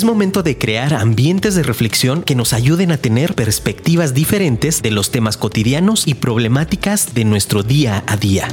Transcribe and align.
Es 0.00 0.04
momento 0.06 0.42
de 0.42 0.56
crear 0.56 0.94
ambientes 0.94 1.54
de 1.54 1.62
reflexión 1.62 2.22
que 2.22 2.34
nos 2.34 2.54
ayuden 2.54 2.90
a 2.90 2.96
tener 2.96 3.34
perspectivas 3.34 4.14
diferentes 4.14 4.80
de 4.80 4.90
los 4.90 5.10
temas 5.10 5.36
cotidianos 5.36 6.08
y 6.08 6.14
problemáticas 6.14 7.12
de 7.12 7.26
nuestro 7.26 7.62
día 7.62 8.02
a 8.06 8.16
día. 8.16 8.48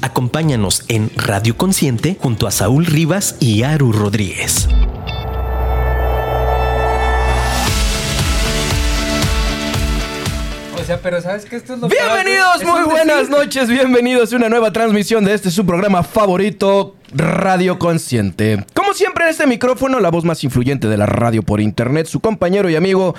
Acompáñanos 0.00 0.84
en 0.86 1.10
Radio 1.16 1.56
Consciente 1.56 2.16
junto 2.20 2.46
a 2.46 2.52
Saúl 2.52 2.86
Rivas 2.86 3.34
y 3.40 3.64
Aru 3.64 3.90
Rodríguez. 3.90 4.68
O 10.80 10.86
sea, 10.86 11.00
pero 11.00 11.20
¿sabes 11.20 11.46
que 11.46 11.56
Esto 11.56 11.74
es 11.74 11.80
lo 11.80 11.88
Bienvenidos, 11.88 12.62
muy 12.62 12.84
buenas 12.84 13.28
noches, 13.28 13.68
bienvenidos 13.68 14.32
a 14.32 14.36
una 14.36 14.48
nueva 14.48 14.70
transmisión 14.72 15.24
de 15.24 15.34
este 15.34 15.50
su 15.50 15.66
programa 15.66 16.04
favorito, 16.04 16.94
Radio 17.12 17.78
Consciente. 17.78 18.64
Como 18.74 18.94
siempre 18.94 19.24
en 19.24 19.30
este 19.30 19.46
micrófono, 19.46 20.00
la 20.00 20.10
voz 20.10 20.24
más 20.24 20.42
influyente 20.44 20.88
de 20.88 20.96
la 20.96 21.06
radio 21.06 21.42
por 21.42 21.60
internet, 21.60 22.06
su 22.06 22.20
compañero 22.20 22.70
y 22.70 22.76
amigo, 22.76 23.14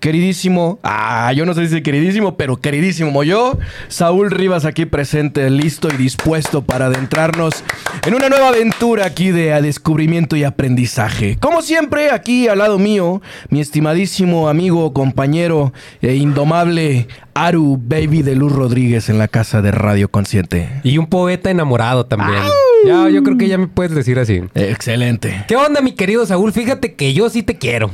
queridísimo, 0.00 0.78
ah, 0.82 1.32
yo 1.32 1.46
no 1.46 1.54
sé 1.54 1.68
si 1.68 1.82
queridísimo, 1.82 2.36
pero 2.36 2.56
queridísimo 2.56 3.22
yo, 3.24 3.58
Saúl 3.88 4.30
Rivas 4.30 4.64
aquí 4.64 4.86
presente, 4.86 5.48
listo 5.50 5.88
y 5.92 5.96
dispuesto 5.96 6.62
para 6.62 6.86
adentrarnos 6.86 7.64
en 8.06 8.14
una 8.14 8.28
nueva 8.28 8.48
aventura 8.48 9.06
aquí 9.06 9.30
de 9.30 9.60
descubrimiento 9.62 10.36
y 10.36 10.44
aprendizaje. 10.44 11.36
Como 11.40 11.62
siempre, 11.62 12.10
aquí 12.10 12.48
al 12.48 12.58
lado 12.58 12.78
mío, 12.78 13.22
mi 13.50 13.60
estimadísimo 13.60 14.48
amigo, 14.48 14.92
compañero 14.92 15.72
e 16.00 16.14
indomable 16.14 17.08
Aru 17.46 17.78
Baby 17.80 18.22
de 18.22 18.34
Luz 18.34 18.52
Rodríguez 18.52 19.08
en 19.08 19.16
la 19.16 19.28
casa 19.28 19.62
de 19.62 19.70
Radio 19.70 20.10
Consciente. 20.10 20.68
Y 20.82 20.98
un 20.98 21.06
poeta 21.06 21.50
enamorado 21.50 22.04
también. 22.04 22.42
Ya, 22.84 23.08
yo 23.08 23.22
creo 23.22 23.38
que 23.38 23.46
ya 23.46 23.56
me 23.58 23.68
puedes 23.68 23.94
decir 23.94 24.18
así. 24.18 24.42
Excelente. 24.56 25.44
¿Qué 25.46 25.54
onda, 25.54 25.80
mi 25.80 25.92
querido 25.92 26.26
Saúl? 26.26 26.52
Fíjate 26.52 26.94
que 26.94 27.14
yo 27.14 27.30
sí 27.30 27.44
te 27.44 27.56
quiero. 27.56 27.92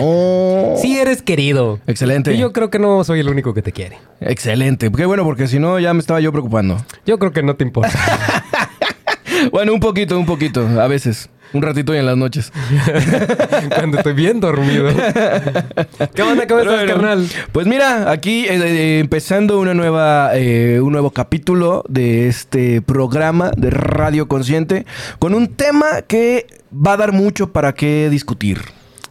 Oh. 0.00 0.76
sí 0.80 0.98
eres 0.98 1.20
querido. 1.20 1.80
Excelente. 1.88 2.32
Y 2.34 2.38
yo 2.38 2.52
creo 2.52 2.70
que 2.70 2.78
no 2.78 3.02
soy 3.02 3.20
el 3.20 3.28
único 3.28 3.54
que 3.54 3.62
te 3.62 3.72
quiere. 3.72 3.98
Excelente. 4.20 4.90
Qué 4.92 5.04
bueno, 5.04 5.24
porque 5.24 5.48
si 5.48 5.58
no 5.58 5.80
ya 5.80 5.92
me 5.92 5.98
estaba 5.98 6.20
yo 6.20 6.30
preocupando. 6.30 6.76
Yo 7.04 7.18
creo 7.18 7.32
que 7.32 7.42
no 7.42 7.56
te 7.56 7.64
importa. 7.64 7.90
Bueno, 9.52 9.74
un 9.74 9.80
poquito, 9.80 10.18
un 10.18 10.26
poquito, 10.26 10.66
a 10.80 10.88
veces. 10.88 11.28
Un 11.52 11.62
ratito 11.62 11.94
y 11.94 11.98
en 11.98 12.06
las 12.06 12.16
noches. 12.16 12.52
Cuando 13.74 13.98
estoy 13.98 14.12
bien 14.14 14.40
dormido. 14.40 14.88
¿Qué 16.14 16.22
onda? 16.22 16.46
¿Cómo 16.46 16.60
estás, 16.60 16.84
carnal? 16.86 17.28
Pues 17.52 17.66
mira, 17.66 18.10
aquí 18.10 18.46
eh, 18.46 18.56
eh, 18.56 18.98
empezando 19.00 19.58
una 19.58 19.74
nueva, 19.74 20.30
eh, 20.34 20.80
un 20.80 20.92
nuevo 20.92 21.10
capítulo 21.10 21.84
de 21.88 22.28
este 22.28 22.82
programa 22.82 23.50
de 23.56 23.70
Radio 23.70 24.28
Consciente 24.28 24.86
con 25.18 25.34
un 25.34 25.48
tema 25.54 26.02
que 26.02 26.46
va 26.72 26.94
a 26.94 26.96
dar 26.96 27.12
mucho 27.12 27.52
para 27.52 27.72
qué 27.74 28.08
discutir. 28.10 28.60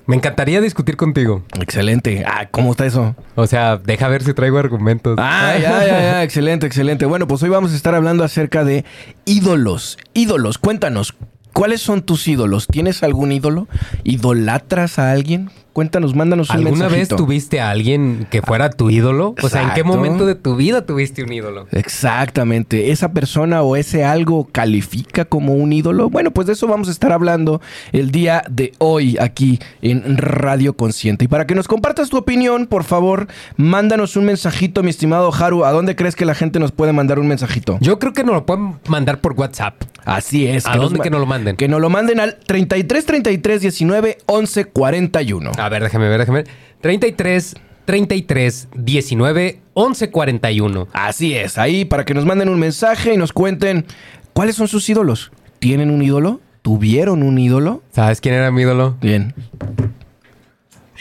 Me 0.07 0.15
encantaría 0.15 0.61
discutir 0.61 0.97
contigo. 0.97 1.43
Excelente. 1.59 2.23
Ah, 2.27 2.47
¿cómo 2.51 2.71
está 2.71 2.85
eso? 2.85 3.15
O 3.33 3.47
sea, 3.47 3.77
deja 3.77 4.07
ver 4.07 4.23
si 4.23 4.33
traigo 4.35 4.59
argumentos. 4.59 5.17
Ah, 5.19 5.55
ya, 5.59 5.79
ya, 5.83 5.99
ya. 5.99 6.23
Excelente, 6.23 6.67
excelente. 6.67 7.05
Bueno, 7.05 7.27
pues 7.27 7.41
hoy 7.41 7.49
vamos 7.49 7.73
a 7.73 7.75
estar 7.75 7.95
hablando 7.95 8.23
acerca 8.23 8.63
de 8.63 8.85
ídolos. 9.25 9.97
Ídolos, 10.13 10.59
cuéntanos. 10.59 11.15
¿Cuáles 11.55 11.79
son 11.79 12.01
tus 12.01 12.27
ídolos? 12.27 12.67
¿Tienes 12.67 13.01
algún 13.01 13.31
ídolo? 13.31 13.69
¿Idolatras 14.03 14.99
a 14.99 15.13
alguien? 15.13 15.51
Cuéntanos, 15.75 16.15
mándanos 16.15 16.51
un 16.51 16.55
¿Alguna 16.55 16.87
vez 16.87 17.09
tuviste 17.09 17.59
a 17.59 17.69
alguien 17.69 18.27
que 18.31 18.41
fuera 18.41 18.69
tu 18.69 18.89
ídolo? 18.89 19.35
O 19.43 19.49
sea, 19.49 19.61
¿en 19.61 19.73
qué 19.73 19.83
momento 19.83 20.25
de 20.25 20.33
tu 20.33 20.55
vida 20.55 20.85
tuviste 20.85 21.21
un 21.21 21.33
ídolo? 21.33 21.67
Exactamente. 21.73 22.91
¿Esa 22.91 23.11
persona 23.11 23.61
o 23.61 23.75
ese 23.75 24.05
algo 24.05 24.47
califica 24.49 25.25
como 25.25 25.53
un 25.53 25.73
ídolo? 25.73 26.09
Bueno, 26.09 26.31
pues 26.31 26.47
de 26.47 26.53
eso 26.53 26.65
vamos 26.67 26.87
a 26.87 26.91
estar 26.91 27.11
hablando 27.11 27.59
el 27.91 28.11
día 28.11 28.45
de 28.49 28.71
hoy 28.77 29.17
aquí 29.19 29.59
en 29.81 30.15
Radio 30.15 30.77
Consciente. 30.77 31.25
Y 31.25 31.27
para 31.27 31.45
que 31.45 31.55
nos 31.55 31.67
compartas 31.67 32.09
tu 32.09 32.15
opinión, 32.15 32.67
por 32.67 32.85
favor, 32.85 33.27
mándanos 33.57 34.15
un 34.15 34.23
mensajito, 34.23 34.81
mi 34.81 34.91
estimado 34.91 35.33
Haru. 35.33 35.65
¿A 35.65 35.73
dónde 35.73 35.97
crees 35.97 36.15
que 36.15 36.23
la 36.23 36.35
gente 36.35 36.57
nos 36.57 36.71
puede 36.71 36.93
mandar 36.93 37.19
un 37.19 37.27
mensajito? 37.27 37.79
Yo 37.81 37.99
creo 37.99 38.13
que 38.13 38.23
nos 38.23 38.33
lo 38.33 38.45
pueden 38.45 38.75
mandar 38.87 39.19
por 39.19 39.33
WhatsApp. 39.33 39.75
Así 40.05 40.47
es. 40.47 40.65
¿A 40.67 40.77
dónde 40.77 40.99
que 40.99 41.09
nos 41.09 41.19
lo 41.19 41.25
manden? 41.25 41.57
Que 41.57 41.67
nos 41.67 41.81
lo 41.81 41.89
manden 41.89 42.19
al 42.19 42.37
33 42.37 43.05
33 43.05 43.61
19 43.61 44.17
11 44.27 44.65
41. 44.65 45.51
A 45.65 45.69
ver, 45.69 45.81
déjame 45.83 46.07
ver, 46.09 46.19
déjame 46.19 46.43
ver. 46.43 46.47
33 46.81 47.55
33 47.85 48.67
19 48.75 49.61
11 49.73 50.11
41. 50.11 50.87
Así 50.93 51.35
es, 51.35 51.57
ahí 51.57 51.85
para 51.85 52.05
que 52.05 52.13
nos 52.13 52.25
manden 52.25 52.49
un 52.49 52.59
mensaje 52.59 53.13
y 53.13 53.17
nos 53.17 53.33
cuenten 53.33 53.85
cuáles 54.33 54.55
son 54.55 54.67
sus 54.67 54.87
ídolos. 54.89 55.31
¿Tienen 55.59 55.89
un 55.89 56.01
ídolo? 56.01 56.39
¿Tuvieron 56.61 57.23
un 57.23 57.37
ídolo? 57.39 57.81
¿Sabes 57.91 58.21
quién 58.21 58.35
era 58.35 58.51
mi 58.51 58.61
ídolo? 58.61 58.95
Bien. 59.01 59.33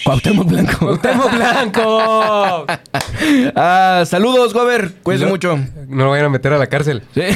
Cuauhtémoc 0.05 0.47
Blanco. 0.49 0.99
¡Temo 0.99 1.29
Blanco! 1.29 2.67
ah, 3.57 4.03
saludos, 4.07 4.53
Gober. 4.53 4.93
Cuídense 5.03 5.25
No- 5.27 5.31
mucho. 5.31 5.57
No 5.89 6.05
lo 6.05 6.11
vayan 6.11 6.27
a 6.27 6.31
meter 6.31 6.53
a 6.53 6.59
la 6.59 6.67
cárcel. 6.67 7.03
Sí. 7.15 7.21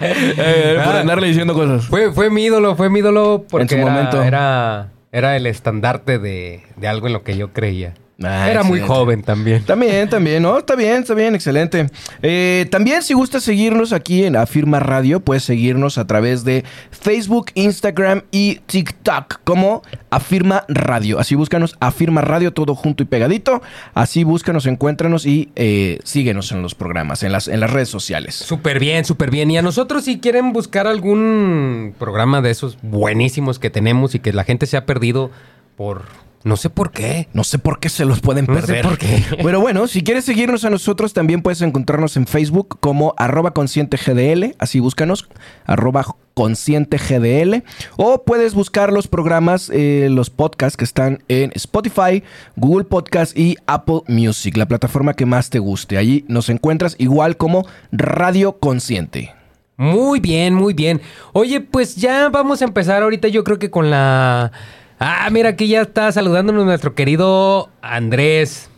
Eh, 0.00 0.78
por 0.84 0.94
Ah. 0.96 1.00
andarle 1.00 1.26
diciendo 1.28 1.54
cosas. 1.54 1.86
Fue, 1.86 2.12
fue 2.12 2.28
mi 2.30 2.44
ídolo, 2.44 2.76
fue 2.76 2.90
mi 2.90 2.98
ídolo 3.00 3.44
porque 3.48 3.62
En 3.62 3.68
su 3.68 3.74
era, 3.76 3.84
momento. 3.84 4.22
Era, 4.22 4.88
era 5.14 5.36
el 5.36 5.46
estandarte 5.46 6.18
de, 6.18 6.64
de 6.74 6.88
algo 6.88 7.06
en 7.06 7.12
lo 7.12 7.22
que 7.22 7.36
yo 7.36 7.52
creía. 7.52 7.94
Ah, 8.22 8.48
era 8.48 8.62
muy 8.62 8.80
joven 8.80 9.22
también. 9.22 9.64
También, 9.64 10.08
también, 10.08 10.42
¿no? 10.42 10.56
Está 10.56 10.76
bien, 10.76 10.98
está 10.98 11.14
bien, 11.14 11.34
excelente. 11.34 11.88
Eh, 12.22 12.66
también, 12.70 13.02
si 13.02 13.12
gusta 13.12 13.40
seguirnos 13.40 13.92
aquí 13.92 14.24
en 14.24 14.36
Afirma 14.36 14.78
Radio, 14.78 15.18
puedes 15.18 15.42
seguirnos 15.42 15.98
a 15.98 16.06
través 16.06 16.44
de 16.44 16.64
Facebook, 16.92 17.46
Instagram 17.54 18.22
y 18.30 18.60
TikTok 18.66 19.40
como 19.42 19.82
Afirma 20.10 20.64
Radio. 20.68 21.18
Así 21.18 21.34
búscanos 21.34 21.76
Afirma 21.80 22.20
Radio, 22.20 22.52
todo 22.52 22.76
junto 22.76 23.02
y 23.02 23.06
pegadito. 23.06 23.62
Así 23.94 24.22
búscanos, 24.22 24.66
encuéntranos 24.66 25.26
y 25.26 25.50
eh, 25.56 25.98
síguenos 26.04 26.52
en 26.52 26.62
los 26.62 26.76
programas, 26.76 27.24
en 27.24 27.32
las, 27.32 27.48
en 27.48 27.58
las 27.58 27.72
redes 27.72 27.88
sociales. 27.88 28.36
Súper 28.36 28.78
bien, 28.78 29.04
súper 29.04 29.32
bien. 29.32 29.50
Y 29.50 29.58
a 29.58 29.62
nosotros 29.62 30.04
si 30.04 30.20
quieren 30.20 30.52
buscar 30.52 30.86
algún 30.86 31.94
programa 31.98 32.42
de 32.42 32.50
esos 32.50 32.78
buenísimos 32.80 33.58
que 33.58 33.70
tenemos 33.70 34.14
y 34.14 34.20
que 34.20 34.32
la 34.32 34.44
gente 34.44 34.66
se 34.66 34.76
ha 34.76 34.86
perdido 34.86 35.32
por... 35.76 36.23
No 36.44 36.56
sé 36.56 36.70
por 36.70 36.92
qué. 36.92 37.28
No 37.32 37.42
sé 37.42 37.58
por 37.58 37.80
qué 37.80 37.88
se 37.88 38.04
los 38.04 38.20
pueden 38.20 38.44
No 38.46 38.54
sé 38.54 38.60
perder. 38.60 38.84
por 38.84 38.98
qué. 38.98 39.24
Pero 39.42 39.60
bueno, 39.60 39.86
si 39.86 40.02
quieres 40.02 40.24
seguirnos 40.24 40.64
a 40.64 40.70
nosotros, 40.70 41.12
también 41.14 41.42
puedes 41.42 41.62
encontrarnos 41.62 42.16
en 42.16 42.26
Facebook 42.26 42.78
como 42.80 43.14
arroba 43.16 43.52
consciente 43.54 43.96
GDL. 43.96 44.54
Así 44.58 44.78
búscanos, 44.78 45.26
arroba 45.64 46.04
consciente 46.34 46.98
GDL. 46.98 47.62
O 47.96 48.24
puedes 48.24 48.54
buscar 48.54 48.92
los 48.92 49.08
programas, 49.08 49.70
eh, 49.72 50.08
los 50.10 50.28
podcasts 50.30 50.76
que 50.76 50.84
están 50.84 51.22
en 51.28 51.50
Spotify, 51.54 52.22
Google 52.56 52.84
Podcast 52.84 53.36
y 53.38 53.56
Apple 53.66 54.02
Music, 54.08 54.56
la 54.56 54.66
plataforma 54.66 55.14
que 55.14 55.26
más 55.26 55.48
te 55.48 55.58
guste. 55.60 55.96
Allí 55.96 56.24
nos 56.28 56.50
encuentras 56.50 56.94
igual 56.98 57.36
como 57.38 57.66
Radio 57.90 58.58
Consciente. 58.58 59.32
Muy 59.76 60.20
bien, 60.20 60.54
muy 60.54 60.74
bien. 60.74 61.00
Oye, 61.32 61.60
pues 61.60 61.96
ya 61.96 62.28
vamos 62.28 62.60
a 62.62 62.64
empezar 62.66 63.02
ahorita 63.02 63.28
yo 63.28 63.42
creo 63.44 63.58
que 63.58 63.70
con 63.70 63.90
la... 63.90 64.52
Ah, 64.98 65.28
mira, 65.30 65.50
aquí 65.50 65.68
ya 65.68 65.82
está 65.82 66.10
saludándonos 66.12 66.64
nuestro 66.64 66.94
querido 66.94 67.70
Andrés. 67.82 68.70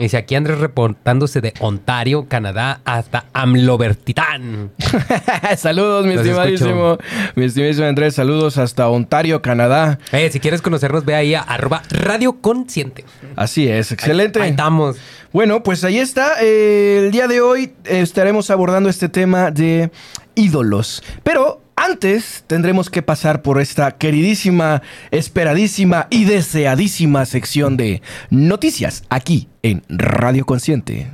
Dice 0.00 0.16
aquí 0.16 0.34
Andrés 0.34 0.58
reportándose 0.58 1.42
de 1.42 1.52
Ontario, 1.60 2.26
Canadá, 2.26 2.80
hasta 2.86 3.26
Amlobertitán. 3.34 4.70
saludos, 5.58 6.06
mi 6.06 6.14
Los 6.14 6.24
estimadísimo, 6.24 6.96
mi 7.34 7.44
estimadísimo 7.44 7.86
Andrés. 7.86 8.14
Saludos 8.14 8.56
hasta 8.56 8.88
Ontario, 8.88 9.42
Canadá. 9.42 9.98
Eh, 10.12 10.30
si 10.32 10.40
quieres 10.40 10.62
conocernos, 10.62 11.04
ve 11.04 11.14
ahí 11.14 11.34
a 11.34 11.42
arroba 11.42 11.82
Radio 11.90 12.40
Consciente. 12.40 13.04
Así 13.36 13.68
es, 13.68 13.92
excelente. 13.92 14.40
Ahí 14.40 14.50
estamos. 14.50 14.96
Bueno, 15.34 15.62
pues 15.62 15.84
ahí 15.84 15.98
está. 15.98 16.36
Eh, 16.40 17.02
el 17.04 17.10
día 17.10 17.28
de 17.28 17.42
hoy 17.42 17.74
estaremos 17.84 18.48
abordando 18.48 18.88
este 18.88 19.10
tema 19.10 19.50
de 19.50 19.90
ídolos. 20.34 21.02
Pero 21.22 21.60
antes 21.80 22.44
tendremos 22.46 22.90
que 22.90 23.00
pasar 23.00 23.40
por 23.40 23.60
esta 23.60 23.92
queridísima, 23.92 24.82
esperadísima 25.10 26.06
y 26.10 26.24
deseadísima 26.24 27.24
sección 27.24 27.76
de 27.78 28.02
noticias 28.28 29.02
aquí 29.08 29.48
en 29.62 29.82
Radio 29.88 30.44
Consciente. 30.44 31.10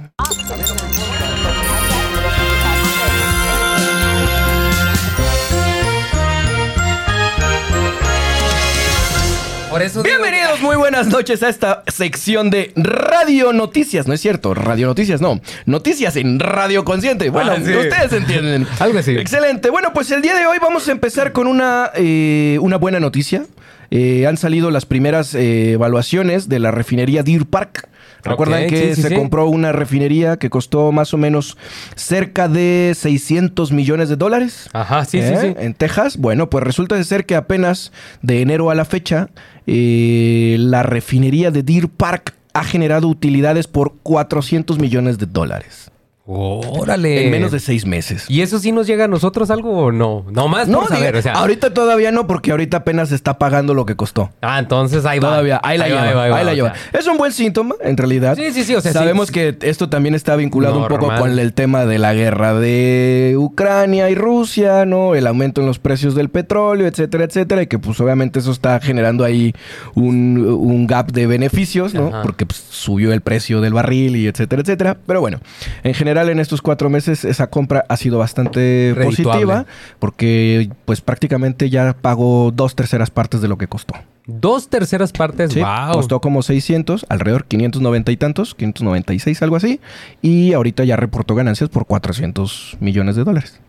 Por 9.76 9.82
eso 9.82 10.02
digo- 10.02 10.16
Bienvenidos, 10.16 10.62
muy 10.62 10.74
buenas 10.76 11.06
noches 11.08 11.42
a 11.42 11.50
esta 11.50 11.82
sección 11.86 12.48
de 12.48 12.72
Radio 12.76 13.52
Noticias. 13.52 14.08
No 14.08 14.14
es 14.14 14.22
cierto, 14.22 14.54
Radio 14.54 14.86
Noticias 14.86 15.20
no. 15.20 15.38
Noticias 15.66 16.16
en 16.16 16.40
Radio 16.40 16.82
Consciente. 16.82 17.28
Bueno, 17.28 17.50
Ah, 17.52 17.58
sí. 17.62 17.74
ustedes 17.74 18.10
entienden. 18.14 18.66
Algo 18.78 18.98
así. 18.98 19.10
Excelente. 19.18 19.68
Bueno, 19.68 19.92
pues 19.92 20.10
el 20.12 20.22
día 20.22 20.34
de 20.34 20.46
hoy 20.46 20.56
vamos 20.62 20.88
a 20.88 20.92
empezar 20.92 21.32
con 21.32 21.46
una, 21.46 21.90
eh, 21.94 22.56
una 22.62 22.78
buena 22.78 23.00
noticia. 23.00 23.44
eh, 23.90 24.26
han 24.26 24.38
salido 24.38 24.70
las 24.70 24.86
primeras 24.86 25.34
eh, 25.34 25.72
evaluaciones 25.72 26.48
de 26.48 26.58
la 26.58 26.70
refinería 26.70 27.22
Deer 27.22 27.44
Park. 27.44 27.86
Recuerdan 28.26 28.68
que 28.68 28.88
sí, 28.90 28.94
sí, 28.96 29.02
se 29.02 29.08
sí. 29.08 29.14
compró 29.14 29.46
una 29.46 29.72
refinería 29.72 30.36
que 30.36 30.50
costó 30.50 30.92
más 30.92 31.14
o 31.14 31.16
menos 31.16 31.56
cerca 31.94 32.48
de 32.48 32.92
600 32.96 33.72
millones 33.72 34.08
de 34.08 34.16
dólares. 34.16 34.68
Ajá, 34.72 35.04
sí, 35.04 35.18
¿Eh? 35.18 35.36
sí, 35.40 35.46
sí. 35.48 35.54
En 35.58 35.74
Texas, 35.74 36.16
bueno, 36.16 36.50
pues 36.50 36.64
resulta 36.64 36.96
de 36.96 37.04
ser 37.04 37.26
que 37.26 37.34
apenas 37.34 37.92
de 38.22 38.42
enero 38.42 38.70
a 38.70 38.74
la 38.74 38.84
fecha, 38.84 39.28
eh, 39.66 40.56
la 40.58 40.82
refinería 40.82 41.50
de 41.50 41.62
Deer 41.62 41.88
Park 41.88 42.34
ha 42.52 42.64
generado 42.64 43.08
utilidades 43.08 43.66
por 43.66 43.96
400 44.02 44.78
millones 44.78 45.18
de 45.18 45.26
dólares. 45.26 45.90
Órale. 46.28 47.24
En 47.24 47.30
menos 47.30 47.52
de 47.52 47.60
seis 47.60 47.86
meses. 47.86 48.24
¿Y 48.28 48.40
eso 48.40 48.58
sí 48.58 48.72
nos 48.72 48.86
llega 48.86 49.04
a 49.04 49.08
nosotros 49.08 49.50
algo 49.50 49.70
o 49.78 49.92
no? 49.92 50.24
No 50.30 50.48
más 50.48 50.68
por 50.68 50.88
saber, 50.88 51.14
diga- 51.14 51.18
o 51.20 51.22
sea. 51.22 51.32
ahorita 51.34 51.72
todavía 51.72 52.10
no, 52.10 52.26
porque 52.26 52.50
ahorita 52.50 52.78
apenas 52.78 53.10
se 53.10 53.14
está 53.14 53.38
pagando 53.38 53.74
lo 53.74 53.86
que 53.86 53.94
costó. 53.94 54.30
Ah, 54.42 54.58
entonces 54.58 55.04
ahí 55.06 55.18
va. 55.20 55.28
Todavía, 55.28 55.60
ahí 55.62 55.78
la 55.78 55.84
va, 55.84 55.90
lleva, 55.90 56.14
va, 56.14 56.24
ahí 56.24 56.30
va, 56.30 56.42
la 56.42 56.54
lleva. 56.54 56.74
sea. 56.74 57.00
Es 57.00 57.06
un 57.06 57.16
buen 57.16 57.30
síntoma, 57.32 57.76
en 57.80 57.96
realidad. 57.96 58.36
Sí, 58.36 58.50
sí, 58.52 58.64
sí, 58.64 58.74
o 58.74 58.80
sea, 58.80 58.92
sí, 58.92 58.98
Sabemos 58.98 59.28
sí. 59.28 59.34
que 59.34 59.56
esto 59.62 59.88
también 59.88 60.14
está 60.16 60.34
vinculado 60.34 60.80
un 60.80 60.88
poco 60.88 61.08
con 61.16 61.38
el 61.38 61.52
tema 61.52 61.86
de 61.86 61.98
la 61.98 62.12
guerra 62.12 62.54
de 62.58 63.34
Ucrania 63.38 64.10
y 64.10 64.14
Rusia, 64.16 64.84
¿no? 64.84 65.14
El 65.14 65.26
aumento 65.28 65.60
en 65.60 65.66
los 65.68 65.78
precios 65.78 66.14
del 66.16 66.28
petróleo, 66.28 66.86
etcétera, 66.88 67.24
etcétera, 67.24 67.62
y 67.62 67.66
que 67.68 67.78
pues 67.78 68.00
obviamente 68.00 68.40
eso 68.40 68.50
está 68.50 68.80
generando 68.80 69.24
ahí 69.24 69.54
un, 69.94 70.38
un 70.38 70.86
gap 70.88 71.12
de 71.12 71.26
beneficios, 71.28 71.94
¿no? 71.94 72.08
Ajá. 72.08 72.22
Porque 72.22 72.46
pues, 72.46 72.64
subió 72.68 73.12
el 73.12 73.20
precio 73.20 73.60
del 73.60 73.74
barril 73.74 74.16
y 74.16 74.26
etcétera, 74.26 74.62
etcétera. 74.62 74.96
Pero 75.06 75.20
bueno, 75.20 75.38
en 75.84 75.94
general 75.94 76.15
en 76.22 76.38
estos 76.40 76.62
cuatro 76.62 76.88
meses 76.90 77.24
esa 77.24 77.48
compra 77.48 77.84
ha 77.88 77.96
sido 77.96 78.18
bastante 78.18 78.92
Redituable. 78.96 79.04
positiva, 79.44 79.66
porque 79.98 80.70
pues 80.84 81.00
prácticamente 81.00 81.70
ya 81.70 81.94
pagó 82.00 82.50
dos 82.54 82.74
terceras 82.74 83.10
partes 83.10 83.40
de 83.40 83.48
lo 83.48 83.58
que 83.58 83.68
costó. 83.68 83.94
Dos 84.26 84.68
terceras 84.68 85.12
partes. 85.12 85.52
Sí, 85.52 85.60
wow. 85.60 85.92
costó 85.92 86.20
como 86.20 86.42
600, 86.42 87.06
alrededor 87.08 87.44
590 87.44 88.10
y 88.12 88.16
tantos, 88.16 88.54
596, 88.56 89.40
algo 89.42 89.56
así. 89.56 89.80
Y 90.22 90.52
ahorita 90.52 90.82
ya 90.84 90.96
reportó 90.96 91.34
ganancias 91.36 91.70
por 91.70 91.86
400 91.86 92.76
millones 92.80 93.14
de 93.16 93.22
dólares. 93.24 93.60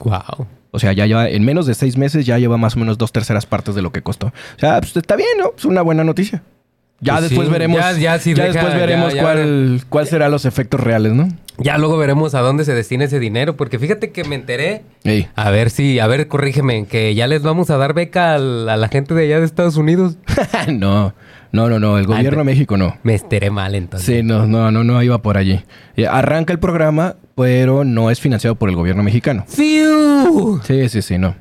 Wow. 0.00 0.46
O 0.72 0.78
sea, 0.78 0.92
ya 0.92 1.06
lleva, 1.06 1.28
en 1.28 1.44
menos 1.44 1.66
de 1.66 1.74
seis 1.74 1.96
meses 1.96 2.26
ya 2.26 2.38
lleva 2.38 2.56
más 2.56 2.76
o 2.76 2.78
menos 2.80 2.96
dos 2.98 3.12
terceras 3.12 3.46
partes 3.46 3.74
de 3.74 3.82
lo 3.82 3.92
que 3.92 4.02
costó. 4.02 4.28
O 4.28 4.58
sea, 4.58 4.80
pues 4.80 4.96
está 4.96 5.16
bien, 5.16 5.28
¿no? 5.38 5.52
Es 5.56 5.64
una 5.64 5.82
buena 5.82 6.02
noticia. 6.04 6.42
Ya 7.00 7.14
Pues 7.14 7.30
después 7.30 7.48
sí, 7.48 7.52
veremos. 7.52 7.80
ya- 7.80 7.92
ya 7.92 8.18
sí 8.18 8.34
ya 8.34 8.44
deja- 8.44 8.54
después 8.54 8.74
veremos 8.74 9.14
cuál, 9.14 9.82
cuál 9.88 10.06
serán 10.06 10.30
los 10.30 10.44
efectos 10.44 10.80
reales, 10.80 11.12
¿no? 11.12 11.28
Ya 11.62 11.78
luego 11.78 11.96
veremos 11.98 12.34
a 12.34 12.40
dónde 12.40 12.64
se 12.64 12.74
destina 12.74 13.04
ese 13.04 13.18
dinero, 13.20 13.56
porque 13.56 13.78
fíjate 13.78 14.10
que 14.10 14.24
me 14.24 14.34
enteré. 14.34 14.82
Ey. 15.04 15.28
A 15.36 15.50
ver 15.50 15.70
si, 15.70 15.98
a 15.98 16.06
ver, 16.06 16.26
corrígeme, 16.28 16.86
que 16.86 17.14
ya 17.14 17.26
les 17.26 17.42
vamos 17.42 17.70
a 17.70 17.76
dar 17.76 17.94
beca 17.94 18.34
al- 18.34 18.68
a 18.68 18.76
la 18.76 18.88
gente 18.88 19.14
de 19.14 19.24
allá 19.24 19.38
de 19.40 19.44
Estados 19.46 19.76
Unidos. 19.76 20.16
no, 20.68 21.14
no, 21.52 21.68
no, 21.68 21.78
no. 21.78 21.98
El 21.98 22.06
gobierno 22.06 22.38
de 22.38 22.44
México 22.44 22.76
no. 22.76 22.96
Me 23.02 23.14
enteré 23.16 23.50
mal 23.50 23.74
entonces. 23.74 24.06
Sí, 24.06 24.22
no, 24.22 24.46
no, 24.46 24.70
no, 24.70 24.84
no 24.84 25.02
iba 25.02 25.20
por 25.22 25.36
allí. 25.36 25.62
Eh, 25.96 26.06
arranca 26.06 26.52
el 26.52 26.58
programa, 26.58 27.16
pero 27.36 27.84
no 27.84 28.10
es 28.10 28.20
financiado 28.20 28.54
por 28.56 28.68
el 28.70 28.76
gobierno 28.76 29.02
mexicano. 29.02 29.44
¡Fiu! 29.46 30.60
Sí, 30.64 30.88
sí, 30.88 31.02
sí, 31.02 31.18
no. 31.18 31.34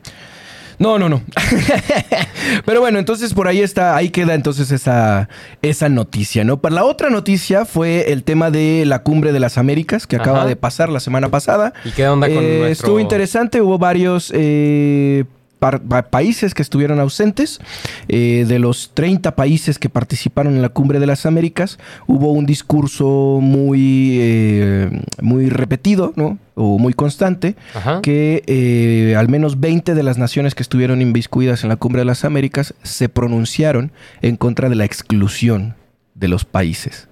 No, 0.80 0.98
no, 0.98 1.10
no. 1.10 1.22
Pero 2.66 2.80
bueno, 2.80 3.00
entonces 3.00 3.34
por 3.34 3.48
ahí 3.48 3.60
está, 3.62 3.96
ahí 3.96 4.10
queda 4.10 4.34
entonces 4.34 4.72
esa, 4.72 5.28
esa 5.62 5.90
noticia, 5.90 6.44
¿no? 6.44 6.62
Para 6.62 6.76
la 6.76 6.86
otra 6.86 7.10
noticia 7.10 7.66
fue 7.66 8.12
el 8.12 8.24
tema 8.24 8.50
de 8.50 8.84
la 8.86 9.04
cumbre 9.04 9.31
de 9.34 9.40
las 9.40 9.58
Américas 9.58 10.08
que 10.08 10.16
acaba 10.16 10.40
Ajá. 10.40 10.48
de 10.48 10.56
pasar 10.56 10.90
la 10.90 11.00
semana 11.02 11.30
pasada. 11.30 11.74
¿Y 11.84 11.92
qué 11.92 12.08
onda 12.08 12.28
con 12.28 12.38
Eh, 12.38 12.60
nuestro- 12.60 12.88
Estuvo 12.88 13.00
interesante, 13.00 13.62
hubo 13.62 13.78
varios 13.78 14.31
eh, 14.34 15.26
países 15.60 16.54
que 16.54 16.62
estuvieron 16.62 17.00
ausentes. 17.00 17.60
Eh, 18.08 18.46
de 18.48 18.60
los 18.60 18.92
30 18.94 19.36
países 19.36 19.78
que 19.78 19.90
participaron 19.90 20.56
en 20.56 20.62
la 20.62 20.70
cumbre 20.70 21.00
de 21.00 21.08
las 21.08 21.26
Américas, 21.26 21.78
hubo 22.08 22.32
un 22.32 22.46
discurso 22.46 23.40
muy, 23.42 24.18
eh, 24.20 25.02
muy 25.22 25.50
repetido, 25.50 26.14
¿no? 26.16 26.38
O 26.56 26.78
muy 26.78 26.94
constante, 26.94 27.56
Ajá. 27.74 28.02
que 28.02 28.44
eh, 28.48 29.16
al 29.16 29.30
menos 29.30 29.60
20 29.60 29.94
de 29.94 30.04
las 30.04 30.18
naciones 30.18 30.56
que 30.56 30.64
estuvieron 30.64 31.02
inviscuidas 31.02 31.64
en 31.64 31.70
la 31.70 31.76
cumbre 31.76 32.02
de 32.02 32.06
las 32.06 32.26
Américas 32.26 32.74
se 32.84 33.10
pronunciaron 33.10 33.92
en 34.22 34.36
contra 34.36 34.70
de 34.70 34.76
la 34.76 34.86
exclusión 34.86 35.76
de 36.16 36.28
los 36.28 36.46
países. 36.46 37.08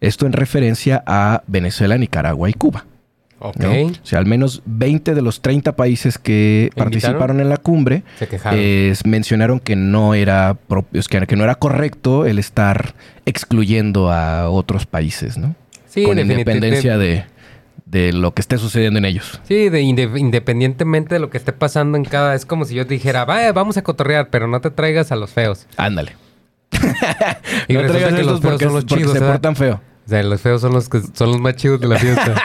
Esto 0.00 0.26
en 0.26 0.32
referencia 0.32 1.02
a 1.06 1.42
Venezuela, 1.46 1.96
Nicaragua 1.96 2.50
y 2.50 2.54
Cuba. 2.54 2.86
O 3.48 4.04
sea, 4.04 4.18
al 4.18 4.26
menos 4.26 4.62
20 4.66 5.14
de 5.14 5.22
los 5.22 5.40
30 5.42 5.76
países 5.76 6.18
que 6.18 6.70
¿Invitaron? 6.76 6.90
participaron 6.90 7.40
en 7.40 7.48
la 7.48 7.56
cumbre 7.58 8.02
eh, 8.52 8.94
mencionaron 9.04 9.60
que 9.60 9.76
no 9.76 10.14
era 10.14 10.56
que, 11.10 11.26
que 11.26 11.36
no 11.36 11.44
era 11.44 11.54
correcto 11.56 12.24
el 12.26 12.38
estar 12.38 12.94
excluyendo 13.26 14.10
a 14.10 14.48
otros 14.50 14.86
países, 14.86 15.36
¿no? 15.36 15.54
sí, 15.86 16.04
Con 16.04 16.18
independencia 16.18 16.96
de, 16.98 17.24
de 17.86 18.12
lo 18.12 18.32
que 18.34 18.40
esté 18.40 18.58
sucediendo 18.58 18.98
en 18.98 19.04
ellos. 19.04 19.40
Sí, 19.44 19.68
de 19.68 19.82
inde- 19.82 20.18
independientemente 20.18 21.14
de 21.16 21.18
lo 21.20 21.30
que 21.30 21.38
esté 21.38 21.52
pasando 21.52 21.96
en 21.98 22.04
cada... 22.04 22.34
Es 22.34 22.46
como 22.46 22.64
si 22.64 22.74
yo 22.74 22.86
te 22.86 22.94
dijera, 22.94 23.24
vaya, 23.24 23.52
vamos 23.52 23.76
a 23.76 23.82
cotorrear, 23.82 24.28
pero 24.30 24.48
no 24.48 24.60
te 24.60 24.70
traigas 24.70 25.12
a 25.12 25.16
los 25.16 25.30
feos. 25.30 25.66
Ándale. 25.76 26.16
Y 27.68 27.74
no 27.74 27.82
traigas 27.86 28.14
que 28.14 28.22
los 28.24 28.40
feos 28.40 28.40
porque, 28.40 28.64
son 28.64 28.74
los 28.74 28.84
porque 28.84 29.02
chidos, 29.04 29.18
se 29.18 29.24
portan 29.24 29.54
feo. 29.56 29.80
O 30.06 30.08
sea, 30.08 30.22
los 30.22 30.40
feos 30.40 30.60
son 30.60 30.72
los 30.72 30.88
que 30.88 31.00
son 31.14 31.30
los 31.32 31.40
más 31.40 31.56
chidos 31.56 31.80
de 31.80 31.88
la 31.88 31.98
fiesta. 31.98 32.34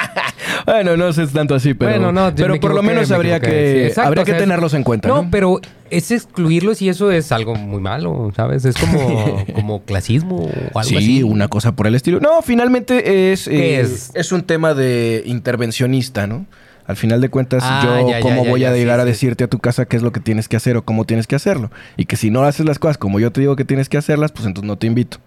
Bueno, 0.71 0.98
no 0.98 1.12
sé 1.13 1.25
tanto 1.27 1.56
así, 1.56 1.74
pero, 1.74 1.92
Bueno, 1.92 2.12
no, 2.12 2.30
yo 2.30 2.36
pero 2.36 2.54
me 2.54 2.60
por 2.60 2.75
lo 2.75 2.83
menos 2.83 3.10
me 3.10 3.16
habría 3.16 3.39
que, 3.39 3.48
Sí, 3.74 3.88
exacto, 3.88 4.07
habría 4.10 4.21
o 4.24 4.25
que 4.25 4.31
sea, 4.31 4.39
tenerlos 4.39 4.74
en 4.74 4.83
cuenta. 4.83 5.07
No, 5.07 5.24
No, 5.24 5.31
pero 5.31 5.60
es 5.89 6.12
excluirlos 6.12 6.81
y 6.81 6.89
eso 6.89 7.12
es 7.12 7.31
algo 7.31 7.56
muy 7.56 7.81
malo, 7.81 8.31
¿sabes? 8.36 8.66
Es 8.66 8.75
como, 8.77 9.45
como 9.56 9.81
clasismo 9.83 10.36
o 10.74 10.80
algo 10.80 10.89
sí, 10.89 10.98
así. 10.98 11.24
una 11.24 11.48
cosa 11.48 11.71
por 11.75 11.88
el 11.88 11.95
estilo. 11.95 12.19
No, 12.19 12.42
finalmente 12.44 13.31
es, 13.31 13.45
¿Qué 13.48 13.77
eh, 13.77 13.81
es? 13.81 14.12
es 14.13 14.31
un 14.31 14.44
tema 14.44 14.74
de 14.74 15.24
intervencionista, 15.25 16.27
¿no? 16.27 16.45
Al 16.86 16.95
final 16.95 17.21
de 17.21 17.30
cuentas, 17.30 17.63
Ah, 17.66 17.81
yo 18.01 18.10
ya, 18.10 18.19
cómo 18.19 18.44
ya, 18.44 18.50
voy 18.50 18.60
ya, 18.62 18.69
a 18.71 18.74
sí, 18.74 18.80
llegar 18.80 19.00
a 19.00 19.04
sí. 19.04 19.10
decirte 19.10 19.44
a 19.44 19.48
tu 19.48 19.60
casa 19.60 19.86
qué 19.86 19.95
es 19.98 20.01
lo 20.04 20.12
que 20.12 20.19
tienes 20.19 20.48
que 20.48 20.57
hacer 20.57 20.75
o 20.77 20.83
cómo 20.83 21.06
tienes 21.06 21.27
que 21.27 21.36
hacerlo. 21.36 21.69
Y 21.98 22.06
que 22.06 22.16
si 22.16 22.31
no 22.31 22.44
haces 22.44 22.66
las 22.66 22.80
cosas 22.80 22.98
como 22.98 23.19
yo 23.19 23.31
te 23.31 23.42
digo 23.42 23.56
que 23.56 23.66
tienes 23.66 23.89
que 23.89 23.98
hacerlas, 23.98 24.31
pues 24.31 24.45
entonces 24.48 24.68
no 24.68 24.77
te 24.77 24.88
invito 24.88 25.18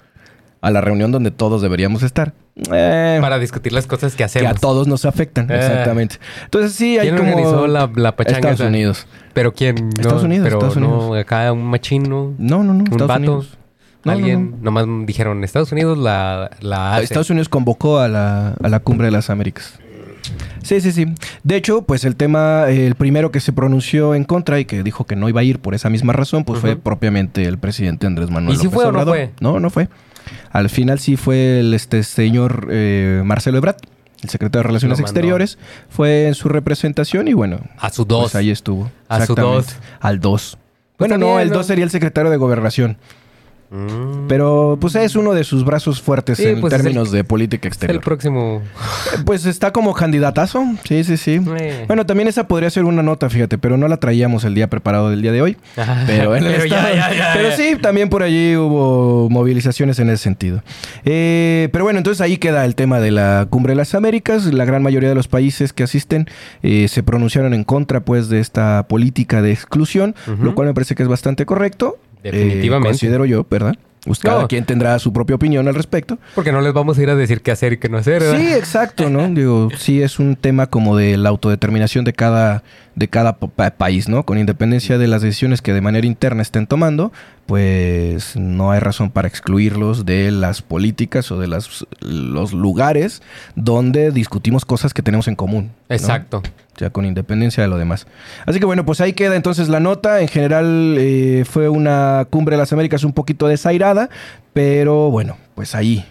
a 0.60 0.70
la 0.70 0.80
reunión 0.80 1.12
donde 1.12 1.30
todos 1.30 1.62
deberíamos 1.62 2.02
estar. 2.02 2.32
Eh, 2.70 3.18
Para 3.20 3.38
discutir 3.38 3.72
las 3.72 3.86
cosas 3.86 4.12
que 4.12 4.18
que 4.18 4.24
hacemos. 4.24 4.50
a 4.52 4.54
todos 4.54 4.86
nos 4.86 5.04
afectan, 5.06 5.50
Eh. 5.50 5.56
exactamente. 5.56 6.16
Entonces 6.44 6.72
sí, 6.72 6.98
hay 6.98 7.08
¿Quién 7.08 7.16
como... 7.16 7.30
organizó 7.30 7.66
la, 7.66 7.90
la 7.94 8.14
pachanga 8.14 8.50
Estados? 8.50 8.60
Unidos. 8.60 9.06
¿Pero 9.32 9.52
quién? 9.52 9.76
No, 9.76 9.88
Estados 10.02 10.22
Unidos, 10.24 10.44
Pero 10.44 10.56
Estados 10.58 10.76
no, 10.76 11.14
acá 11.14 11.50
un 11.52 11.64
machino, 11.64 12.34
No, 12.38 12.58
no, 12.62 12.74
no. 12.74 12.80
un 12.80 12.82
Estados 12.82 13.08
vato, 13.08 13.20
Unidos. 13.20 13.58
No, 14.04 14.12
no, 14.12 14.18
alguien. 14.18 14.56
Nomás 14.60 14.84
dijeron, 15.06 15.44
Estados 15.44 15.72
Unidos 15.72 15.96
la, 15.96 16.50
la 16.60 16.94
hace. 16.96 17.04
Estados 17.04 17.30
Unidos 17.30 17.48
convocó 17.48 17.98
a 18.00 18.08
la, 18.08 18.54
a 18.62 18.68
la 18.68 18.80
cumbre 18.80 19.06
de 19.06 19.12
las 19.12 19.30
Américas. 19.30 19.78
Sí, 20.62 20.80
sí, 20.80 20.92
sí. 20.92 21.06
De 21.42 21.56
hecho, 21.56 21.82
pues 21.82 22.04
el 22.04 22.14
tema, 22.16 22.66
el 22.68 22.94
primero 22.94 23.30
que 23.32 23.40
se 23.40 23.52
pronunció 23.52 24.14
en 24.14 24.24
contra 24.24 24.60
y 24.60 24.64
que 24.66 24.82
dijo 24.82 25.04
que 25.06 25.16
no 25.16 25.28
iba 25.28 25.40
a 25.40 25.44
ir 25.44 25.58
por 25.58 25.74
esa 25.74 25.88
misma 25.90 26.12
razón, 26.12 26.44
pues 26.44 26.60
fue 26.60 26.76
propiamente 26.76 27.44
el 27.44 27.58
presidente 27.58 28.06
Andrés 28.06 28.30
Manuel 28.30 28.54
¿Y 28.54 28.58
si 28.58 28.64
López 28.66 28.74
fue 28.76 28.84
o 28.86 28.92
no 28.92 29.04
fue? 29.04 29.30
No, 29.40 29.58
no 29.58 29.70
fue. 29.70 29.88
Al 30.50 30.68
final 30.70 30.98
sí 30.98 31.16
fue 31.16 31.60
el 31.60 31.74
este 31.74 32.02
señor 32.02 32.68
eh, 32.70 33.22
Marcelo 33.24 33.58
Ebrard, 33.58 33.76
el 34.22 34.28
secretario 34.30 34.62
de 34.62 34.68
Relaciones. 34.68 35.00
Exteriores, 35.00 35.58
fue 35.88 36.28
en 36.28 36.34
su 36.34 36.48
representación 36.48 37.28
y 37.28 37.32
bueno, 37.32 37.60
A 37.78 37.90
su 37.90 38.04
dos. 38.04 38.22
pues 38.24 38.34
ahí 38.34 38.50
estuvo. 38.50 38.90
A 39.08 39.24
su 39.26 39.34
dos. 39.34 39.76
Al 40.00 40.20
dos. 40.20 40.58
Pues 40.96 41.10
bueno, 41.10 41.18
no, 41.26 41.40
el 41.40 41.48
¿no? 41.48 41.56
dos 41.56 41.66
sería 41.66 41.84
el 41.84 41.90
secretario 41.90 42.30
de 42.30 42.36
Gobernación. 42.36 42.96
Mm. 43.72 44.28
Pero 44.28 44.76
pues 44.78 44.94
es 44.96 45.16
uno 45.16 45.32
de 45.32 45.44
sus 45.44 45.64
brazos 45.64 46.02
fuertes 46.02 46.36
Sí, 46.36 46.44
en 46.46 46.60
pues, 46.60 46.72
el- 46.74 46.80
términos 46.82 47.10
de 47.10 47.24
política 47.24 47.68
Es 47.68 47.72
el 47.72 47.74
exterior. 47.74 48.02
próximo. 48.04 48.60
Pues 49.24 49.46
está 49.46 49.72
como 49.72 49.94
candidatazo. 49.94 50.64
Sí, 50.84 51.02
sí, 51.04 51.16
sí. 51.16 51.40
Eh. 51.58 51.84
Bueno, 51.86 52.04
también 52.04 52.28
esa 52.28 52.46
podría 52.46 52.68
ser 52.68 52.84
una 52.84 53.02
nota, 53.02 53.30
fíjate, 53.30 53.56
pero 53.56 53.76
no 53.78 53.88
la 53.88 53.96
traíamos 53.96 54.44
el 54.44 54.54
día 54.54 54.68
preparado 54.68 55.08
del 55.10 55.22
día 55.22 55.32
de 55.32 55.40
hoy. 55.42 55.56
Pero, 56.06 56.36
en 56.36 56.44
el 56.44 56.52
Pero 56.52 56.64
ya, 56.66 56.76
estado- 56.76 56.94
ya, 56.94 57.14
ya, 57.14 57.30
pero 57.34 57.48
ya. 57.48 57.56
sí, 57.56 57.76
también 57.80 58.10
por 58.10 58.22
allí 58.22 58.54
hubo 58.56 59.30
movilizaciones 59.30 59.98
en 59.98 60.10
ese 60.10 60.22
sentido. 60.22 60.62
Eh, 61.04 61.68
pero 61.72 61.84
bueno, 61.84 61.98
entonces 61.98 62.20
ahí 62.20 62.36
queda 62.36 62.64
el 62.64 62.74
tema 62.74 63.00
de 63.00 63.10
la 63.10 63.46
Cumbre 63.48 63.72
de 63.72 63.76
las 63.76 63.94
Américas. 63.94 64.44
La 64.52 64.64
gran 64.66 64.82
mayoría 64.82 65.08
de 65.08 65.14
los 65.14 65.28
países 65.28 65.72
que 65.72 65.82
asisten 65.82 66.28
eh, 66.62 66.88
se 66.88 67.02
pronunciaron 67.02 67.54
en 67.54 67.64
contra 67.64 68.00
pues 68.00 68.28
de 68.28 68.40
esta 68.40 68.86
política 68.88 69.40
de 69.42 69.52
exclusión, 69.52 70.14
lo 70.40 70.54
cual 70.54 70.68
me 70.68 70.74
parece 70.74 70.94
que 70.94 71.02
es 71.02 71.08
bastante 71.08 71.46
correcto. 71.46 71.96
Eh, 72.24 72.30
Definitivamente. 72.30 72.88
considero 72.88 73.24
yo, 73.24 73.46
¿verdad? 73.50 73.74
Pues 74.04 74.18
cada 74.18 74.42
No. 74.42 74.48
quien 74.48 74.64
tendrá 74.64 74.98
su 74.98 75.12
propia 75.12 75.36
opinión 75.36 75.68
al 75.68 75.74
respecto. 75.76 76.18
Porque 76.34 76.50
no 76.50 76.60
les 76.60 76.72
vamos 76.72 76.98
a 76.98 77.02
ir 77.02 77.08
a 77.10 77.14
decir 77.14 77.40
qué 77.40 77.52
hacer 77.52 77.74
y 77.74 77.76
qué 77.78 77.88
no 77.88 77.98
hacer, 77.98 78.20
¿verdad? 78.20 78.38
Sí, 78.40 78.52
exacto, 78.52 79.08
¿no? 79.08 79.28
Digo, 79.32 79.68
sí 79.76 80.02
es 80.02 80.18
un 80.18 80.34
tema 80.34 80.66
como 80.66 80.96
de 80.96 81.16
la 81.16 81.28
autodeterminación 81.28 82.04
de 82.04 82.12
cada, 82.12 82.64
de 82.94 83.08
cada 83.08 83.38
pa- 83.38 83.48
pa- 83.48 83.70
país, 83.70 84.08
¿no? 84.08 84.24
Con 84.24 84.38
independencia 84.38 84.98
de 84.98 85.08
las 85.08 85.22
decisiones 85.22 85.62
que 85.62 85.72
de 85.72 85.80
manera 85.80 86.06
interna 86.06 86.42
estén 86.42 86.66
tomando, 86.66 87.12
pues 87.46 88.36
no 88.36 88.70
hay 88.70 88.80
razón 88.80 89.10
para 89.10 89.28
excluirlos 89.28 90.04
de 90.06 90.30
las 90.30 90.62
políticas 90.62 91.30
o 91.30 91.38
de 91.38 91.48
las, 91.48 91.86
los 92.00 92.52
lugares 92.52 93.22
donde 93.56 94.10
discutimos 94.10 94.64
cosas 94.64 94.94
que 94.94 95.02
tenemos 95.02 95.28
en 95.28 95.36
común. 95.36 95.70
¿no? 95.88 95.94
Exacto. 95.94 96.42
O 96.74 96.78
sea, 96.78 96.90
con 96.90 97.04
independencia 97.04 97.62
de 97.62 97.68
lo 97.68 97.76
demás. 97.76 98.06
Así 98.46 98.58
que 98.58 98.64
bueno, 98.66 98.84
pues 98.86 99.00
ahí 99.00 99.12
queda 99.12 99.36
entonces 99.36 99.68
la 99.68 99.80
nota. 99.80 100.20
En 100.20 100.28
general 100.28 100.96
eh, 100.98 101.44
fue 101.48 101.68
una 101.68 102.26
cumbre 102.30 102.56
de 102.56 102.60
las 102.62 102.72
Américas 102.72 103.04
un 103.04 103.12
poquito 103.12 103.46
desairada, 103.48 104.08
pero 104.52 105.10
bueno, 105.10 105.36
pues 105.54 105.74
ahí, 105.74 106.04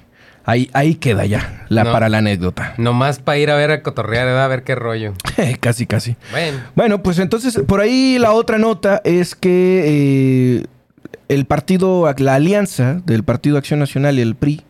ahí, 0.45 0.69
ahí 0.73 0.95
queda 0.95 1.25
ya 1.25 1.65
la, 1.69 1.83
No. 1.83 1.91
para 1.91 2.09
la 2.09 2.19
anécdota. 2.19 2.73
Nomás 2.77 3.19
para 3.19 3.37
ir 3.37 3.49
a 3.51 3.55
ver 3.55 3.71
a 3.71 3.83
cotorrear, 3.83 4.27
a 4.27 4.47
ver 4.47 4.63
qué 4.63 4.75
rollo. 4.75 5.13
casi, 5.59 5.85
casi. 5.85 6.15
Bueno. 6.31 6.57
Bueno, 6.75 7.03
pues 7.03 7.19
entonces 7.19 7.59
por 7.67 7.79
ahí 7.81 8.17
la 8.19 8.31
otra 8.33 8.57
nota 8.57 9.01
es 9.03 9.35
que 9.35 9.83
eh, 9.85 10.65
el 11.27 11.45
partido, 11.45 12.13
la 12.17 12.35
alianza 12.35 13.01
del 13.05 13.23
Partido 13.23 13.57
Acción 13.57 13.79
Nacional 13.79 14.19
y 14.19 14.21
el 14.21 14.35
PRI, 14.35 14.61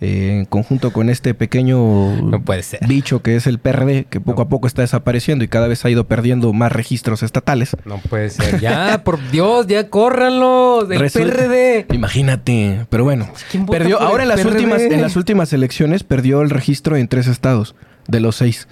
eh, 0.00 0.38
en 0.40 0.44
conjunto 0.44 0.92
con 0.92 1.08
este 1.08 1.32
pequeño 1.34 2.20
No 2.22 2.42
puede 2.42 2.62
ser. 2.62 2.80
bicho 2.86 3.22
que 3.22 3.36
es 3.36 3.46
el 3.46 3.58
PRD, 3.58 4.04
que 4.10 4.20
poco 4.20 4.42
a 4.42 4.48
poco 4.48 4.66
está 4.66 4.82
desapareciendo 4.82 5.44
y 5.44 5.48
cada 5.48 5.68
vez 5.68 5.84
ha 5.84 5.90
ido 5.90 6.04
perdiendo 6.06 6.52
más 6.52 6.72
registros 6.72 7.22
estatales. 7.22 7.76
No 7.84 7.98
puede 7.98 8.30
ser. 8.30 8.60
Ya, 8.60 9.02
por 9.04 9.18
Dios, 9.30 9.66
ya 9.66 9.88
córranlo. 9.88 10.84
Del 10.86 11.00
Resulta- 11.00 11.32
PRD. 11.34 11.86
Imagínate, 11.94 12.86
pero 12.90 13.04
bueno, 13.04 13.28
¿quién 13.50 13.66
vota 13.66 13.78
perdió 13.78 14.00
ahora 14.00 14.24
en 14.24 14.30
el 14.30 14.36
las 14.36 14.40
PRD? 14.40 14.52
últimas 14.56 14.80
en 14.82 15.00
las 15.02 15.16
últimas 15.16 15.52
elecciones 15.52 16.02
perdió 16.04 16.42
el 16.42 16.50
registro 16.50 16.96
en 16.96 17.08
tres 17.08 17.26
estados 17.26 17.74
de 18.08 18.20
los 18.20 18.36
seis. 18.36 18.68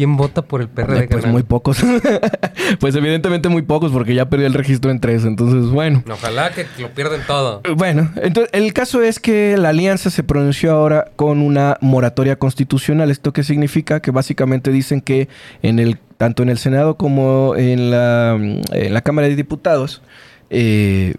¿Quién 0.00 0.16
vota 0.16 0.40
por 0.40 0.62
el 0.62 0.68
PRD? 0.70 0.96
Eh, 0.96 1.08
pues 1.08 1.08
carnal? 1.08 1.32
muy 1.32 1.42
pocos. 1.42 1.84
pues 2.80 2.94
evidentemente 2.94 3.50
muy 3.50 3.60
pocos 3.60 3.92
porque 3.92 4.14
ya 4.14 4.30
perdió 4.30 4.46
el 4.46 4.54
registro 4.54 4.90
en 4.90 4.98
tres, 4.98 5.26
entonces 5.26 5.70
bueno. 5.70 6.02
Ojalá 6.10 6.52
que 6.52 6.64
lo 6.78 6.88
pierden 6.92 7.20
todo. 7.26 7.60
Bueno, 7.76 8.10
entonces 8.16 8.48
el 8.54 8.72
caso 8.72 9.02
es 9.02 9.20
que 9.20 9.58
la 9.58 9.68
alianza 9.68 10.08
se 10.08 10.22
pronunció 10.22 10.72
ahora 10.72 11.10
con 11.16 11.42
una 11.42 11.76
moratoria 11.82 12.36
constitucional. 12.36 13.10
¿Esto 13.10 13.34
qué 13.34 13.42
significa? 13.42 14.00
Que 14.00 14.10
básicamente 14.10 14.72
dicen 14.72 15.02
que 15.02 15.28
en 15.60 15.78
el 15.78 15.98
tanto 16.16 16.42
en 16.42 16.48
el 16.48 16.56
Senado 16.56 16.96
como 16.96 17.54
en 17.56 17.90
la, 17.90 18.38
en 18.72 18.94
la 18.94 19.02
Cámara 19.02 19.28
de 19.28 19.36
Diputados, 19.36 20.00
eh, 20.48 21.12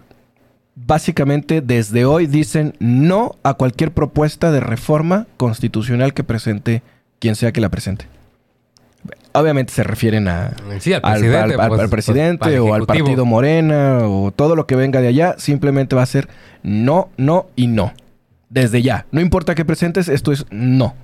básicamente 0.74 1.60
desde 1.60 2.04
hoy 2.04 2.26
dicen 2.26 2.74
no 2.80 3.36
a 3.44 3.54
cualquier 3.54 3.92
propuesta 3.92 4.50
de 4.50 4.58
reforma 4.58 5.28
constitucional 5.36 6.14
que 6.14 6.24
presente 6.24 6.82
quien 7.20 7.36
sea 7.36 7.52
que 7.52 7.60
la 7.60 7.68
presente. 7.68 8.06
Obviamente 9.34 9.72
se 9.72 9.82
refieren 9.82 10.28
a, 10.28 10.50
Sí, 10.78 10.92
al 10.92 11.00
presidente. 11.00 11.54
al- 11.54 11.60
al- 11.60 11.68
pues, 11.68 11.80
al 11.80 11.88
presidente 11.88 12.44
pues, 12.44 12.58
o 12.60 12.74
al 12.74 12.86
partido 12.86 13.24
Morena 13.24 14.00
o 14.02 14.30
todo 14.30 14.54
lo 14.56 14.66
que 14.66 14.76
venga 14.76 15.00
de 15.00 15.08
allá, 15.08 15.34
simplemente 15.38 15.96
va 15.96 16.02
a 16.02 16.06
ser 16.06 16.28
no, 16.62 17.08
no 17.16 17.46
y 17.56 17.66
no. 17.66 17.94
Desde 18.50 18.82
ya. 18.82 19.06
No 19.10 19.20
importa 19.22 19.54
qué 19.54 19.64
presentes, 19.64 20.08
esto 20.10 20.32
es 20.32 20.44
no. 20.50 20.94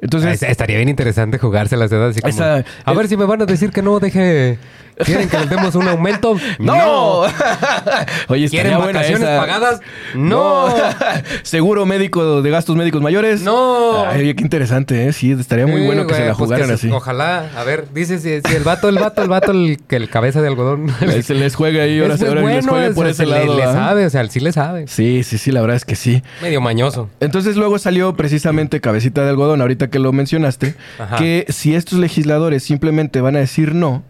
Entonces, 0.00 0.42
Ah, 0.42 0.46
estaría 0.46 0.76
bien 0.76 0.88
interesante 0.88 1.38
jugárselas, 1.38 1.90
¿verdad? 1.90 2.10
Así 2.10 2.20
como, 2.20 2.30
Esa- 2.32 2.64
a 2.84 2.92
ver 2.94 3.08
si 3.08 3.16
me 3.16 3.24
van 3.24 3.42
a 3.42 3.46
decir 3.46 3.70
que 3.70 3.82
no, 3.82 3.98
deje... 3.98 4.58
¿Quieren 5.04 5.28
que 5.28 5.38
les 5.38 5.50
demos 5.50 5.74
un 5.74 5.88
aumento? 5.88 6.36
¡No! 6.58 7.22
Oye, 8.28 8.48
¿Quieren 8.48 8.78
vacaciones 8.78 9.22
esa. 9.28 9.38
pagadas? 9.40 9.80
No. 10.14 10.68
Seguro 11.42 11.86
médico 11.86 12.42
de 12.42 12.50
gastos 12.50 12.76
médicos 12.76 13.00
mayores. 13.02 13.42
No. 13.42 14.04
Ay, 14.06 14.34
qué 14.34 14.42
interesante, 14.42 15.06
¿eh? 15.08 15.12
Sí, 15.12 15.32
estaría 15.32 15.66
muy 15.66 15.80
Sí, 15.80 15.86
bueno 15.86 16.02
que 16.02 16.12
güey, 16.14 16.20
se 16.22 16.26
la 16.28 16.34
pues 16.34 16.46
jugaran 16.48 16.70
así. 16.70 16.90
Ojalá. 16.90 17.50
A 17.56 17.64
ver, 17.64 17.86
dice 17.92 18.18
si, 18.18 18.40
si 18.48 18.56
el 18.56 18.64
vato, 18.64 18.88
el 18.88 18.98
vato, 18.98 19.22
el 19.22 19.28
vato, 19.28 19.52
el, 19.52 19.78
que 19.86 19.96
el 19.96 20.08
cabeza 20.08 20.40
de 20.42 20.48
algodón. 20.48 20.92
Se 21.22 21.34
les 21.34 21.54
juega 21.54 21.82
ahí, 21.84 22.00
ahora, 22.00 22.14
Es 22.14 22.22
ahora 22.22 22.34
les 22.36 22.42
bueno, 22.42 22.68
juegue 22.72 22.88
o 22.90 22.94
por 22.94 23.06
ese 23.06 23.16
se 23.24 23.26
le- 23.26 23.38
lado. 23.44 23.56
Le, 23.56 23.62
¿ah? 23.64 23.72
sabe, 23.72 24.06
o 24.06 24.10
sea, 24.10 24.26
sí 24.28 24.40
le 24.40 24.52
sabe. 24.52 24.86
Sí, 24.88 25.22
sí, 25.22 25.38
sí, 25.38 25.50
la 25.52 25.60
verdad 25.60 25.76
es 25.76 25.84
que 25.84 25.96
sí. 25.96 26.22
Medio 26.42 26.60
mañoso. 26.60 27.08
Entonces 27.20 27.56
luego 27.56 27.78
salió 27.78 28.14
precisamente 28.14 28.80
cabecita 28.80 29.22
de 29.22 29.30
algodón, 29.30 29.60
ahorita 29.60 29.88
que 29.88 29.98
lo 29.98 30.12
mencionaste, 30.12 30.74
Ajá. 30.98 31.16
que 31.16 31.46
si 31.48 31.74
estos 31.74 31.98
legisladores 31.98 32.62
simplemente 32.62 33.20
van 33.20 33.36
a 33.36 33.40
decir 33.40 33.74
no, 33.74 34.02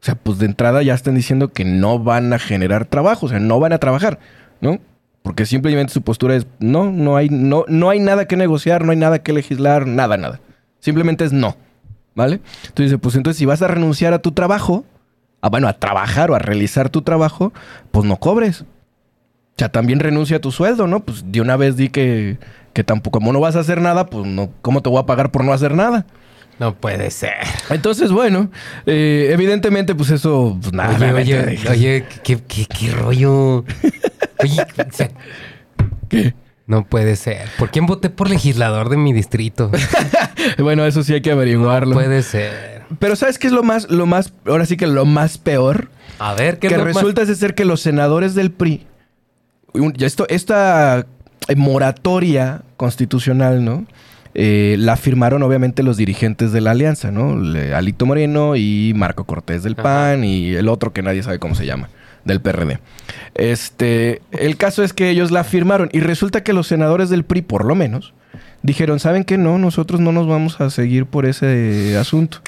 o 0.00 0.04
sea, 0.04 0.14
pues 0.14 0.38
de 0.38 0.46
entrada 0.46 0.82
ya 0.82 0.94
están 0.94 1.14
diciendo 1.14 1.52
que 1.52 1.64
no 1.64 1.98
van 1.98 2.32
a 2.32 2.38
generar 2.38 2.86
trabajo, 2.86 3.26
o 3.26 3.28
sea, 3.28 3.38
no 3.38 3.60
van 3.60 3.74
a 3.74 3.78
trabajar, 3.78 4.18
¿no? 4.62 4.78
Porque 5.22 5.44
simplemente 5.44 5.92
su 5.92 6.00
postura 6.00 6.36
es 6.36 6.46
no, 6.58 6.90
no 6.90 7.16
hay, 7.16 7.28
no, 7.28 7.66
no 7.68 7.90
hay 7.90 8.00
nada 8.00 8.26
que 8.26 8.36
negociar, 8.36 8.84
no 8.84 8.92
hay 8.92 8.96
nada 8.96 9.22
que 9.22 9.34
legislar, 9.34 9.86
nada, 9.86 10.16
nada. 10.16 10.40
Simplemente 10.78 11.24
es 11.24 11.34
no, 11.34 11.54
¿vale? 12.14 12.40
Entonces 12.66 12.98
pues 13.00 13.14
entonces 13.14 13.38
si 13.38 13.44
vas 13.44 13.60
a 13.60 13.68
renunciar 13.68 14.14
a 14.14 14.20
tu 14.20 14.32
trabajo, 14.32 14.86
a, 15.42 15.50
bueno, 15.50 15.68
a 15.68 15.74
trabajar 15.74 16.30
o 16.30 16.34
a 16.34 16.38
realizar 16.38 16.88
tu 16.88 17.02
trabajo, 17.02 17.52
pues 17.90 18.06
no 18.06 18.16
cobres. 18.16 18.62
O 18.62 18.66
sea, 19.58 19.68
también 19.68 20.00
renuncia 20.00 20.38
a 20.38 20.40
tu 20.40 20.50
sueldo, 20.50 20.86
¿no? 20.86 21.00
Pues 21.00 21.30
de 21.30 21.42
una 21.42 21.56
vez 21.56 21.76
di 21.76 21.90
que, 21.90 22.38
que 22.72 22.84
tampoco, 22.84 23.18
como 23.18 23.34
no 23.34 23.40
vas 23.40 23.56
a 23.56 23.60
hacer 23.60 23.82
nada, 23.82 24.06
pues 24.06 24.26
no, 24.26 24.50
¿cómo 24.62 24.80
te 24.80 24.88
voy 24.88 25.00
a 25.00 25.04
pagar 25.04 25.30
por 25.30 25.44
no 25.44 25.52
hacer 25.52 25.74
nada? 25.74 26.06
No 26.60 26.74
puede 26.76 27.10
ser. 27.10 27.38
Entonces, 27.70 28.12
bueno, 28.12 28.50
eh, 28.86 29.30
evidentemente, 29.32 29.94
pues 29.94 30.10
eso, 30.10 30.58
pues 30.60 30.72
nada. 30.74 30.94
oye, 31.14 31.40
oye, 31.40 31.58
oye, 31.70 32.04
¿qué, 32.22 32.38
qué, 32.46 32.66
qué 32.66 32.90
rollo? 32.92 33.64
Oye, 34.42 34.62
o 34.62 34.92
sea, 34.92 35.10
¿qué? 36.08 36.34
no 36.66 36.84
puede 36.86 37.16
ser. 37.16 37.48
¿Por 37.58 37.70
quién 37.70 37.84
voté 37.86 38.08
por 38.10 38.30
legislador 38.30 38.88
de 38.90 38.96
mi 38.96 39.12
distrito? 39.12 39.70
Bueno, 40.58 40.86
eso 40.86 41.02
sí 41.02 41.12
hay 41.12 41.20
que 41.20 41.30
averiguarlo. 41.32 41.92
puede 41.94 42.22
ser. 42.22 42.82
Pero 42.98 43.14
¿sabes 43.16 43.38
qué 43.38 43.46
es 43.48 43.52
lo 43.52 43.62
más, 43.62 43.90
lo 43.90 44.06
más, 44.06 44.32
ahora 44.46 44.64
sí 44.64 44.76
que 44.78 44.86
lo 44.86 45.04
más 45.04 45.36
peor? 45.36 45.90
A 46.18 46.32
ver, 46.34 46.58
¿qué 46.58 46.68
que 46.68 46.74
es 46.74 46.78
lo 46.78 46.86
más- 46.86 46.94
resulta 46.94 47.24
de 47.26 47.34
ser 47.34 47.54
que 47.54 47.64
los 47.66 47.80
senadores 47.82 48.34
del 48.34 48.50
PRI, 48.50 48.86
esto, 49.98 50.26
esta 50.30 51.06
moratoria 51.56 52.62
constitucional, 52.76 53.64
¿no? 53.64 53.86
Eh, 54.34 54.76
la 54.78 54.96
firmaron 54.96 55.42
obviamente 55.42 55.82
los 55.82 55.96
dirigentes 55.96 56.52
de 56.52 56.60
la 56.60 56.70
alianza, 56.70 57.10
¿no? 57.10 57.36
Le- 57.36 57.74
Alito 57.74 58.06
Moreno 58.06 58.54
y 58.56 58.92
Marco 58.94 59.24
Cortés 59.24 59.62
del 59.64 59.72
Ajá. 59.74 59.82
PAN 59.82 60.24
y 60.24 60.54
el 60.54 60.68
otro 60.68 60.92
que 60.92 61.02
nadie 61.02 61.22
sabe 61.22 61.38
cómo 61.40 61.54
se 61.56 61.66
llama, 61.66 61.88
del 62.24 62.40
PRD. 62.40 62.78
Este, 63.34 64.22
el 64.32 64.56
caso 64.56 64.82
es 64.84 64.92
que 64.92 65.10
ellos 65.10 65.30
la 65.30 65.44
firmaron 65.44 65.88
y 65.92 66.00
resulta 66.00 66.42
que 66.42 66.52
los 66.52 66.66
senadores 66.66 67.10
del 67.10 67.24
PRI, 67.24 67.42
por 67.42 67.64
lo 67.64 67.74
menos, 67.74 68.12
dijeron, 68.62 69.00
¿saben 69.00 69.24
qué? 69.24 69.38
No, 69.38 69.58
nosotros 69.58 70.00
no 70.00 70.12
nos 70.12 70.26
vamos 70.28 70.60
a 70.60 70.70
seguir 70.70 71.06
por 71.06 71.26
ese 71.26 71.96
asunto. 71.98 72.38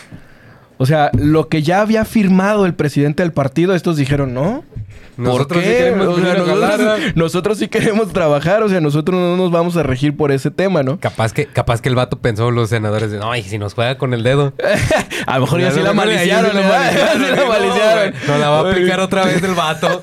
O 0.79 0.87
sea, 0.87 1.11
lo 1.13 1.49
que 1.49 1.63
ya 1.63 1.81
había 1.81 2.05
firmado 2.05 2.67
el 2.67 2.75
presidente 2.75 3.23
del 3.23 3.33
partido, 3.33 3.75
estos 3.75 3.97
dijeron, 3.97 4.35
no. 4.35 4.65
¿Por 5.17 5.27
Nosotros 5.27 5.63
sí 5.63 5.69
qué? 5.69 5.77
queremos 5.77 6.09
O 6.09 6.21
sea, 6.21 6.35
venir 6.35 6.89
a 6.89 7.13
nosotros, 7.15 7.59
sí 7.59 7.69
queremos 7.69 8.13
trabajar, 8.13 8.63
o 8.63 8.69
sea, 8.71 8.81
nosotros 8.81 9.21
no 9.21 9.37
nos 9.37 9.51
vamos 9.51 9.77
a 9.77 9.83
regir 9.83 10.17
por 10.17 10.33
ese 10.33 10.51
tema, 10.51 10.83
¿no? 10.83 10.99
Capaz 10.99 11.35
que, 11.35 11.45
capaz 11.47 11.83
que 11.83 11.91
el 11.91 11.95
vato 11.95 12.19
pensó 12.19 12.51
los 12.51 12.71
senadores 12.71 13.11
de, 13.11 13.19
no, 13.19 13.37
y 13.37 13.43
si 13.43 13.59
nos 13.59 13.75
juega 13.75 13.99
con 13.99 14.15
el 14.15 14.23
dedo. 14.23 14.55
A 15.27 15.35
lo 15.39 15.45
mejor 15.45 15.61
ya 15.61 15.71
sí 15.71 15.81
la 15.81 15.93
maliciaron, 15.93 16.55
la 16.55 17.45
maliciaron. 17.47 18.15
No, 18.27 18.39
la 18.39 18.49
va 18.49 18.59
a 18.61 18.71
aplicar 18.71 19.01
otra 19.01 19.25
vez 19.27 19.43
el 19.43 19.55
vato. 19.55 20.03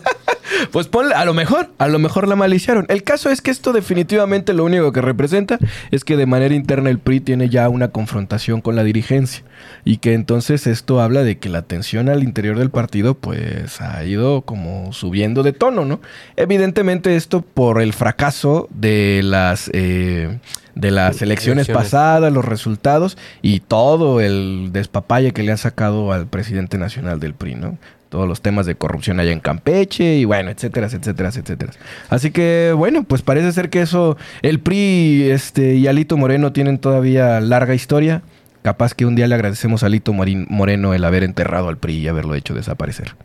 Pues 0.71 0.87
ponle, 0.87 1.13
a 1.15 1.25
lo 1.25 1.33
mejor, 1.33 1.69
a 1.77 1.87
lo 1.87 1.99
mejor 1.99 2.27
la 2.27 2.35
maliciaron. 2.35 2.85
El 2.89 3.03
caso 3.03 3.29
es 3.29 3.41
que 3.41 3.51
esto 3.51 3.73
definitivamente 3.73 4.53
lo 4.53 4.65
único 4.65 4.91
que 4.91 5.01
representa 5.01 5.59
es 5.91 6.03
que 6.03 6.17
de 6.17 6.25
manera 6.25 6.55
interna 6.55 6.89
el 6.89 6.99
PRI 6.99 7.19
tiene 7.21 7.49
ya 7.49 7.69
una 7.69 7.89
confrontación 7.89 8.61
con 8.61 8.75
la 8.75 8.83
dirigencia 8.83 9.43
y 9.85 9.97
que 9.97 10.13
entonces 10.13 10.67
esto 10.67 11.01
habla 11.01 11.23
de 11.23 11.37
que 11.37 11.49
la 11.49 11.61
tensión 11.63 12.09
al 12.09 12.23
interior 12.23 12.57
del 12.57 12.69
partido 12.69 13.15
pues 13.15 13.81
ha 13.81 14.03
ido 14.03 14.41
como 14.41 14.93
subiendo 14.93 15.43
de 15.43 15.53
tono, 15.53 15.85
¿no? 15.85 15.99
Evidentemente 16.35 17.15
esto 17.15 17.41
por 17.41 17.81
el 17.81 17.93
fracaso 17.93 18.67
de 18.71 19.21
las... 19.23 19.69
eh, 19.73 20.39
de 20.75 20.91
las 20.91 21.21
elecciones, 21.21 21.67
Elecciones. 21.67 21.91
pasadas, 21.91 22.31
los 22.31 22.45
resultados 22.45 23.17
y 23.41 23.59
todo 23.59 24.21
el 24.21 24.69
despapalle 24.71 25.33
que 25.33 25.43
le 25.43 25.51
han 25.51 25.57
sacado 25.57 26.13
al 26.13 26.27
presidente 26.27 26.77
nacional 26.77 27.19
del 27.19 27.33
PRI, 27.33 27.55
¿no? 27.55 27.77
Todos 28.09 28.27
los 28.27 28.41
temas 28.41 28.65
de 28.65 28.75
corrupción 28.75 29.19
allá 29.19 29.31
en 29.31 29.39
Campeche 29.39 30.15
y 30.15 30.25
bueno, 30.25 30.49
etcétera, 30.49 30.87
etcétera, 30.87 31.29
etcétera. 31.29 31.71
Así 32.09 32.31
que 32.31 32.73
bueno, 32.75 33.03
pues 33.03 33.21
parece 33.21 33.51
ser 33.51 33.69
que 33.69 33.81
eso, 33.81 34.17
el 34.41 34.59
PRI 34.59 35.29
este, 35.29 35.75
y 35.75 35.87
Alito 35.87 36.17
Moreno 36.17 36.51
tienen 36.51 36.79
todavía 36.79 37.39
larga 37.39 37.75
historia. 37.75 38.23
Capaz 38.63 38.93
que 38.93 39.05
un 39.05 39.15
día 39.15 39.27
le 39.27 39.35
agradecemos 39.35 39.83
a 39.83 39.85
Alito 39.85 40.11
Moreno 40.11 40.93
el 40.93 41.03
haber 41.05 41.23
enterrado 41.23 41.69
al 41.69 41.77
PRI 41.77 41.99
y 41.99 42.07
haberlo 42.07 42.35
hecho 42.35 42.53
desaparecer. 42.53 43.15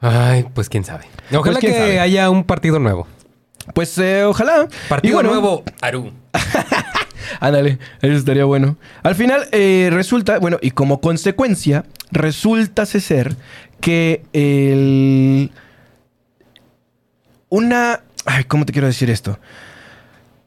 Ay, 0.00 0.46
pues 0.54 0.68
quién 0.68 0.84
sabe. 0.84 1.04
Ojalá 1.32 1.58
quién 1.58 1.72
que 1.72 1.78
sabe. 1.78 2.00
haya 2.00 2.30
un 2.30 2.44
partido 2.44 2.78
nuevo. 2.78 3.06
Pues 3.74 3.96
eh, 3.98 4.24
ojalá. 4.24 4.68
Partido 4.88 5.14
bueno, 5.14 5.30
nuevo, 5.30 5.62
Aru. 5.80 6.12
Ándale, 7.40 7.78
eso 8.02 8.14
estaría 8.14 8.44
bueno. 8.44 8.76
Al 9.02 9.14
final 9.14 9.42
eh, 9.52 9.88
resulta, 9.92 10.38
bueno, 10.38 10.58
y 10.62 10.70
como 10.72 11.00
consecuencia, 11.00 11.84
resulta 12.10 12.86
ser 12.86 13.36
que 13.80 14.22
el... 14.32 15.50
Una... 17.48 18.00
Ay, 18.26 18.44
¿cómo 18.44 18.66
te 18.66 18.72
quiero 18.72 18.88
decir 18.88 19.10
esto? 19.10 19.38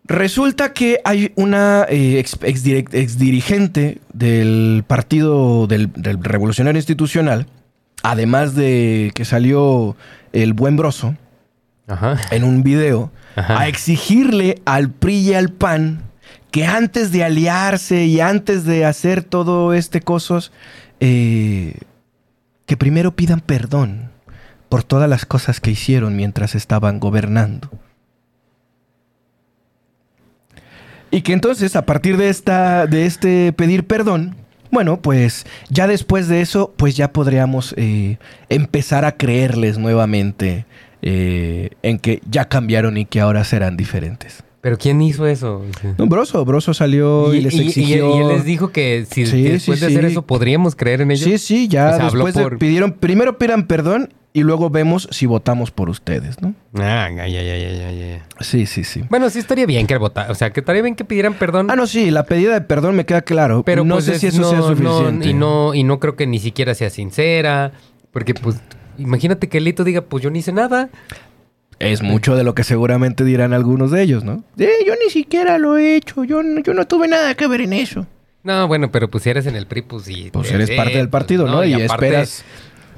Resulta 0.04 0.74
que 0.74 1.00
hay 1.06 1.32
una 1.36 1.86
eh, 1.90 2.20
ex, 2.20 2.38
ex 2.44 2.66
direct- 2.66 2.94
ex 2.94 3.18
dirigente 3.18 4.00
del 4.14 4.84
partido 4.86 5.68
del, 5.68 5.92
del 5.94 6.22
Revolucionario 6.24 6.78
Institucional, 6.80 7.48
además 8.04 8.56
de 8.56 9.12
que 9.16 9.26
salió 9.26 9.96
el 10.34 10.54
buen 10.54 10.76
broso 10.76 11.16
Ajá. 11.88 12.20
en 12.32 12.44
un 12.44 12.62
video, 12.64 13.12
Ajá. 13.36 13.62
a 13.62 13.68
exigirle 13.68 14.62
al 14.66 14.90
PRI 14.90 15.18
y 15.20 15.34
al 15.34 15.50
PAN 15.50 16.02
que 16.52 16.66
antes 16.66 17.12
de 17.12 17.24
aliarse 17.24 18.06
y 18.06 18.20
antes 18.20 18.66
de 18.66 18.86
hacer 18.86 19.24
todo 19.24 19.74
este 19.74 20.02
cosas, 20.02 20.52
eh, 21.00 21.76
que 22.66 22.78
primero 22.78 23.16
pidan 23.16 23.40
perdón 23.40 24.12
por 24.70 24.84
todas 24.84 25.10
las 25.10 25.26
cosas 25.26 25.60
que 25.60 25.72
hicieron 25.72 26.16
mientras 26.16 26.56
estaban 26.56 27.00
gobernando. 27.00 27.70
Y 31.10 31.22
que 31.22 31.34
entonces, 31.34 31.76
a 31.76 31.86
partir 31.86 32.16
de 32.16 32.30
esta, 32.30 32.88
de 32.88 33.06
este 33.06 33.52
pedir 33.52 33.86
perdón, 33.86 34.36
bueno, 34.72 35.02
pues 35.02 35.46
ya 35.70 35.88
después 35.88 36.30
de 36.30 36.40
eso, 36.40 36.74
pues 36.78 36.96
ya 36.96 37.12
podríamos 37.12 37.74
eh, 37.78 38.18
empezar 38.48 39.04
a 39.04 39.18
creerles 39.18 39.78
nuevamente 39.78 40.66
eh, 41.02 41.72
en 41.82 42.00
que 42.00 42.22
ya 42.30 42.46
cambiaron 42.46 42.98
y 42.98 43.06
que 43.06 43.20
ahora 43.20 43.44
serán 43.44 43.76
diferentes. 43.76 44.44
¿Pero 44.62 44.78
quién 44.78 45.02
hizo 45.02 45.26
eso? 45.26 45.64
No, 45.98 46.06
Broso, 46.06 46.46
Broso 46.46 46.74
salió 46.76 47.34
y, 47.34 47.42
les 47.42 47.54
y- 47.56 47.68
exigió. 47.68 48.16
y 48.16 48.20
él 48.22 48.28
les 48.28 48.46
dijo 48.46 48.70
que 48.72 49.06
si 49.10 49.26
Sí, 49.26 49.42
después 49.42 49.80
sí, 49.80 49.86
de 49.86 49.92
hacer 49.92 50.06
sí. 50.06 50.12
eso 50.12 50.22
podríamos 50.22 50.76
creer 50.76 51.02
en 51.02 51.10
ellos. 51.12 51.24
Sí, 51.24 51.38
sí, 51.40 51.68
ya 51.68 51.90
O 51.90 51.96
sea, 51.96 52.06
después 52.06 52.36
de- 52.36 52.44
por- 52.44 52.58
pidieron, 52.60 52.92
primero 52.94 53.40
pidan 53.40 53.66
perdón 53.66 54.14
y 54.34 54.44
luego 54.44 54.70
vemos 54.70 55.08
si 55.12 55.26
votamos 55.26 55.72
por 55.72 55.90
ustedes, 55.90 56.42
¿no? 56.44 56.54
Ah, 56.76 57.10
ya, 57.14 57.28
ya, 57.28 57.42
ya, 57.42 57.58
ya, 57.58 57.92
ya. 57.92 58.26
Sí, 58.40 58.68
sí, 58.68 58.84
sí. 58.84 59.02
Bueno, 59.10 59.32
sí 59.32 59.40
estaría 59.40 59.66
bien 59.66 59.88
que 59.88 59.98
votara. 59.98 60.32
O 60.32 60.36
sea, 60.36 60.52
que 60.52 60.60
estaría 60.60 60.84
bien 60.84 60.96
que 60.96 61.06
pidieran 61.06 61.34
perdón. 61.34 61.72
Ah, 61.72 61.76
no, 61.76 61.88
sí, 61.88 62.12
la 62.12 62.24
pedida 62.26 62.54
de 62.54 62.62
perdón 62.62 62.96
me 62.96 63.06
queda 63.08 63.24
claro, 63.24 63.64
pero 63.64 63.84
no 63.84 63.96
pues 63.96 64.06
sé 64.06 64.14
es- 64.14 64.20
si 64.20 64.28
eso 64.28 64.42
no, 64.42 64.50
sea 64.52 64.60
no, 64.60 64.68
suficiente. 64.68 65.28
y 65.30 65.34
no, 65.34 65.74
y 65.74 65.84
no 65.84 66.00
creo 66.00 66.16
que 66.16 66.28
ni 66.28 66.38
siquiera 66.38 66.76
sea 66.76 66.92
sincera. 66.92 67.72
Porque, 68.12 68.36
pues, 68.36 68.58
imagínate 69.00 69.50
que 69.50 69.60
Lito 69.60 69.84
diga, 69.84 70.02
pues 70.02 70.24
yo 70.24 70.30
no 70.30 70.38
hice 70.38 70.52
nada. 70.54 70.90
Es 71.82 72.02
mucho 72.02 72.36
de 72.36 72.44
lo 72.44 72.54
que 72.56 72.64
seguramente 72.64 73.24
dirán 73.24 73.54
algunos 73.54 73.92
de 73.92 74.02
ellos, 74.04 74.24
¿no? 74.24 74.44
Eh, 74.58 74.70
yo 74.86 74.94
ni 75.04 75.10
siquiera 75.10 75.58
lo 75.58 75.78
he 75.78 75.96
hecho, 75.96 76.24
yo 76.24 76.44
no, 76.44 76.62
yo 76.62 76.74
no 76.74 76.86
tuve 76.86 77.08
nada 77.08 77.34
que 77.36 77.48
ver 77.48 77.62
en 77.62 77.74
eso. 77.74 78.06
No, 78.44 78.68
bueno, 78.68 78.92
pero 78.92 79.10
pues 79.10 79.24
si 79.24 79.30
eres 79.30 79.46
en 79.46 79.56
el 79.56 79.68
PRI, 79.68 79.82
pues 79.84 80.04
sí. 80.04 80.30
Pues 80.32 80.52
eres 80.52 80.70
eh, 80.70 80.76
parte 80.76 80.98
del 80.98 81.10
pues, 81.10 81.22
partido, 81.22 81.48
¿no? 81.48 81.64
Y 81.64 81.74
esperas- 81.74 82.44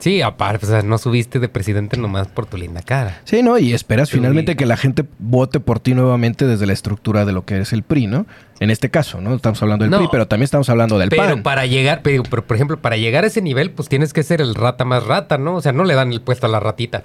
Sí, 0.03 0.21
aparte, 0.21 0.65
o 0.65 0.69
sea, 0.69 0.81
no 0.81 0.97
subiste 0.97 1.39
de 1.39 1.47
presidente 1.47 1.95
nomás 1.95 2.27
por 2.27 2.45
tu 2.45 2.57
linda 2.57 2.81
cara. 2.81 3.21
Sí, 3.23 3.41
¿no? 3.41 3.57
Y 3.57 3.73
esperas 3.73 4.09
finalmente 4.09 4.57
que 4.57 4.65
la 4.65 4.75
gente 4.75 5.05
vote 5.19 5.61
por 5.61 5.79
ti 5.79 5.93
nuevamente 5.93 6.45
desde 6.45 6.65
la 6.65 6.73
estructura 6.73 7.23
de 7.23 7.31
lo 7.31 7.45
que 7.45 7.59
es 7.61 7.71
el 7.71 7.83
PRI, 7.83 8.07
¿no? 8.07 8.25
En 8.59 8.69
este 8.69 8.89
caso, 8.89 9.21
¿no? 9.21 9.33
Estamos 9.33 9.61
hablando 9.61 9.83
del 9.83 9.91
No. 9.91 9.99
PRI, 9.99 10.07
pero 10.11 10.27
también 10.27 10.43
estamos 10.43 10.69
hablando 10.69 10.99
del 10.99 11.07
Pero 11.07 11.23
PAN. 11.23 11.43
para 11.43 11.65
llegar, 11.65 12.01
pero, 12.03 12.23
pero, 12.29 12.45
por 12.45 12.55
ejemplo, 12.57 12.77
para 12.81 12.97
llegar 12.97 13.23
a 13.23 13.27
ese 13.27 13.41
nivel, 13.41 13.71
pues 13.71 13.87
tienes 13.87 14.11
que 14.11 14.23
ser 14.23 14.41
el 14.41 14.55
rata 14.55 14.83
más 14.83 15.05
rata, 15.05 15.37
¿no? 15.37 15.55
O 15.55 15.61
sea, 15.61 15.71
no 15.71 15.85
le 15.85 15.95
dan 15.95 16.11
el 16.11 16.19
puesto 16.19 16.47
a 16.47 16.49
la 16.49 16.59
ratita 16.59 17.03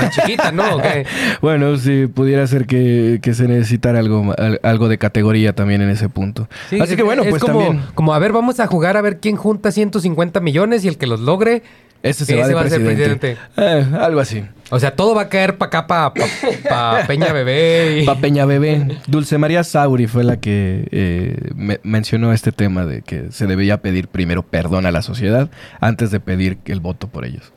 más 0.00 0.10
chiquita, 0.14 0.50
¿no? 0.50 0.64
Bueno, 1.40 1.76
sí, 1.76 2.08
pudiera 2.12 2.44
ser 2.48 2.66
que, 2.66 3.20
que 3.22 3.32
se 3.32 3.46
necesitara 3.46 4.00
algo, 4.00 4.34
algo 4.64 4.88
de 4.88 4.98
categoría 4.98 5.54
también 5.54 5.82
en 5.82 5.90
ese 5.90 6.08
punto. 6.08 6.48
Sí, 6.68 6.80
Así 6.80 6.92
es- 6.92 6.96
que 6.96 7.02
bueno, 7.04 7.22
es 7.22 7.30
pues 7.30 7.42
como, 7.42 7.60
también 7.60 7.84
Como, 7.94 8.12
a 8.12 8.18
ver, 8.18 8.32
vamos 8.32 8.58
a 8.58 8.66
jugar 8.66 8.96
a 8.96 9.02
ver 9.02 9.20
quién 9.20 9.36
junta 9.36 9.70
150 9.70 10.40
millones 10.40 10.84
y 10.84 10.88
el 10.88 10.98
que 10.98 11.06
los 11.06 11.20
logre, 11.20 11.62
ese 12.02 12.24
se 12.24 12.34
va 12.36 12.48
de 12.48 12.54
va 12.54 12.62
a 12.62 12.68
ser 12.68 12.84
presidente. 12.84 13.36
Eh, 13.56 13.86
algo 14.00 14.20
así. 14.20 14.44
o 14.70 14.78
sea, 14.80 14.94
todo 14.96 15.14
va 15.14 15.22
a 15.22 15.28
caer 15.28 15.58
para 15.58 15.68
acá, 15.68 15.86
para 15.86 16.14
pa, 16.14 16.24
pa 16.68 17.00
Peña 17.06 17.32
Bebé. 17.32 18.00
Y... 18.02 18.06
Pa' 18.06 18.16
Peña 18.16 18.44
Bebé. 18.46 18.98
Dulce 19.06 19.36
María 19.38 19.64
Sauri 19.64 20.06
fue 20.06 20.24
la 20.24 20.38
que 20.38 20.88
eh, 20.92 21.50
me- 21.54 21.80
mencionó 21.82 22.32
este 22.32 22.52
tema 22.52 22.86
de 22.86 23.02
que 23.02 23.26
se 23.30 23.46
debía 23.46 23.82
pedir 23.82 24.08
primero 24.08 24.42
perdón 24.42 24.86
a 24.86 24.90
la 24.92 25.02
sociedad 25.02 25.50
antes 25.80 26.10
de 26.10 26.20
pedir 26.20 26.58
el 26.66 26.80
voto 26.80 27.08
por 27.08 27.24
ellos. 27.26 27.52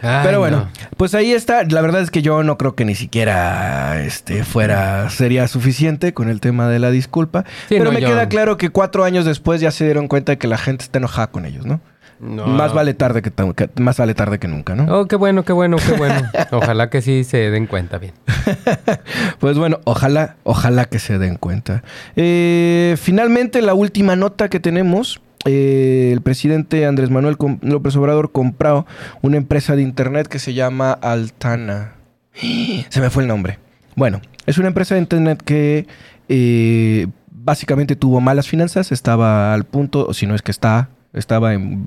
Ay, 0.00 0.20
Pero 0.24 0.38
bueno, 0.38 0.58
no. 0.58 0.68
pues 0.96 1.12
ahí 1.14 1.32
está. 1.32 1.64
La 1.64 1.80
verdad 1.82 2.02
es 2.02 2.12
que 2.12 2.22
yo 2.22 2.44
no 2.44 2.56
creo 2.56 2.76
que 2.76 2.84
ni 2.84 2.94
siquiera 2.94 4.00
este 4.04 4.44
fuera 4.44 5.10
sería 5.10 5.48
suficiente 5.48 6.14
con 6.14 6.28
el 6.28 6.38
tema 6.40 6.68
de 6.68 6.78
la 6.78 6.90
disculpa. 6.92 7.44
Sí, 7.68 7.74
pero 7.78 7.86
no, 7.86 7.92
me 7.92 8.00
yo- 8.00 8.08
queda 8.08 8.28
claro 8.28 8.56
que 8.56 8.70
cuatro 8.70 9.02
años 9.04 9.24
después 9.24 9.60
ya 9.60 9.70
se 9.72 9.84
dieron 9.84 10.06
cuenta 10.06 10.32
de 10.32 10.38
que 10.38 10.46
la 10.46 10.56
gente 10.56 10.84
está 10.84 10.98
enojada 10.98 11.26
con 11.32 11.46
ellos, 11.46 11.66
¿no? 11.66 11.80
No. 12.22 12.46
Más 12.46 12.72
vale 12.72 12.94
tarde 12.94 13.20
que, 13.20 13.32
más 13.80 13.96
vale 13.98 14.14
tarde 14.14 14.38
que 14.38 14.46
nunca, 14.46 14.76
¿no? 14.76 15.00
Oh, 15.00 15.06
qué 15.08 15.16
bueno, 15.16 15.44
qué 15.44 15.52
bueno, 15.52 15.76
qué 15.84 15.96
bueno. 15.96 16.22
Ojalá 16.52 16.88
que 16.88 17.02
sí 17.02 17.24
se 17.24 17.50
den 17.50 17.66
cuenta 17.66 17.98
bien. 17.98 18.14
Pues 19.40 19.58
bueno, 19.58 19.80
ojalá, 19.84 20.36
ojalá 20.44 20.84
que 20.84 20.98
se 21.00 21.18
den 21.18 21.34
cuenta. 21.36 21.82
Eh, 22.14 22.96
finalmente, 22.98 23.60
la 23.60 23.74
última 23.74 24.14
nota 24.16 24.48
que 24.48 24.60
tenemos. 24.60 25.20
eh, 25.46 26.10
el 26.12 26.20
presidente 26.20 26.86
Andrés 26.86 27.10
Manuel 27.10 27.36
Com- 27.36 27.58
López 27.62 27.96
Obrador 27.96 28.30
compró 28.30 28.86
una 29.22 29.36
empresa 29.36 29.74
de 29.74 29.82
internet 29.82 30.28
que 30.28 30.38
se 30.38 30.54
llama 30.54 30.92
Altana. 30.92 31.94
Se 32.88 33.00
me 33.00 33.10
fue 33.10 33.24
el 33.24 33.28
nombre. 33.28 33.58
Bueno, 33.96 34.20
es 34.46 34.58
una 34.58 34.68
empresa 34.68 34.94
de 34.94 35.00
internet 35.00 35.42
que 35.44 35.88
eh, 36.28 37.08
básicamente 37.32 37.96
tuvo 37.96 38.20
malas 38.20 38.46
finanzas, 38.48 38.92
estaba 38.92 39.52
al 39.52 39.64
punto, 39.64 40.06
o 40.06 40.14
si 40.14 40.26
no 40.28 40.36
es 40.36 40.42
que 40.42 40.52
está, 40.52 40.88
estaba 41.12 41.54
en- 41.54 41.86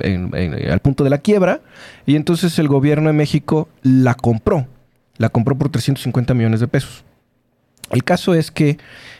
al 0.69 0.79
punto 0.79 1.03
de 1.03 1.09
la 1.09 1.17
quiebra, 1.19 1.61
y 2.05 2.15
entonces 2.15 2.57
el 2.59 2.67
gobierno 2.67 3.07
de 3.07 3.13
México 3.13 3.69
la 3.81 4.13
compró. 4.13 4.67
La 5.17 5.29
compró 5.29 5.57
por 5.57 5.69
350 5.69 6.33
millones 6.33 6.59
de 6.59 6.67
pesos. 6.67 7.03
El 7.91 8.03
caso 8.03 8.33
es 8.33 8.51
que 8.51 8.77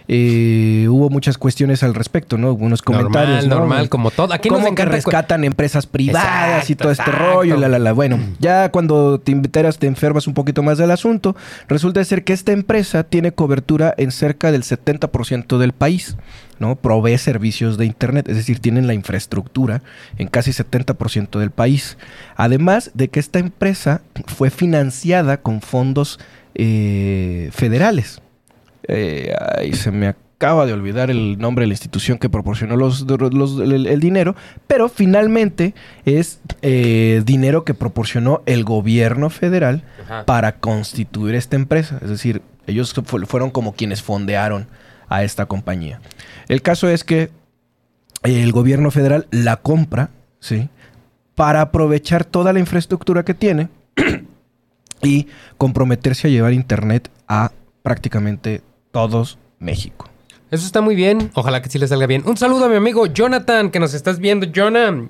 eh, 0.07 0.87
hubo 0.89 1.09
muchas 1.09 1.37
cuestiones 1.37 1.83
al 1.83 1.95
respecto, 1.95 2.37
¿no? 2.37 2.51
Hubo 2.51 2.65
unos 2.65 2.81
comentarios. 2.81 3.45
normal, 3.45 3.49
¿no? 3.49 3.55
normal, 3.59 3.89
como 3.89 4.11
todo. 4.11 4.33
Aquí 4.33 4.49
nos 4.49 4.61
¿Cómo 4.61 4.75
que 4.75 4.85
rescatan 4.85 5.43
empresas 5.43 5.87
privadas 5.87 6.69
y 6.69 6.75
todo 6.75 6.91
este 6.91 7.03
exacto. 7.03 7.33
rollo? 7.33 7.57
La, 7.57 7.67
la, 7.67 7.79
la. 7.79 7.93
Bueno, 7.93 8.19
ya 8.39 8.69
cuando 8.69 9.19
te 9.19 9.31
enteras, 9.31 9.77
te 9.77 9.87
enfermas 9.87 10.27
un 10.27 10.33
poquito 10.33 10.63
más 10.63 10.77
del 10.77 10.91
asunto, 10.91 11.35
resulta 11.67 12.03
ser 12.03 12.23
que 12.23 12.33
esta 12.33 12.51
empresa 12.51 13.03
tiene 13.03 13.31
cobertura 13.31 13.93
en 13.97 14.11
cerca 14.11 14.51
del 14.51 14.63
70% 14.63 15.57
del 15.57 15.73
país, 15.73 16.17
¿no? 16.59 16.75
Provee 16.75 17.17
servicios 17.17 17.77
de 17.77 17.85
Internet, 17.85 18.29
es 18.29 18.35
decir, 18.35 18.59
tienen 18.59 18.87
la 18.87 18.93
infraestructura 18.93 19.81
en 20.17 20.27
casi 20.27 20.51
70% 20.51 21.39
del 21.39 21.51
país. 21.51 21.97
Además 22.35 22.91
de 22.93 23.09
que 23.09 23.19
esta 23.19 23.39
empresa 23.39 24.01
fue 24.27 24.49
financiada 24.49 25.37
con 25.37 25.61
fondos 25.61 26.19
eh, 26.53 27.49
federales. 27.53 28.21
Eh, 28.87 29.33
se 29.73 29.91
me 29.91 30.07
acaba 30.07 30.65
de 30.65 30.73
olvidar 30.73 31.09
el 31.09 31.37
nombre 31.37 31.63
de 31.63 31.67
la 31.67 31.73
institución 31.73 32.17
que 32.17 32.29
proporcionó 32.29 32.75
los, 32.75 33.01
los- 33.01 33.59
el, 33.61 33.87
el 33.87 33.99
dinero, 33.99 34.35
pero 34.67 34.89
finalmente 34.89 35.73
es 36.05 36.39
eh, 36.61 37.21
dinero 37.25 37.63
que 37.63 37.73
proporcionó 37.73 38.41
el 38.45 38.63
gobierno 38.63 39.29
federal 39.29 39.83
Ajá. 40.03 40.25
para 40.25 40.57
constituir 40.57 41.35
esta 41.35 41.55
empresa. 41.55 41.99
Es 42.01 42.09
decir, 42.09 42.41
ellos 42.67 42.93
fu- 42.93 43.25
fueron 43.25 43.49
como 43.49 43.73
quienes 43.73 44.01
fondearon 44.03 44.67
a 45.07 45.23
esta 45.23 45.45
compañía. 45.45 46.01
El 46.47 46.61
caso 46.61 46.89
es 46.89 47.03
que 47.03 47.29
el 48.23 48.51
gobierno 48.51 48.91
federal 48.91 49.27
la 49.31 49.57
compra, 49.57 50.09
¿sí? 50.39 50.67
Para 51.35 51.61
aprovechar 51.61 52.25
toda 52.25 52.53
la 52.53 52.59
infraestructura 52.59 53.23
que 53.23 53.33
tiene 53.33 53.69
y 55.01 55.27
comprometerse 55.57 56.27
a 56.27 56.31
llevar 56.31 56.53
internet 56.53 57.09
a 57.27 57.51
prácticamente 57.83 58.61
todos 58.95 59.37
México. 59.59 60.09
Eso 60.51 60.65
está 60.65 60.79
muy 60.79 60.95
bien. 60.95 61.29
Ojalá 61.33 61.61
que 61.61 61.69
sí 61.69 61.77
le 61.77 61.85
salga 61.85 62.07
bien. 62.07 62.23
Un 62.25 62.37
saludo 62.37 62.63
a 62.65 62.69
mi 62.69 62.77
amigo 62.77 63.07
Jonathan, 63.07 63.69
que 63.69 63.79
nos 63.81 63.93
estás 63.93 64.19
viendo, 64.19 64.47
Jonah. 64.55 65.09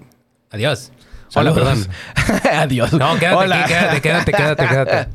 Adiós. 0.50 0.92
Hola, 1.36 1.54
Saludos. 1.54 1.88
perdón. 2.16 2.42
Adiós. 2.60 2.94
No, 2.94 3.20
quédate 3.20 3.36
Hola. 3.36 3.62
aquí, 3.64 3.74
quédate, 3.74 4.02
quédate, 4.02 4.32
quédate, 4.32 4.68
quédate. 4.68 5.08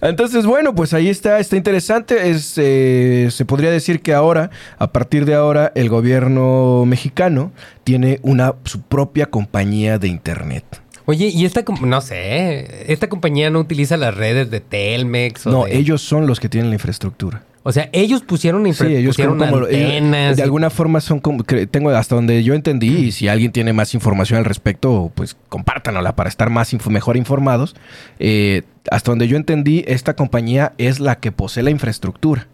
Entonces, 0.08 0.46
bueno, 0.46 0.74
pues 0.74 0.94
ahí 0.94 1.08
está, 1.10 1.38
está 1.38 1.56
interesante. 1.56 2.30
Es, 2.30 2.54
eh, 2.56 3.28
se 3.30 3.44
podría 3.44 3.70
decir 3.70 4.00
que 4.00 4.14
ahora, 4.14 4.48
a 4.78 4.90
partir 4.92 5.26
de 5.26 5.34
ahora, 5.34 5.70
el 5.74 5.90
gobierno 5.90 6.84
mexicano 6.86 7.52
tiene 7.84 8.20
una 8.22 8.54
su 8.64 8.80
propia 8.80 9.26
compañía 9.26 9.98
de 9.98 10.08
internet. 10.08 10.64
Oye, 11.06 11.26
y 11.26 11.44
esta, 11.44 11.62
no 11.82 12.00
sé, 12.02 12.92
esta 12.92 13.08
compañía 13.08 13.50
no 13.50 13.58
utiliza 13.60 13.96
las 13.96 14.14
redes 14.14 14.50
de 14.50 14.60
Telmex 14.60 15.46
o 15.46 15.50
No, 15.50 15.64
de- 15.64 15.76
ellos 15.76 16.00
son 16.02 16.26
los 16.26 16.38
que 16.40 16.48
tienen 16.48 16.70
la 16.70 16.76
infraestructura. 16.76 17.42
O 17.68 17.72
sea, 17.72 17.90
ellos 17.92 18.22
pusieron, 18.22 18.64
Sí, 18.72 18.86
ellos 18.86 19.14
pusieron 19.14 19.38
como, 19.38 19.58
antenas. 19.58 20.38
de 20.38 20.42
alguna 20.42 20.70
forma 20.70 21.02
son 21.02 21.20
como 21.20 21.44
tengo 21.44 21.90
hasta 21.90 22.14
donde 22.14 22.42
yo 22.42 22.54
entendí 22.54 22.88
y 22.88 23.12
si 23.12 23.28
alguien 23.28 23.52
tiene 23.52 23.74
más 23.74 23.92
información 23.92 24.38
al 24.38 24.46
respecto, 24.46 25.12
pues 25.14 25.36
compártanla 25.50 26.16
para 26.16 26.30
estar 26.30 26.48
más 26.48 26.72
mejor 26.88 27.18
informados. 27.18 27.76
Eh, 28.20 28.62
hasta 28.90 29.12
donde 29.12 29.28
yo 29.28 29.36
entendí, 29.36 29.84
esta 29.86 30.16
compañía 30.16 30.72
es 30.78 30.98
la 30.98 31.16
que 31.16 31.30
posee 31.30 31.62
la 31.62 31.68
infraestructura. 31.68 32.48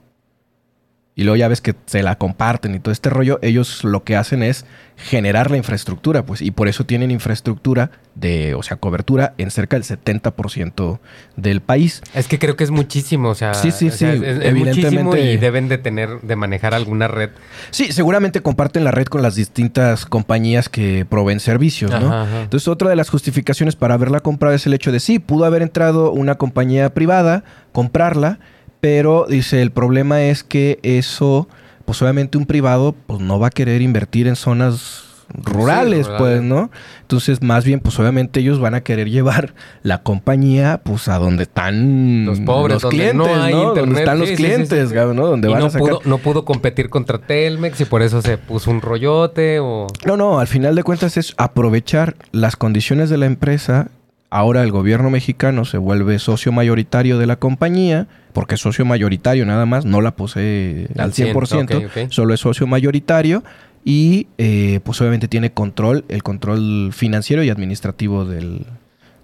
Y 1.16 1.22
luego 1.22 1.37
ya 1.37 1.46
ves 1.48 1.61
que 1.61 1.74
se 1.87 2.03
la 2.03 2.16
comparten 2.18 2.74
y 2.74 2.81
todo 2.81 2.90
este 2.92 3.09
rollo, 3.09 3.38
ellos 3.40 3.85
lo 3.85 4.03
que 4.03 4.16
hacen 4.16 4.42
es 4.42 4.66
generar 4.96 5.50
la 5.50 5.57
infraestructura, 5.57 6.24
pues, 6.27 6.40
y 6.42 6.50
por 6.50 6.66
eso 6.68 6.87
tienen 6.87 7.11
infraestructura 7.11 7.90
de, 8.16 8.55
o 8.55 8.62
sea, 8.62 8.77
cobertura 8.79 9.35
en 9.38 9.50
cerca 9.50 9.77
del 9.77 9.85
70% 9.85 10.98
del 11.37 11.61
país. 11.61 12.03
Es 12.14 12.27
que 12.29 12.38
creo 12.38 12.57
que 12.57 12.64
es 12.64 12.70
muchísimo, 12.70 13.29
o 13.31 13.35
sea, 13.35 13.55
Sí, 13.55 13.70
sí, 13.70 13.90
sea, 13.90 14.12
sí, 14.12 14.16
es- 14.16 14.22
es 14.22 14.44
evidentemente. 14.44 15.03
muchísimo 15.05 15.16
y 15.16 15.37
deben 15.37 15.68
de 15.68 15.79
tener, 15.79 16.20
de 16.22 16.37
manejar 16.37 16.74
alguna 16.74 17.09
red. 17.09 17.31
Sí, 17.70 17.92
seguramente 17.92 18.40
comparten 18.40 18.85
la 18.85 18.90
red 18.90 19.07
con 19.07 19.22
las 19.22 19.35
distintas 19.35 20.07
compañías 20.07 20.68
que 20.68 21.05
proveen 21.09 21.40
servicios, 21.40 21.90
¿no? 21.90 22.07
Ajá, 22.09 22.22
ajá. 22.22 22.42
Entonces, 22.42 22.68
otra 22.68 22.88
de 22.90 22.96
las 22.96 23.09
justificaciones 23.11 23.77
para 23.77 23.94
haberla 23.94 24.20
comprado 24.20 24.55
es 24.55 24.66
el 24.66 24.74
hecho 24.74 24.92
de 24.92 25.00
sí, 25.00 25.18
pudo 25.18 25.44
haber 25.44 25.62
entrado 25.62 26.12
una 26.12 26.37
compañía 26.37 26.92
privada, 26.94 27.44
comprarla, 27.72 28.38
pero 28.85 29.25
dice, 29.27 29.62
el 29.62 29.70
problema 29.70 30.25
es 30.25 30.44
que 30.44 30.79
eso, 30.83 31.49
pues 31.87 32.03
obviamente 32.03 32.37
un 32.37 32.44
privado, 32.44 32.94
pues 33.07 33.18
no 33.18 33.38
va 33.38 33.47
a 33.47 33.51
querer 33.51 33.81
invertir 33.81 34.27
en 34.27 34.37
zonas 34.37 35.25
rurales, 35.42 36.07
pues, 36.18 36.42
¿no? 36.42 36.70
Entonces, 37.01 37.40
más 37.40 37.64
bien, 37.64 37.81
pues 37.81 37.99
obviamente 37.99 38.40
ellos 38.40 38.61
van 38.61 38.75
a 38.75 38.83
querer 38.83 39.09
llevar 39.09 39.55
la 39.83 40.03
compañía, 40.03 40.83
pues, 40.85 41.09
a 41.09 41.16
donde 41.16 41.44
están 41.44 42.27
Los 42.27 42.40
pobres, 42.40 42.83
donde 42.83 42.94
clientes, 42.94 43.16
no 43.16 43.42
hay 43.42 43.53
Donde 43.55 43.68
internet. 43.68 43.99
están 44.01 44.18
los 44.18 44.29
sí, 44.29 44.37
clientes, 44.37 44.88
sí. 44.90 44.94
¿no? 44.94 45.27
Donde 45.29 45.49
y 45.49 45.53
van 45.53 45.61
no 45.61 45.66
a 45.68 45.70
sacar... 45.70 45.88
pudo, 45.88 46.01
no 46.05 46.18
pudo 46.18 46.44
competir 46.44 46.90
contra 46.90 47.16
Telmex 47.16 47.81
y 47.81 47.87
por 47.87 48.03
eso 48.03 48.20
se 48.20 48.37
puso 48.37 48.70
un 48.70 48.83
rollote 48.83 49.61
o... 49.61 49.87
No, 50.05 50.18
no, 50.18 50.40
al 50.40 50.47
final 50.47 50.75
de 50.75 50.83
cuentas 50.83 51.16
es 51.16 51.33
aprovechar 51.38 52.16
las 52.33 52.57
condiciones 52.57 53.09
de 53.09 53.16
la 53.16 53.25
empresa. 53.25 53.88
Ahora 54.37 54.64
el 54.64 54.73
gobierno 54.73 55.11
mexicano 55.11 55.64
se 55.64 55.79
vuelve 55.79 56.18
socio 56.18 56.51
mayoritario 56.51 57.18
de 57.18 57.27
la 57.27 57.37
compañía, 57.37 58.09
porque 58.33 58.57
es 58.57 58.61
socio 58.61 58.85
mayoritario 58.85 59.47
nada 59.47 59.64
más, 59.64 59.85
no 59.85 60.01
la 60.01 60.16
posee 60.16 60.88
Al 60.97 61.05
al 61.05 61.12
100, 61.12 61.33
100%, 61.37 61.77
ok, 61.77 61.85
ok. 61.87 62.11
solo 62.11 62.35
es 62.35 62.40
socio 62.40 62.66
mayoritario 62.66 63.44
y 63.85 64.27
eh, 64.38 64.81
pues 64.83 65.01
obviamente 65.01 65.29
tiene 65.29 65.53
control, 65.53 66.05
el 66.09 66.25
control 66.25 66.90
financiero 66.92 67.44
y 67.44 67.51
administrativo 67.51 68.25
del- 68.25 68.66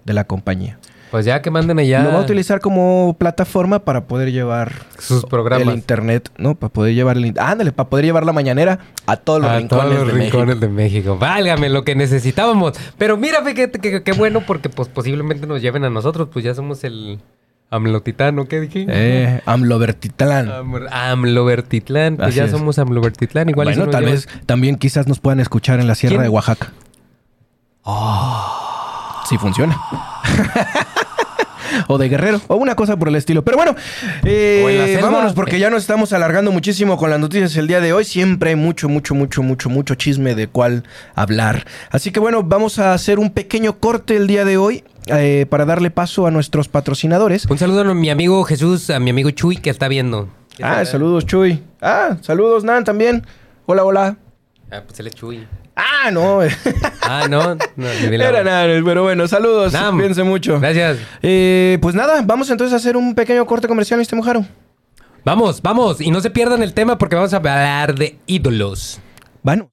de 0.05 0.13
la 0.13 0.23
compañía. 0.23 0.79
Pues 1.11 1.25
ya 1.25 1.41
que 1.41 1.51
manden 1.51 1.77
allá 1.77 2.03
Lo 2.03 2.13
va 2.13 2.19
a 2.19 2.21
utilizar 2.21 2.61
como 2.61 3.17
plataforma 3.19 3.79
para 3.79 4.05
poder 4.05 4.31
llevar 4.31 4.71
sus 4.97 5.25
programas. 5.25 5.67
el 5.67 5.73
internet, 5.73 6.29
¿no? 6.37 6.55
Para 6.55 6.71
poder 6.71 6.95
llevar 6.95 7.17
el... 7.17 7.33
Ándale, 7.37 7.73
para 7.73 7.89
poder 7.89 8.05
llevar 8.05 8.25
la 8.25 8.31
mañanera 8.31 8.79
a 9.07 9.17
todos 9.17 9.41
los 9.41 9.51
a 9.51 9.57
rincones 9.57 9.83
todos 9.83 9.93
los 9.93 10.07
de 10.07 10.13
México. 10.13 10.37
rincones 10.37 10.59
de 10.61 10.67
México. 10.69 11.17
Válgame 11.19 11.67
lo 11.69 11.83
que 11.83 11.95
necesitábamos. 11.95 12.73
Pero 12.97 13.17
mira, 13.17 13.43
fíjate 13.43 13.79
que, 13.79 14.03
que 14.03 14.11
bueno 14.13 14.39
porque 14.47 14.69
pues 14.69 14.87
posiblemente 14.87 15.45
nos 15.47 15.61
lleven 15.61 15.83
a 15.83 15.89
nosotros. 15.89 16.29
Pues 16.31 16.45
ya 16.45 16.55
somos 16.55 16.83
el 16.85 17.19
AMLOTitano. 17.71 18.45
¿Qué 18.47 18.61
dije? 18.61 18.85
Eh, 18.87 19.41
AMLOvertitlán. 19.45 20.49
Am- 20.49 20.87
AMLOvertitlán. 20.91 22.15
Pues 22.15 22.29
Así 22.29 22.37
ya 22.37 22.45
es. 22.45 22.51
somos 22.51 22.79
AMLOvertitlán. 22.79 23.49
Igual 23.49 23.67
bueno, 23.67 23.89
tal 23.89 24.05
vez 24.05 24.29
también 24.45 24.77
quizás 24.77 25.07
nos 25.07 25.19
puedan 25.19 25.41
escuchar 25.41 25.81
en 25.81 25.87
la 25.87 25.95
Sierra 25.95 26.15
¿Quién? 26.15 26.23
de 26.23 26.29
Oaxaca. 26.29 26.71
Sí 29.27 29.37
funciona. 29.37 29.77
o 31.87 31.97
de 31.97 32.09
Guerrero, 32.09 32.41
o 32.47 32.55
una 32.55 32.75
cosa 32.75 32.97
por 32.97 33.07
el 33.07 33.15
estilo. 33.15 33.43
Pero 33.43 33.57
bueno, 33.57 33.75
eh, 34.23 34.99
vámonos 35.01 35.33
porque 35.33 35.59
ya 35.59 35.69
nos 35.69 35.81
estamos 35.81 36.13
alargando 36.13 36.51
muchísimo 36.51 36.97
con 36.97 37.09
las 37.09 37.19
noticias 37.19 37.55
el 37.57 37.67
día 37.67 37.81
de 37.81 37.93
hoy. 37.93 38.05
Siempre 38.05 38.51
hay 38.51 38.55
mucho, 38.55 38.89
mucho, 38.89 39.15
mucho, 39.15 39.43
mucho, 39.43 39.69
mucho 39.69 39.95
chisme 39.95 40.35
de 40.35 40.47
cuál 40.47 40.83
hablar. 41.15 41.65
Así 41.89 42.11
que 42.11 42.19
bueno, 42.19 42.43
vamos 42.43 42.79
a 42.79 42.93
hacer 42.93 43.19
un 43.19 43.31
pequeño 43.31 43.79
corte 43.79 44.15
el 44.15 44.27
día 44.27 44.45
de 44.45 44.57
hoy 44.57 44.83
eh, 45.07 45.45
para 45.49 45.65
darle 45.65 45.91
paso 45.91 46.27
a 46.27 46.31
nuestros 46.31 46.67
patrocinadores. 46.67 47.45
Un 47.45 47.57
saludo 47.57 47.81
a 47.81 47.93
mi 47.93 48.09
amigo 48.09 48.43
Jesús, 48.43 48.89
a 48.89 48.99
mi 48.99 49.09
amigo 49.09 49.31
Chuy 49.31 49.57
que 49.57 49.69
está 49.69 49.87
viendo. 49.87 50.29
Ah, 50.61 50.85
saludos 50.85 51.25
Chuy. 51.25 51.63
Ah, 51.81 52.17
saludos 52.21 52.63
Nan 52.63 52.83
también. 52.83 53.25
Hola, 53.65 53.83
hola. 53.83 54.17
Ah, 54.71 54.81
pues 54.85 54.99
él 54.99 55.07
es 55.07 55.15
Chuy. 55.15 55.47
Ah, 55.75 56.11
no. 56.11 56.39
Ah, 57.01 57.27
no. 57.29 57.55
no 57.75 57.87
Era 57.87 58.43
nada, 58.43 58.67
pero 58.85 59.03
bueno, 59.03 59.27
saludos. 59.27 59.73
Nam. 59.73 59.95
Cuídense 59.95 60.23
mucho. 60.23 60.59
Gracias. 60.59 60.97
Eh, 61.21 61.77
pues 61.81 61.95
nada, 61.95 62.21
vamos 62.23 62.49
entonces 62.49 62.73
a 62.73 62.77
hacer 62.77 62.97
un 62.97 63.15
pequeño 63.15 63.45
corte 63.45 63.67
comercial, 63.67 63.99
¿viste, 63.99 64.15
Mojaro? 64.15 64.45
Vamos, 65.23 65.61
vamos. 65.61 66.01
Y 66.01 66.11
no 66.11 66.21
se 66.21 66.29
pierdan 66.29 66.63
el 66.63 66.73
tema 66.73 66.97
porque 66.97 67.15
vamos 67.15 67.33
a 67.33 67.37
hablar 67.37 67.95
de 67.95 68.17
ídolos. 68.25 68.99
Bueno. 69.43 69.71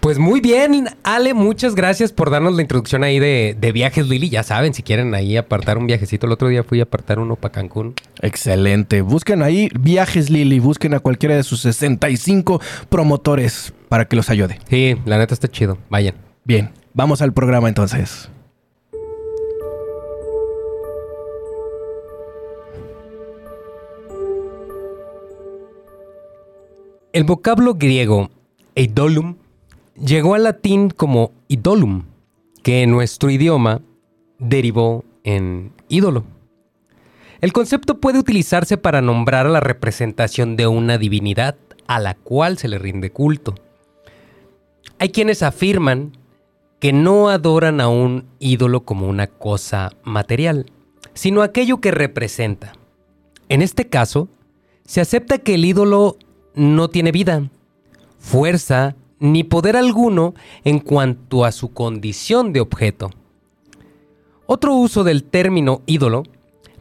Pues 0.00 0.18
muy 0.18 0.40
bien, 0.40 0.88
Ale, 1.02 1.34
muchas 1.34 1.74
gracias 1.74 2.12
por 2.12 2.30
darnos 2.30 2.54
la 2.54 2.62
introducción 2.62 3.02
ahí 3.02 3.18
de, 3.18 3.56
de 3.58 3.72
viajes, 3.72 4.06
Lili. 4.06 4.28
Ya 4.30 4.44
saben, 4.44 4.72
si 4.72 4.84
quieren 4.84 5.12
ahí 5.16 5.36
apartar 5.36 5.78
un 5.78 5.88
viajecito. 5.88 6.26
El 6.26 6.32
otro 6.32 6.46
día 6.46 6.62
fui 6.62 6.78
a 6.78 6.84
apartar 6.84 7.18
uno 7.18 7.34
para 7.34 7.50
Cancún. 7.50 7.94
Excelente. 8.22 9.02
Busquen 9.02 9.42
ahí 9.42 9.68
Viajes 9.80 10.30
Lili, 10.30 10.60
busquen 10.60 10.94
a 10.94 11.00
cualquiera 11.00 11.34
de 11.34 11.42
sus 11.42 11.60
65 11.62 12.60
promotores 12.88 13.72
para 13.88 14.06
que 14.06 14.16
los 14.16 14.30
ayude. 14.30 14.58
Sí, 14.68 14.96
la 15.04 15.18
neta 15.18 15.34
está 15.34 15.48
chido. 15.48 15.78
Vayan. 15.90 16.14
Bien, 16.44 16.70
vamos 16.94 17.22
al 17.22 17.32
programa 17.32 17.68
entonces. 17.68 18.30
El 27.12 27.24
vocablo 27.24 27.74
griego 27.74 28.28
eidolum 28.74 29.36
llegó 29.98 30.34
al 30.34 30.44
latín 30.44 30.90
como 30.90 31.32
idolum, 31.48 32.04
que 32.62 32.82
en 32.82 32.90
nuestro 32.90 33.30
idioma 33.30 33.80
derivó 34.38 35.02
en 35.24 35.72
ídolo. 35.88 36.24
El 37.40 37.52
concepto 37.52 38.00
puede 38.00 38.18
utilizarse 38.18 38.76
para 38.76 39.00
nombrar 39.00 39.46
a 39.46 39.50
la 39.50 39.60
representación 39.60 40.56
de 40.56 40.66
una 40.66 40.98
divinidad 40.98 41.56
a 41.86 42.00
la 42.00 42.14
cual 42.14 42.58
se 42.58 42.68
le 42.68 42.78
rinde 42.78 43.10
culto. 43.10 43.54
Hay 44.98 45.10
quienes 45.10 45.42
afirman 45.42 46.16
que 46.80 46.92
no 46.92 47.28
adoran 47.28 47.80
a 47.80 47.88
un 47.88 48.26
ídolo 48.38 48.84
como 48.84 49.08
una 49.08 49.26
cosa 49.26 49.92
material, 50.04 50.66
sino 51.12 51.42
aquello 51.42 51.80
que 51.80 51.90
representa. 51.90 52.72
En 53.48 53.62
este 53.62 53.88
caso, 53.88 54.28
se 54.84 55.00
acepta 55.00 55.38
que 55.38 55.54
el 55.54 55.64
ídolo 55.64 56.16
no 56.54 56.88
tiene 56.88 57.12
vida, 57.12 57.50
fuerza 58.18 58.96
ni 59.18 59.44
poder 59.44 59.76
alguno 59.76 60.34
en 60.64 60.78
cuanto 60.78 61.44
a 61.44 61.52
su 61.52 61.72
condición 61.72 62.52
de 62.52 62.60
objeto. 62.60 63.10
Otro 64.46 64.74
uso 64.74 65.04
del 65.04 65.24
término 65.24 65.82
ídolo 65.86 66.22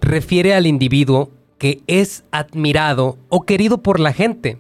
refiere 0.02 0.54
al 0.54 0.68
individuo 0.68 1.32
que 1.58 1.82
es 1.88 2.24
admirado 2.32 3.18
o 3.30 3.42
querido 3.42 3.82
por 3.82 4.00
la 4.00 4.14
gente, 4.14 4.58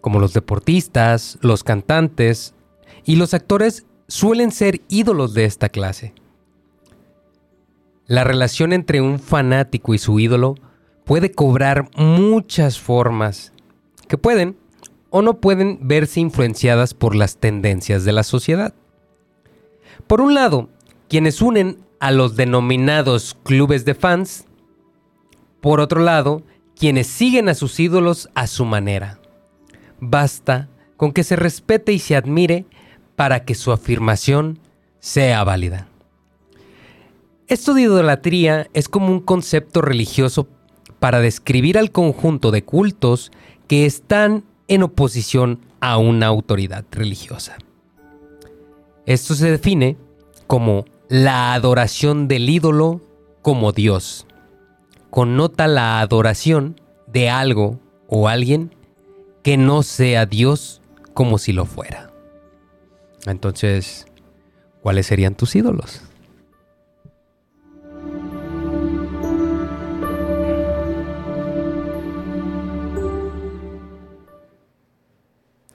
como 0.00 0.20
los 0.20 0.32
deportistas, 0.32 1.38
los 1.40 1.64
cantantes 1.64 2.53
y 3.04 3.16
los 3.16 3.34
actores 3.34 3.86
suelen 4.08 4.50
ser 4.50 4.80
ídolos 4.88 5.34
de 5.34 5.44
esta 5.44 5.68
clase. 5.68 6.14
La 8.06 8.24
relación 8.24 8.72
entre 8.72 9.00
un 9.00 9.18
fanático 9.18 9.94
y 9.94 9.98
su 9.98 10.20
ídolo 10.20 10.56
puede 11.04 11.32
cobrar 11.32 11.88
muchas 11.96 12.78
formas 12.78 13.52
que 14.08 14.18
pueden 14.18 14.56
o 15.10 15.22
no 15.22 15.40
pueden 15.40 15.78
verse 15.82 16.20
influenciadas 16.20 16.92
por 16.92 17.14
las 17.14 17.36
tendencias 17.38 18.04
de 18.04 18.12
la 18.12 18.22
sociedad. 18.22 18.74
Por 20.06 20.20
un 20.20 20.34
lado, 20.34 20.68
quienes 21.08 21.40
unen 21.40 21.78
a 22.00 22.10
los 22.10 22.36
denominados 22.36 23.38
clubes 23.44 23.84
de 23.84 23.94
fans. 23.94 24.44
Por 25.60 25.80
otro 25.80 26.00
lado, 26.00 26.42
quienes 26.76 27.06
siguen 27.06 27.48
a 27.48 27.54
sus 27.54 27.78
ídolos 27.80 28.28
a 28.34 28.46
su 28.46 28.64
manera. 28.64 29.20
Basta 30.00 30.68
con 30.96 31.12
que 31.12 31.24
se 31.24 31.36
respete 31.36 31.92
y 31.92 31.98
se 31.98 32.16
admire 32.16 32.66
para 33.16 33.44
que 33.44 33.54
su 33.54 33.72
afirmación 33.72 34.58
sea 35.00 35.44
válida. 35.44 35.88
Esto 37.46 37.74
de 37.74 37.82
idolatría 37.82 38.68
es 38.72 38.88
como 38.88 39.08
un 39.08 39.20
concepto 39.20 39.82
religioso 39.82 40.48
para 40.98 41.20
describir 41.20 41.76
al 41.76 41.90
conjunto 41.90 42.50
de 42.50 42.64
cultos 42.64 43.30
que 43.66 43.84
están 43.84 44.44
en 44.68 44.82
oposición 44.82 45.60
a 45.80 45.98
una 45.98 46.26
autoridad 46.26 46.84
religiosa. 46.90 47.58
Esto 49.04 49.34
se 49.34 49.50
define 49.50 49.98
como 50.46 50.86
la 51.10 51.52
adoración 51.52 52.26
del 52.26 52.48
ídolo 52.48 53.02
como 53.42 53.72
Dios. 53.72 54.26
Connota 55.10 55.66
la 55.66 56.00
adoración 56.00 56.80
de 57.06 57.28
algo 57.28 57.78
o 58.08 58.28
alguien 58.28 58.74
que 59.42 59.58
no 59.58 59.82
sea 59.82 60.24
Dios 60.24 60.80
como 61.12 61.36
si 61.36 61.52
lo 61.52 61.66
fuera. 61.66 62.13
Entonces, 63.26 64.06
¿cuáles 64.82 65.06
serían 65.06 65.34
tus 65.34 65.54
ídolos? 65.56 66.02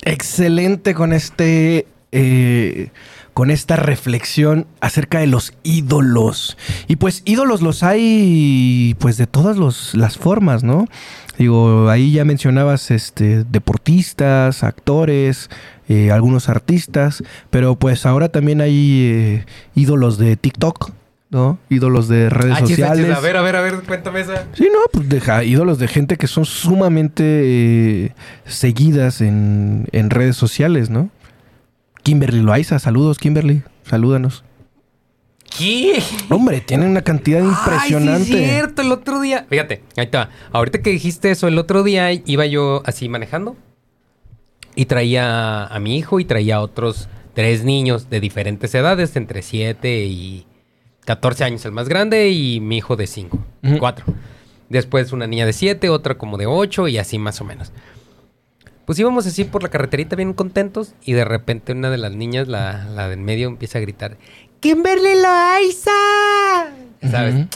Excelente 0.01 0.93
con 0.93 1.13
este 1.13 1.85
eh, 2.11 2.89
con 3.39 3.51
esta 3.51 3.77
reflexión 3.77 4.67
acerca 4.81 5.19
de 5.19 5.27
los 5.27 5.53
ídolos. 5.63 6.57
Y 6.89 6.97
pues 6.97 7.21
ídolos 7.23 7.61
los 7.61 7.83
hay 7.83 8.97
pues 8.99 9.15
de 9.15 9.27
todas 9.27 9.55
los- 9.55 9.95
las 9.95 10.17
formas, 10.17 10.61
¿no? 10.65 10.87
Digo, 11.37 11.87
ahí 11.89 12.11
ya 12.11 12.25
mencionabas 12.25 12.91
este, 12.91 13.45
deportistas, 13.45 14.61
actores, 14.65 15.49
eh, 15.87 16.11
algunos 16.11 16.49
artistas, 16.49 17.23
pero 17.49 17.77
pues 17.79 18.05
ahora 18.05 18.27
también 18.27 18.59
hay 18.59 19.03
eh, 19.13 19.45
ídolos 19.73 20.17
de 20.17 20.35
TikTok, 20.35 20.91
¿no? 21.29 21.59
Ídolos 21.69 22.09
de 22.09 22.29
redes 22.29 22.57
Achis, 22.57 22.71
achis, 22.71 22.75
sociales. 22.87 23.15
a 23.17 23.21
ver, 23.21 23.37
a 23.37 23.41
ver, 23.41 23.55
a 23.55 23.61
ver, 23.61 23.75
cuéntame 23.87 24.19
esa. 24.19 24.47
Sí, 24.51 24.67
no, 24.69 24.79
pues 24.91 25.07
deja 25.07 25.45
ídolos 25.45 25.79
de 25.79 25.87
gente 25.87 26.17
que 26.17 26.27
son 26.27 26.43
sumamente 26.43 27.23
eh, 27.23 28.11
seguidas 28.45 29.21
en, 29.21 29.87
en 29.93 30.09
redes 30.09 30.35
sociales, 30.35 30.89
¿no? 30.89 31.09
Kimberly 32.03 32.41
Loaiza, 32.41 32.79
saludos 32.79 33.17
Kimberly, 33.17 33.63
salúdanos. 33.83 34.43
¿Qué? 35.57 36.01
Hombre, 36.29 36.61
tienen 36.61 36.89
una 36.89 37.01
cantidad 37.01 37.41
impresionante. 37.43 38.21
Ay, 38.21 38.37
sí, 38.37 38.43
es 38.43 38.49
cierto, 38.51 38.81
el 38.83 38.91
otro 38.91 39.19
día. 39.19 39.45
Fíjate, 39.49 39.81
ahí 39.97 40.05
está. 40.05 40.29
Ahorita 40.51 40.81
que 40.81 40.91
dijiste 40.91 41.31
eso, 41.31 41.47
el 41.47 41.57
otro 41.57 41.83
día 41.83 42.11
iba 42.13 42.45
yo 42.45 42.83
así 42.85 43.09
manejando 43.09 43.57
y 44.75 44.85
traía 44.85 45.65
a 45.65 45.79
mi 45.79 45.97
hijo 45.97 46.19
y 46.19 46.25
traía 46.25 46.57
a 46.57 46.61
otros 46.61 47.09
tres 47.33 47.63
niños 47.63 48.09
de 48.09 48.19
diferentes 48.19 48.73
edades, 48.75 49.15
entre 49.15 49.41
7 49.41 50.05
y 50.05 50.45
14 51.05 51.43
años, 51.43 51.65
el 51.65 51.71
más 51.71 51.89
grande, 51.89 52.29
y 52.29 52.59
mi 52.59 52.77
hijo 52.77 52.95
de 52.95 53.07
5, 53.07 53.39
Ujú. 53.63 53.77
4. 53.79 54.05
Después 54.69 55.11
una 55.11 55.25
niña 55.25 55.45
de 55.47 55.53
7, 55.53 55.89
otra 55.89 56.15
como 56.15 56.37
de 56.37 56.45
8 56.45 56.87
y 56.89 56.97
así 56.99 57.17
más 57.17 57.41
o 57.41 57.45
menos. 57.45 57.71
Pues 58.89 58.97
íbamos 58.97 59.27
así 59.27 59.43
por 59.43 59.61
la 59.61 59.69
carreterita 59.69 60.15
bien 60.15 60.33
contentos 60.33 60.95
y 61.05 61.13
de 61.13 61.23
repente 61.23 61.73
una 61.73 61.91
de 61.91 61.99
las 61.99 62.11
niñas, 62.11 62.47
la, 62.47 62.85
la 62.85 63.07
del 63.07 63.19
medio, 63.19 63.47
empieza 63.47 63.77
a 63.77 63.81
gritar, 63.81 64.17
¡Kimberly 64.61 65.13
Loaiza! 65.21 65.91
¿Sabes? 67.11 67.35
Ujú. 67.35 67.47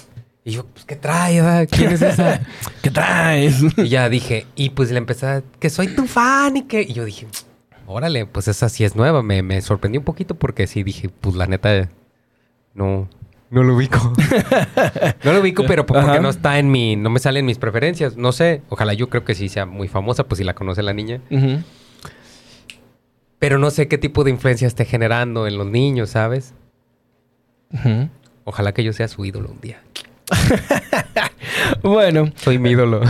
Y 0.44 0.52
yo, 0.52 0.68
pues, 0.68 0.86
¿qué 0.86 0.96
trae? 0.96 1.42
va? 1.42 1.66
¿Quién 1.66 1.94
es 1.94 2.04
esa? 2.04 2.40
¿Qué 2.84 2.92
traes? 2.92 3.64
y 3.78 3.90
ya 3.90 4.10
dije, 4.10 4.46
y 4.56 4.70
pues 4.70 4.92
le 4.92 5.00
empecé 5.00 5.26
a, 5.26 5.44
que 5.60 5.72
soy 5.72 5.88
tu 5.88 6.06
fan 6.06 6.56
y 6.56 6.64
que... 6.66 6.84
Y 6.84 6.94
yo 6.94 7.04
dije, 7.04 7.26
órale, 7.88 8.28
pues 8.28 8.48
esa 8.48 8.70
sí 8.70 8.84
es 8.84 8.96
nueva. 8.96 9.24
Me, 9.24 9.42
me 9.42 9.60
sorprendió 9.64 10.02
un 10.02 10.06
poquito 10.06 10.36
porque 10.36 10.68
sí 10.68 10.84
dije, 10.84 11.10
pues 11.10 11.36
la 11.36 11.48
neta, 11.48 11.90
no, 12.76 13.10
no 13.54 13.62
lo 13.62 13.76
ubico. 13.76 14.00
no 15.24 15.32
lo 15.32 15.40
ubico, 15.40 15.64
pero 15.68 15.86
porque 15.86 16.02
Ajá. 16.02 16.20
no 16.20 16.30
está 16.30 16.58
en 16.58 16.72
mi, 16.72 16.96
no 16.96 17.12
me 17.12 17.20
sale 17.20 17.40
en 17.40 17.46
mis 17.46 17.60
preferencias. 17.60 18.18
No 18.18 18.32
sé, 18.32 18.64
ojalá 18.70 18.96
yo 18.96 19.10
creo 19.10 19.24
que 19.24 19.36
sí 19.36 19.48
sea 19.48 19.68
muy 19.68 19.88
famosa, 19.88 20.24
pues 20.24 20.40
si 20.40 20.44
la 20.44 20.56
conoce 20.56 20.82
la 20.82 20.92
niña. 20.92 21.22
Pero 23.38 23.60
no 23.60 23.70
sé 23.70 23.88
qué 23.88 24.00
tipo 24.00 24.24
de 24.24 24.32
influencia 24.32 24.68
esté 24.68 24.86
generando 24.86 25.46
en 25.46 25.60
los 25.60 25.68
niños, 25.68 26.10
¿sabes? 26.10 26.56
Ojalá 28.44 28.74
que 28.74 28.84
yo 28.84 28.92
sea 28.92 29.08
su 29.08 29.24
ídolo 29.24 29.52
un 29.52 29.62
día. 29.62 29.84
Bueno, 31.82 32.32
Soy 32.36 32.60
mi 32.60 32.72
ídolo. 32.72 33.02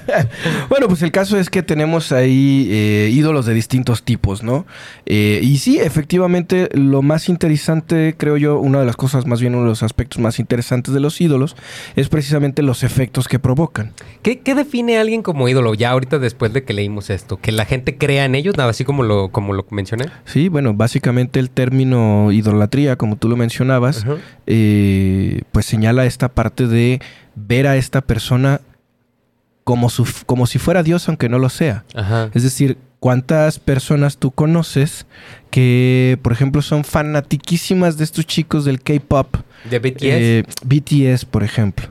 bueno, 0.68 0.88
pues 0.88 1.02
el 1.02 1.12
caso 1.12 1.38
es 1.38 1.50
que 1.50 1.62
tenemos 1.62 2.12
ahí 2.12 2.68
eh, 2.70 3.10
ídolos 3.12 3.46
de 3.46 3.54
distintos 3.54 4.02
tipos, 4.02 4.42
¿no? 4.42 4.66
Eh, 5.06 5.40
y 5.42 5.58
sí, 5.58 5.78
efectivamente, 5.78 6.68
lo 6.72 7.02
más 7.02 7.28
interesante, 7.28 8.14
creo 8.18 8.36
yo, 8.36 8.58
una 8.58 8.80
de 8.80 8.86
las 8.86 8.96
cosas, 8.96 9.26
más 9.26 9.40
bien 9.40 9.54
uno 9.54 9.64
de 9.64 9.70
los 9.70 9.82
aspectos 9.82 10.20
más 10.20 10.38
interesantes 10.38 10.92
de 10.92 11.00
los 11.00 11.20
ídolos, 11.20 11.56
es 11.94 12.08
precisamente 12.08 12.62
los 12.62 12.82
efectos 12.82 13.28
que 13.28 13.38
provocan. 13.38 13.92
¿Qué, 14.22 14.40
qué 14.40 14.54
define 14.54 14.98
a 14.98 15.02
alguien 15.02 15.22
como 15.22 15.48
ídolo? 15.48 15.74
Ya 15.74 15.90
ahorita 15.90 16.18
después 16.18 16.52
de 16.52 16.64
que 16.64 16.72
leímos 16.72 17.08
esto, 17.08 17.38
que 17.40 17.52
la 17.52 17.64
gente 17.64 17.96
crea 17.96 18.24
en 18.24 18.34
ellos, 18.34 18.56
nada 18.56 18.70
así 18.70 18.84
como 18.84 19.04
lo, 19.04 19.28
como 19.28 19.52
lo 19.52 19.64
mencioné. 19.70 20.06
Sí, 20.24 20.48
bueno, 20.48 20.74
básicamente 20.74 21.38
el 21.38 21.50
término 21.50 22.32
idolatría, 22.32 22.96
como 22.96 23.16
tú 23.16 23.28
lo 23.28 23.36
mencionabas, 23.36 24.04
eh, 24.46 25.42
pues 25.52 25.66
señala 25.66 26.04
esta 26.04 26.28
parte 26.28 26.41
de 26.50 27.00
ver 27.34 27.66
a 27.66 27.76
esta 27.76 28.00
persona 28.00 28.60
como, 29.64 29.90
su- 29.90 30.06
como 30.26 30.46
si 30.46 30.58
fuera 30.58 30.82
Dios, 30.82 31.08
aunque 31.08 31.28
no 31.28 31.38
lo 31.38 31.48
sea. 31.48 31.84
Ajá. 31.94 32.30
Es 32.34 32.42
decir, 32.42 32.78
¿cuántas 33.00 33.58
personas 33.58 34.16
tú 34.16 34.30
conoces 34.32 35.06
que, 35.50 36.18
por 36.22 36.32
ejemplo, 36.32 36.62
son 36.62 36.84
fanatiquísimas 36.84 37.96
de 37.96 38.04
estos 38.04 38.26
chicos 38.26 38.64
del 38.64 38.80
K-pop? 38.82 39.36
De 39.70 39.78
BTS. 39.78 40.02
Eh, 40.02 40.44
BTS, 40.64 41.24
por 41.24 41.42
ejemplo. 41.44 41.86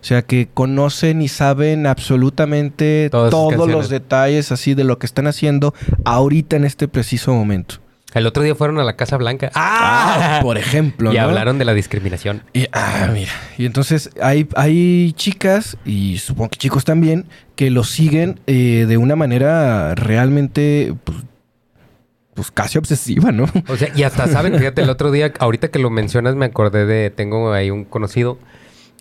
O 0.00 0.06
sea, 0.06 0.20
que 0.20 0.48
conocen 0.52 1.22
y 1.22 1.28
saben 1.28 1.86
absolutamente 1.86 3.08
Todas 3.10 3.30
todos 3.30 3.70
los 3.70 3.88
detalles 3.88 4.52
así 4.52 4.74
de 4.74 4.84
lo 4.84 4.98
que 4.98 5.06
están 5.06 5.26
haciendo 5.26 5.72
ahorita 6.04 6.56
en 6.56 6.64
este 6.64 6.88
preciso 6.88 7.32
momento. 7.32 7.76
El 8.14 8.28
otro 8.28 8.44
día 8.44 8.54
fueron 8.54 8.78
a 8.78 8.84
la 8.84 8.94
Casa 8.94 9.16
Blanca. 9.16 9.50
Ah, 9.54 10.38
por 10.40 10.56
ejemplo. 10.56 11.12
Y 11.12 11.16
¿no? 11.16 11.22
hablaron 11.22 11.58
de 11.58 11.64
la 11.64 11.74
discriminación. 11.74 12.42
Y, 12.52 12.68
ah, 12.72 13.10
mira. 13.12 13.32
Y 13.58 13.66
entonces 13.66 14.10
hay, 14.22 14.48
hay 14.54 15.12
chicas, 15.14 15.76
y 15.84 16.18
supongo 16.18 16.50
que 16.50 16.58
chicos 16.58 16.84
también, 16.84 17.26
que 17.56 17.70
lo 17.70 17.82
siguen 17.82 18.40
eh, 18.46 18.86
de 18.88 18.96
una 18.96 19.16
manera 19.16 19.96
realmente, 19.96 20.94
pues, 21.02 21.18
pues 22.34 22.50
casi 22.52 22.78
obsesiva, 22.78 23.32
¿no? 23.32 23.46
O 23.68 23.76
sea, 23.76 23.88
y 23.94 24.04
hasta 24.04 24.28
saben, 24.28 24.56
fíjate, 24.56 24.82
el 24.82 24.90
otro 24.90 25.10
día, 25.10 25.32
ahorita 25.40 25.68
que 25.68 25.80
lo 25.80 25.90
mencionas, 25.90 26.36
me 26.36 26.46
acordé 26.46 26.86
de, 26.86 27.10
tengo 27.10 27.52
ahí 27.52 27.70
un 27.70 27.84
conocido 27.84 28.38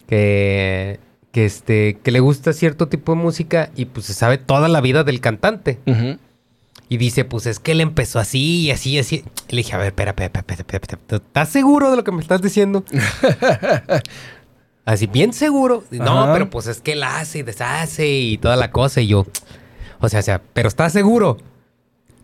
que, 0.07 0.99
que 1.31 1.45
este, 1.45 1.99
que 2.03 2.11
le 2.11 2.19
gusta 2.19 2.51
cierto 2.51 2.87
tipo 2.87 3.13
de 3.13 3.21
música 3.21 3.69
y 3.75 3.85
pues 3.85 4.07
se 4.07 4.13
sabe 4.13 4.39
toda 4.39 4.67
la 4.69 4.81
vida 4.81 5.03
del 5.03 5.21
cantante. 5.21 5.79
Ujú. 5.85 6.17
Y 6.89 6.97
dice, 6.97 7.25
pues 7.25 7.45
es 7.47 7.59
que 7.59 7.71
él 7.71 7.81
empezó 7.81 8.19
así 8.19 8.61
y 8.61 8.71
así 8.71 8.91
y 8.91 8.99
así. 8.99 9.23
Le 9.49 9.57
dije, 9.57 9.73
a 9.73 9.77
ver, 9.77 9.87
espera, 9.87 10.11
espera, 10.11 10.27
espera, 10.27 10.43
espera, 10.59 10.61
espera, 10.81 11.01
espera, 11.01 11.23
¿estás 11.25 11.49
seguro 11.49 11.89
de 11.89 11.97
lo 11.97 12.03
que 12.03 12.11
me 12.11 12.21
estás 12.21 12.41
diciendo? 12.41 12.83
así, 14.85 15.07
bien 15.07 15.33
seguro. 15.33 15.83
No, 15.91 16.23
Ajá. 16.23 16.33
pero 16.33 16.49
pues 16.49 16.67
es 16.67 16.81
que 16.81 16.93
él 16.93 17.03
hace 17.03 17.39
y 17.39 17.43
deshace 17.43 18.07
y 18.07 18.37
toda 18.37 18.55
la 18.55 18.71
cosa. 18.71 19.01
Y 19.01 19.07
yo, 19.07 19.25
o 19.99 20.09
sea, 20.09 20.19
o 20.19 20.23
sea, 20.23 20.41
pero 20.53 20.67
¿estás 20.67 20.93
seguro? 20.93 21.37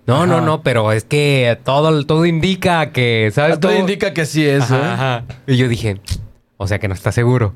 No, 0.06 0.26
no, 0.26 0.38
Ajá. 0.38 0.46
no, 0.46 0.62
pero 0.64 0.92
es 0.92 1.04
que 1.04 1.58
todo, 1.64 2.06
todo 2.06 2.26
indica 2.26 2.92
que, 2.92 3.32
¿sabes? 3.34 3.60
Todo 3.60 3.78
indica 3.78 4.14
que 4.14 4.26
sí 4.26 4.46
es, 4.46 4.64
Ajá, 4.64 4.78
¿eh? 4.78 4.92
ajá. 4.92 5.26
Y 5.48 5.58
yo 5.58 5.68
dije, 5.68 6.02
o 6.58 6.68
sea 6.68 6.80
que 6.80 6.88
no 6.88 6.94
está 6.94 7.12
seguro. 7.12 7.54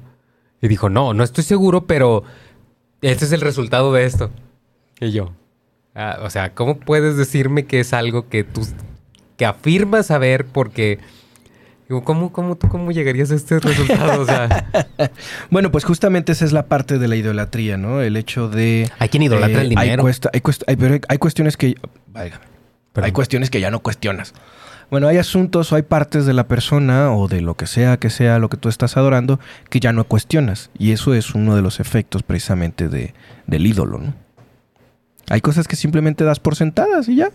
Y 0.62 0.68
dijo, 0.68 0.89
no, 0.89 1.13
no 1.13 1.24
estoy 1.24 1.44
seguro, 1.44 1.86
pero 1.86 2.24
este 3.02 3.26
es 3.26 3.32
el 3.34 3.42
resultado 3.42 3.92
de 3.92 4.06
esto. 4.06 4.32
Y 5.02 5.12
yo, 5.12 5.34
ah, 5.96 6.20
o 6.22 6.30
sea, 6.30 6.54
¿cómo 6.54 6.78
puedes 6.80 7.18
decirme 7.18 7.66
que 7.66 7.80
es 7.80 7.94
algo 7.94 8.28
que 8.30 8.44
tú 8.44 8.62
que 9.38 9.46
afirmas 9.46 10.08
saber 10.08 10.46
porque 10.46 11.00
¿cómo, 12.04 12.32
cómo 12.32 12.56
tú 12.56 12.68
cómo 12.70 12.92
llegarías 12.92 13.32
a 13.32 13.36
este 13.36 13.60
resultado? 13.60 14.22
O 14.22 14.26
sea, 14.26 14.66
Bueno, 15.52 15.72
pues 15.72 15.84
justamente 15.86 16.32
esa 16.32 16.46
es 16.46 16.52
la 16.54 16.68
parte 16.68 16.98
de 17.00 17.08
la 17.08 17.16
idolatría, 17.16 17.78
¿no? 17.78 18.02
El 18.02 18.16
hecho 18.18 18.48
de... 18.50 18.90
hay 19.00 19.10
quien 19.10 19.24
idolatra 19.24 19.60
eh, 19.62 19.66
el 19.66 19.78
Hay, 19.78 19.86
dinero. 19.88 20.04
cuesta- 20.04 20.30
hay 20.68 20.76
pero 20.76 21.00
hay- 21.08 21.18
cuestiones 21.18 21.58
que... 21.58 21.76
válgame. 22.08 22.44
Hay 22.96 23.12
cuestiones 23.12 23.50
que 23.50 23.60
ya 23.60 23.72
no 23.72 23.80
cuestionas. 23.80 24.34
Bueno, 24.92 25.08
hay 25.08 25.18
asuntos 25.18 25.72
o 25.72 25.76
hay 25.76 25.82
partes 25.82 26.28
de 26.28 26.34
la 26.34 26.48
persona 26.48 27.12
o 27.12 27.28
de 27.28 27.42
lo 27.42 27.56
que 27.56 27.66
sea 27.66 27.98
que 27.98 28.12
sea 28.12 28.38
lo 28.38 28.50
que 28.50 28.58
tú 28.58 28.70
estás 28.70 28.96
adorando 28.98 29.40
que 29.72 29.80
ya 29.80 29.92
no 29.94 30.04
cuestionas. 30.04 30.70
Y 30.78 30.92
eso 30.92 31.16
es 31.16 31.34
uno 31.34 31.56
de 31.56 31.64
los 31.64 31.80
efectos 31.80 32.22
precisamente 32.22 32.88
de, 32.90 33.16
del 33.48 33.66
ídolo, 33.66 33.98
¿no? 33.98 34.14
Hay 35.30 35.42
cosas 35.42 35.68
que 35.68 35.76
simplemente 35.76 36.24
das 36.24 36.40
por 36.40 36.56
sentadas 36.56 37.08
y 37.10 37.16
ya. 37.16 37.32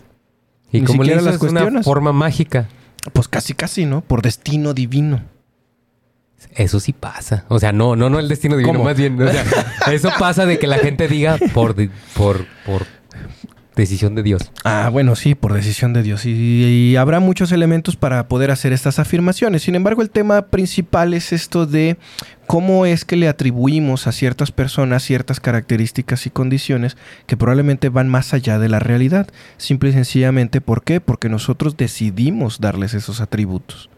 y 0.71 0.81
ni 0.81 0.85
como 0.85 1.03
le 1.03 1.15
las 1.15 1.25
es 1.25 1.27
una 1.29 1.39
cuestionas. 1.39 1.85
forma 1.85 2.13
mágica. 2.13 2.67
Pues 3.13 3.27
casi, 3.27 3.53
casi, 3.53 3.85
¿no? 3.85 4.01
Por 4.01 4.21
destino 4.21 4.73
divino. 4.73 5.21
Eso 6.55 6.79
sí 6.79 6.93
pasa. 6.93 7.45
O 7.49 7.59
sea, 7.59 7.71
no, 7.71 7.95
no, 7.95 8.09
no 8.09 8.19
el 8.19 8.27
destino 8.29 8.55
divino, 8.55 8.73
¿Cómo? 8.73 8.85
más 8.85 8.97
bien. 8.97 9.21
O 9.21 9.29
sea, 9.29 9.43
eso 9.91 10.09
pasa 10.17 10.45
de 10.45 10.57
que 10.59 10.67
la 10.67 10.77
gente 10.77 11.07
diga 11.07 11.37
por, 11.53 11.75
por, 12.15 12.45
por 12.65 12.85
decisión 13.79 14.15
de 14.15 14.23
Dios. 14.23 14.51
Ah, 14.63 14.89
bueno, 14.91 15.15
sí, 15.15 15.35
por 15.35 15.53
decisión 15.53 15.93
de 15.93 16.03
Dios. 16.03 16.25
Y, 16.25 16.95
habrá 16.95 17.19
muchos 17.19 17.51
elementos 17.51 17.95
para 17.95 18.27
poder 18.27 18.51
hacer 18.51 18.73
estas 18.73 18.99
afirmaciones. 18.99 19.63
Sin 19.63 19.75
embargo, 19.75 20.01
el 20.01 20.09
tema 20.09 20.47
principal 20.47 21.13
es 21.13 21.33
esto 21.33 21.65
de 21.65 21.97
cómo 22.47 22.85
es 22.85 23.05
que 23.05 23.15
le 23.15 23.27
atribuimos 23.27 24.07
a 24.07 24.11
ciertas 24.11 24.51
personas 24.51 25.03
ciertas 25.03 25.39
características 25.39 26.25
y 26.25 26.29
condiciones 26.29 26.97
que 27.25 27.37
probablemente 27.37 27.89
van 27.89 28.09
más 28.09 28.33
allá 28.33 28.59
de 28.59 28.69
la 28.69 28.79
realidad. 28.79 29.27
Simple 29.57 29.89
y 29.89 29.93
sencillamente, 29.93 30.61
¿por 30.61 30.83
qué? 30.83 31.01
Porque 31.01 31.29
nosotros 31.29 31.77
decidimos 31.77 32.59
darles 32.59 32.93
esos 32.93 33.21
atributos. 33.21 33.89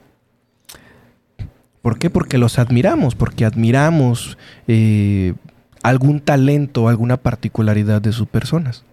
¿Por 1.82 1.98
qué? 1.98 2.10
Porque 2.10 2.38
los 2.38 2.60
admiramos, 2.60 3.16
porque 3.16 3.44
admiramos 3.44 4.38
eh, 4.68 5.34
algún 5.82 6.20
talento, 6.20 6.88
alguna 6.88 7.18
particularidad 7.18 8.02
de 8.02 8.12
sus 8.12 8.28
personas. 8.28 8.84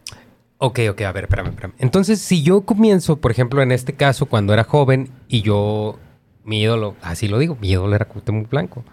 Ok, 0.59 0.81
ok, 0.91 1.01
a 1.03 1.13
ver, 1.13 1.25
espérame, 1.25 1.49
espérame. 1.51 1.75
Entonces, 1.79 2.21
si 2.21 2.43
yo 2.43 2.63
comienzo, 2.63 3.17
por 3.17 3.31
ejemplo, 3.31 3.63
en 3.63 3.71
este 3.71 3.93
caso, 3.93 4.27
cuando 4.27 4.53
era 4.53 4.65
joven 4.65 5.09
y 5.29 5.43
yo, 5.43 5.99
mi 6.45 6.61
ídolo, 6.63 6.97
así 7.01 7.29
lo 7.29 7.39
digo, 7.39 7.57
mi 7.61 7.71
ídolo 7.71 7.95
era 7.95 8.07
Cuauhtémoc 8.07 8.51
Blanco. 8.51 8.85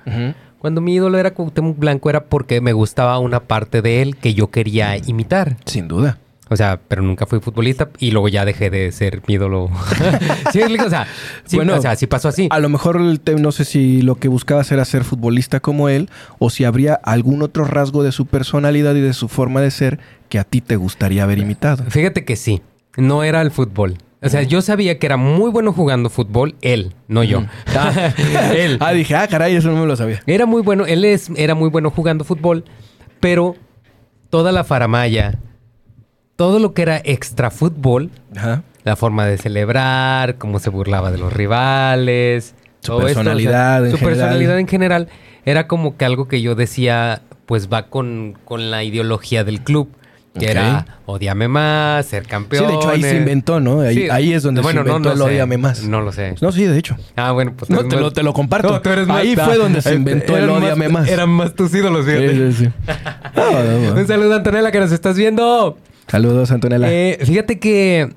Cuando 0.60 0.82
mi 0.82 0.93
ídolo 0.93 1.17
era 1.17 1.34
Cuauhtémoc 1.34 1.78
Blanco 1.78 2.10
era 2.10 2.25
porque 2.25 2.62
me 2.62 2.73
gustaba 2.73 3.17
una 3.17 3.41
parte 3.41 3.82
de 3.82 4.04
él 4.04 4.15
que 4.15 4.36
yo 4.36 4.51
quería 4.51 4.97
imitar. 4.97 5.58
Sin 5.65 5.88
duda. 5.88 6.19
O 6.49 6.55
sea, 6.55 6.79
pero 6.88 7.01
nunca 7.01 7.25
fui 7.25 7.39
futbolista 7.39 7.89
y 7.97 8.12
luego 8.12 8.27
ya 8.27 8.45
dejé 8.45 8.69
de 8.69 8.91
ser 8.91 9.21
mi 9.27 9.34
ídolo. 9.34 9.69
sí, 10.53 10.62
o 10.62 10.89
sea, 10.89 11.08
sí, 11.45 11.55
Bueno, 11.55 11.75
o 11.75 11.81
sea, 11.81 11.95
sí 11.95 12.05
pasó 12.05 12.27
así. 12.27 12.47
A 12.51 12.60
lo 12.60 12.69
mejor 12.69 12.97
el 12.97 13.19
te- 13.19 13.36
no 13.36 13.51
sé 13.51 13.65
si 13.65 14.03
lo 14.03 14.15
que 14.15 14.27
buscabas 14.27 14.71
era 14.71 14.86
ser 14.86 15.03
futbolista 15.03 15.60
como 15.60 15.89
él 15.89 16.10
o 16.38 16.51
si 16.51 16.63
habría 16.63 16.93
algún 16.93 17.41
otro 17.41 17.65
rasgo 17.65 18.03
de 18.03 18.12
su 18.12 18.27
personalidad 18.27 18.93
y 18.93 19.01
de 19.01 19.13
su 19.13 19.27
forma 19.27 19.60
de 19.62 19.71
ser 19.71 19.99
que 20.29 20.38
a 20.38 20.43
ti 20.43 20.62
te 20.62 20.75
gustaría 20.75 21.23
haber 21.23 21.39
imitado. 21.39 21.84
Fíjate 21.89 22.25
que 22.25 22.36
sí, 22.36 22.62
no 22.95 23.23
era 23.23 23.41
el 23.41 23.49
fútbol. 23.49 23.97
O 24.21 24.29
sea, 24.29 24.41
yo 24.41 24.62
sabía 24.63 24.97
que 24.97 25.05
era 25.05 25.17
muy 25.17 25.51
bueno 25.51 25.71
jugando 25.71 26.10
fútbol, 26.10 26.55
él, 26.62 26.93
no 27.08 27.23
yo. 27.23 27.43
él. 28.55 28.77
Ah, 28.79 28.91
dije, 28.91 29.15
ah, 29.15 29.27
caray, 29.27 29.55
eso 29.55 29.69
no 29.71 29.81
me 29.81 29.86
lo 29.88 29.95
sabía. 29.95 30.19
Era 30.25 30.45
muy 30.47 30.62
bueno, 30.63 30.86
él 30.86 31.05
es, 31.05 31.29
era 31.36 31.53
muy 31.53 31.69
bueno 31.69 31.91
jugando 31.91 32.23
fútbol, 32.23 32.65
pero 33.19 33.55
toda 34.31 34.51
la 34.51 34.63
faramaya, 34.63 35.38
todo 36.36 36.60
lo 36.60 36.74
que 36.74 36.82
era 36.82 37.02
extra 37.04 37.50
fútbol, 37.52 38.10
Ajá. 38.36 38.63
la 38.84 38.95
forma 38.95 39.26
de 39.26 39.38
celebrar, 39.38 40.38
cómo 40.38 40.60
se 40.60 40.69
burlaba 40.69 41.12
de 41.12 41.17
los 41.17 41.32
rivales, 41.34 42.56
Su 42.82 42.88
todo 42.88 43.00
esto, 43.08 43.19
personalidad 43.19 43.86
en 43.86 43.91
su 43.91 43.98
general. 43.98 44.17
personalidad 44.19 44.60
en 44.60 44.67
general 44.67 45.08
era 45.45 45.67
como 45.67 45.98
que 45.98 46.06
algo 46.06 46.28
que 46.28 46.41
yo 46.41 46.56
decía, 46.56 47.21
pues 47.45 47.69
va 47.71 47.84
con, 47.88 48.38
con 48.45 48.71
la 48.71 48.84
ideología 48.84 49.43
del 49.43 49.62
club. 49.62 49.89
Que 50.38 50.48
Ok. 50.48 50.52
era 50.52 50.86
odiame 51.06 51.48
más, 51.48 52.08
ser 52.08 52.24
Sí, 52.24 52.30
campeón. 52.30 52.67
de 52.67 52.74
hecho 52.76 52.89
ahí 52.89 53.02
se 53.02 53.15
inventó, 53.15 53.62
¿no? 53.62 53.80
Ahí, 53.80 54.10
ahí 54.12 54.34
es 54.34 54.43
donde 54.43 54.62
se 54.62 54.69
inventó 54.69 55.13
el 55.13 55.21
odiame 55.21 55.58
más. 55.58 55.84
No 55.84 56.02
lo 56.02 56.12
sé. 56.12 56.36
No, 56.41 56.52
sí, 56.52 56.65
de 56.65 56.78
hecho. 56.78 56.98
Ah, 57.15 57.32
bueno, 57.32 57.54
pues 57.56 57.69
No, 57.71 57.78
te 57.78 57.95
más- 57.95 58.00
lo- 58.02 58.12
te 58.12 58.21
lo 58.21 58.34
comparto. 58.34 58.69
No, 58.69 58.82
tú 58.82 58.89
eres 58.89 59.08
más- 59.08 59.21
Ahí 59.21 59.34
ah, 59.39 59.45
fue 59.45 59.56
donde 59.56 59.82
se 59.82 59.95
inventó 59.95 60.36
el 60.36 60.43
eran 60.43 60.62
ódiame 60.62 60.89
más. 60.89 61.08
Eran 61.08 61.30
más 61.30 61.54
tus 61.56 61.74
ídolos, 61.74 62.06
fíjate. 62.06 62.52
Sí, 62.52 62.52
sí, 62.52 62.65
sí. 62.65 62.71
No, 63.34 63.63
no, 63.63 63.93
no. 63.93 64.02
Un 64.02 64.08
saludo, 64.08 64.36
Antonella, 64.36 64.74
que 64.74 64.80
nos 64.82 64.91
estás 64.91 65.15
viendo. 65.15 65.78
Saludos, 66.08 66.52
Antonella. 66.52 66.91
Eh, 66.91 67.20
fíjate 67.26 67.60
que. 67.60 68.10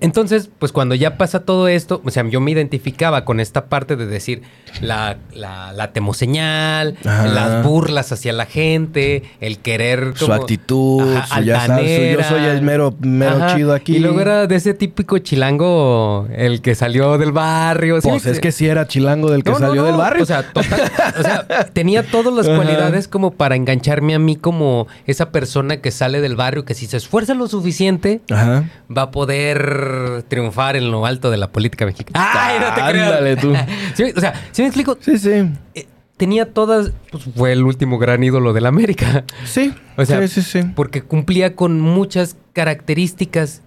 Entonces, 0.00 0.50
pues 0.58 0.72
cuando 0.72 0.94
ya 0.94 1.16
pasa 1.16 1.40
todo 1.40 1.68
esto, 1.68 2.02
o 2.04 2.10
sea, 2.10 2.22
yo 2.28 2.40
me 2.40 2.50
identificaba 2.50 3.24
con 3.24 3.40
esta 3.40 3.66
parte 3.66 3.96
de 3.96 4.06
decir 4.06 4.42
la, 4.82 5.16
la, 5.32 5.72
la 5.72 5.92
temoseñal, 5.92 6.96
Ajá. 7.04 7.26
las 7.28 7.64
burlas 7.64 8.12
hacia 8.12 8.32
la 8.34 8.44
gente, 8.44 9.22
el 9.40 9.58
querer. 9.58 10.12
su 10.16 10.30
actitud, 10.32 11.16
Ajá, 11.16 11.38
su, 11.38 11.44
ya 11.44 11.66
sabes, 11.66 12.14
su, 12.14 12.20
yo 12.22 12.28
soy 12.28 12.44
el 12.44 12.60
mero, 12.62 12.94
mero 13.00 13.36
Ajá. 13.36 13.56
chido 13.56 13.72
aquí. 13.72 13.96
Y 13.96 13.98
luego 14.00 14.20
era 14.20 14.46
de 14.46 14.56
ese 14.56 14.74
típico 14.74 15.16
chilango, 15.18 16.28
el 16.34 16.60
que 16.60 16.74
salió 16.74 17.16
del 17.18 17.32
barrio. 17.32 18.00
¿sí 18.00 18.08
Pues 18.08 18.26
es 18.26 18.40
que 18.40 18.52
sí 18.52 18.66
era 18.66 18.86
chilango 18.86 19.30
del 19.30 19.42
que 19.44 19.50
no, 19.52 19.58
salió 19.58 19.80
no. 19.82 19.86
del 19.88 19.96
barrio. 19.96 20.22
O 20.22 20.26
sea, 20.26 20.42
total- 20.52 20.90
o 21.18 21.22
sea, 21.22 21.46
tenía 21.72 22.02
todas 22.02 22.34
las 22.34 22.46
cualidades 22.48 23.08
como 23.08 23.30
para 23.32 23.56
engancharme 23.56 24.14
a 24.14 24.18
mí 24.18 24.36
como 24.36 24.86
esa 25.06 25.30
persona 25.30 25.78
que 25.78 25.90
sale 25.90 26.20
del 26.20 26.36
barrio, 26.36 26.64
que 26.66 26.74
si 26.74 26.86
se 26.86 26.98
esfuerza 26.98 27.32
lo 27.34 27.46
suficiente, 27.48 28.20
Ajá. 28.30 28.64
va 28.94 29.02
a 29.02 29.10
poder 29.10 29.85
triunfar 30.28 30.76
en 30.76 30.90
lo 30.90 31.06
alto 31.06 31.30
de 31.30 31.36
la 31.36 31.50
política 31.52 31.86
mexicana. 31.86 32.30
¡Ay, 32.32 32.58
no 32.60 32.74
te 32.74 32.90
creas! 32.92 33.08
Ándale 33.12 33.36
tú. 33.36 33.52
Sí, 33.94 34.04
o 34.16 34.20
sea, 34.20 34.34
si 34.52 34.62
me 34.62 34.68
explico, 34.68 34.96
Sí, 35.00 35.18
sí. 35.18 35.30
Eh, 35.74 35.86
tenía 36.16 36.52
todas, 36.52 36.92
pues 37.10 37.24
fue 37.36 37.52
el 37.52 37.62
último 37.64 37.98
gran 37.98 38.22
ídolo 38.24 38.52
de 38.52 38.60
la 38.60 38.68
América. 38.68 39.24
Sí. 39.44 39.74
O 39.96 40.04
sea, 40.04 40.20
sí, 40.26 40.40
sí, 40.40 40.42
sí. 40.62 40.68
Porque 40.74 41.02
cumplía 41.02 41.54
con 41.56 41.80
muchas 41.80 42.36
características 42.52 43.62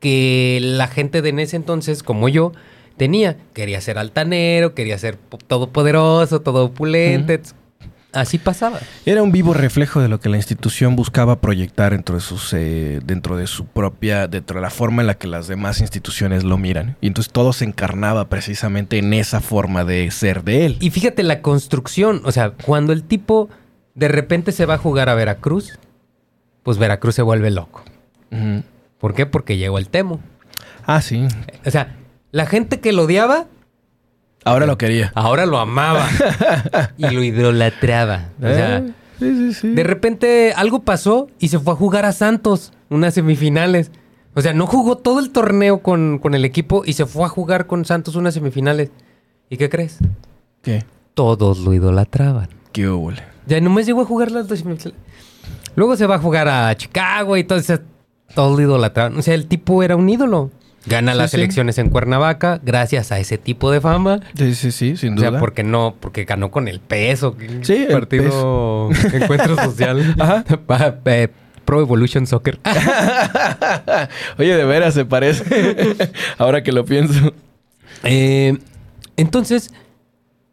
que 0.00 0.58
la 0.62 0.86
gente 0.88 1.20
de 1.22 1.28
en 1.30 1.38
ese 1.40 1.56
entonces, 1.56 2.02
como 2.02 2.28
yo, 2.28 2.52
tenía. 2.96 3.36
Quería 3.54 3.80
ser 3.80 3.98
altanero, 3.98 4.74
quería 4.74 4.96
ser 4.98 5.18
po- 5.18 5.36
todopoderoso, 5.38 6.40
todo 6.40 6.64
opulente. 6.66 7.40
Así 8.12 8.38
pasaba. 8.38 8.80
Era 9.06 9.22
un 9.22 9.30
vivo 9.30 9.54
reflejo 9.54 10.00
de 10.00 10.08
lo 10.08 10.18
que 10.18 10.28
la 10.28 10.36
institución 10.36 10.96
buscaba 10.96 11.40
proyectar 11.40 11.92
dentro 11.92 12.16
de 12.16 12.20
sus, 12.20 12.52
eh, 12.52 13.00
dentro 13.04 13.36
de 13.36 13.46
su 13.46 13.66
propia, 13.66 14.26
dentro 14.26 14.56
de 14.56 14.62
la 14.62 14.70
forma 14.70 15.02
en 15.02 15.06
la 15.06 15.14
que 15.14 15.28
las 15.28 15.46
demás 15.46 15.80
instituciones 15.80 16.42
lo 16.42 16.58
miran. 16.58 16.96
Y 17.00 17.06
entonces 17.06 17.32
todo 17.32 17.52
se 17.52 17.64
encarnaba 17.64 18.28
precisamente 18.28 18.98
en 18.98 19.12
esa 19.12 19.40
forma 19.40 19.84
de 19.84 20.10
ser 20.10 20.42
de 20.42 20.66
él. 20.66 20.76
Y 20.80 20.90
fíjate 20.90 21.22
la 21.22 21.40
construcción, 21.40 22.22
o 22.24 22.32
sea, 22.32 22.50
cuando 22.50 22.92
el 22.92 23.04
tipo 23.04 23.48
de 23.94 24.08
repente 24.08 24.52
se 24.52 24.66
va 24.66 24.74
a 24.74 24.78
jugar 24.78 25.08
a 25.08 25.14
Veracruz, 25.14 25.78
pues 26.62 26.78
Veracruz 26.78 27.14
se 27.14 27.22
vuelve 27.22 27.50
loco. 27.50 27.84
¿Por 28.98 29.14
qué? 29.14 29.26
Porque 29.26 29.56
llegó 29.56 29.78
el 29.78 29.88
Temo. 29.88 30.20
Ah, 30.86 31.00
sí. 31.00 31.26
O 31.64 31.70
sea, 31.70 31.96
la 32.32 32.46
gente 32.46 32.80
que 32.80 32.92
lo 32.92 33.04
odiaba, 33.04 33.46
Ahora 34.44 34.66
lo 34.66 34.78
quería. 34.78 35.12
ahora 35.14 35.46
lo 35.46 35.58
amaba 35.58 36.08
y 36.96 37.08
lo 37.10 37.22
idolatraba. 37.22 38.28
O 38.38 38.46
sea, 38.46 38.78
Eh, 38.78 38.92
sí, 39.18 39.34
sí, 39.36 39.54
sí. 39.54 39.68
de 39.74 39.82
repente 39.84 40.52
algo 40.56 40.80
pasó 40.82 41.28
y 41.38 41.48
se 41.48 41.58
fue 41.58 41.74
a 41.74 41.76
jugar 41.76 42.04
a 42.06 42.12
Santos, 42.12 42.72
unas 42.88 43.14
semifinales. 43.14 43.90
O 44.34 44.40
sea, 44.42 44.54
no 44.54 44.66
jugó 44.66 44.96
todo 44.96 45.18
el 45.20 45.30
torneo 45.30 45.80
con, 45.82 46.18
con 46.18 46.34
el 46.34 46.44
equipo 46.44 46.82
y 46.86 46.92
se 46.94 47.04
fue 47.04 47.24
a 47.24 47.28
jugar 47.28 47.66
con 47.66 47.84
Santos 47.84 48.16
unas 48.16 48.32
semifinales. 48.34 48.90
¿Y 49.50 49.56
qué 49.56 49.68
crees? 49.68 49.98
¿Qué? 50.62 50.84
Todos 51.14 51.58
lo 51.58 51.74
idolatraban. 51.74 52.48
¿Qué 52.72 52.88
hubo? 52.88 53.12
Ya 53.46 53.60
nomás 53.60 53.86
llegó 53.86 54.02
a 54.02 54.04
jugar 54.04 54.30
las 54.30 54.46
dos 54.48 54.60
semifinales. 54.60 54.98
Luego 55.74 55.96
se 55.96 56.06
va 56.06 56.14
a 56.14 56.18
jugar 56.18 56.48
a 56.48 56.74
Chicago 56.76 57.36
y 57.36 57.44
todo 57.44 57.58
eso. 57.58 57.78
Todo 58.34 58.54
lo 58.56 58.62
idolatraban. 58.62 59.18
O 59.18 59.22
sea, 59.22 59.34
el 59.34 59.46
tipo 59.46 59.82
era 59.82 59.96
un 59.96 60.08
ídolo. 60.08 60.50
Gana 60.86 61.12
Sí, 61.12 61.18
las 61.18 61.30
sí. 61.32 61.36
elecciones 61.36 61.76
en 61.78 61.90
Cuernavaca 61.90 62.58
gracias 62.62 63.12
a 63.12 63.18
ese 63.18 63.36
tipo 63.38 63.70
de 63.70 63.80
fama. 63.80 64.20
Sí, 64.34 64.54
sí, 64.54 64.72
sí, 64.72 64.96
sin 64.96 65.12
O 65.12 65.16
duda. 65.16 65.30
sea, 65.30 65.38
porque 65.40 65.62
no, 65.62 65.94
porque 66.00 66.24
ganó 66.24 66.50
con 66.50 66.68
el 66.68 66.80
peso. 66.80 67.36
Sí, 67.62 67.84
el 67.88 67.92
partido 67.92 68.88
Encuentro 69.12 69.56
Social. 69.56 70.14
Ajá. 70.18 70.44
Eh, 71.04 71.28
Pro 71.66 71.80
Evolution 71.82 72.26
Soccer. 72.26 72.58
Oye, 74.38 74.56
de 74.56 74.64
veras 74.64 74.94
se 74.94 75.04
parece. 75.04 75.96
Ahora 76.38 76.62
que 76.62 76.72
lo 76.72 76.84
pienso. 76.84 77.32
Eh, 78.02 78.56
entonces, 79.16 79.72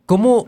¿cómo... 0.05 0.47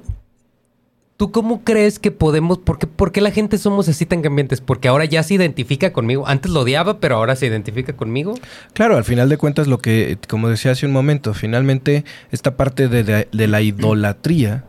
¿Tú 1.20 1.34
cómo 1.34 1.66
crees 1.66 2.00
que 2.00 2.12
podemos... 2.12 2.60
¿por 2.60 2.80
qué, 2.80 2.88
por 2.88 3.12
qué 3.12 3.20
la 3.20 3.32
gente 3.32 3.58
somos 3.58 3.90
así 3.90 4.06
tan 4.06 4.22
cambiantes? 4.22 4.62
Porque 4.62 4.88
ahora 4.88 5.04
ya 5.04 5.22
se 5.22 5.34
identifica 5.34 5.92
conmigo. 5.92 6.26
Antes 6.26 6.50
lo 6.50 6.62
odiaba, 6.62 7.02
pero 7.02 7.18
ahora 7.18 7.36
se 7.36 7.46
identifica 7.46 7.92
conmigo. 7.92 8.36
Claro, 8.72 8.96
al 8.96 9.04
final 9.04 9.28
de 9.28 9.36
cuentas 9.38 9.68
lo 9.68 9.80
que, 9.80 10.18
como 10.30 10.48
decía 10.48 10.72
hace 10.72 10.86
un 10.86 10.94
momento, 10.94 11.34
finalmente 11.34 12.06
esta 12.32 12.56
parte 12.56 12.88
de, 12.88 13.04
de- 13.04 13.28
de 13.34 13.48
la 13.48 13.62
idolatría 13.62 14.64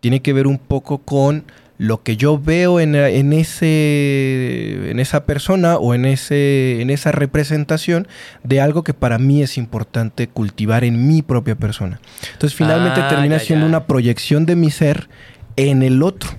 tiene 0.00 0.22
que 0.22 0.32
ver 0.32 0.46
un 0.46 0.56
poco 0.56 0.98
con 1.02 1.44
lo 1.76 2.02
que 2.02 2.16
yo 2.16 2.38
veo 2.38 2.80
en, 2.80 2.94
en 2.94 3.34
ese 3.34 4.90
en 4.90 5.00
esa 5.00 5.24
persona 5.24 5.76
o 5.76 5.94
en 5.94 6.04
ese 6.06 6.80
en 6.80 6.88
esa 6.90 7.12
representación 7.12 8.06
de 8.42 8.60
algo 8.60 8.84
que 8.84 8.94
para 8.94 9.18
mí 9.18 9.42
es 9.42 9.56
importante 9.58 10.28
cultivar 10.28 10.84
en 10.84 11.06
mi 11.06 11.22
propia 11.22 11.56
persona. 11.56 12.00
Entonces 12.32 12.56
finalmente 12.56 13.00
Ah, 13.02 13.08
termina 13.08 13.36
ya, 13.38 13.44
siendo 13.44 13.64
ya. 13.66 13.68
una 13.68 13.86
proyección 13.86 14.46
de 14.46 14.56
mi 14.56 14.70
ser 14.70 15.08
en 15.68 15.82
el 15.82 16.02
otro. 16.02 16.30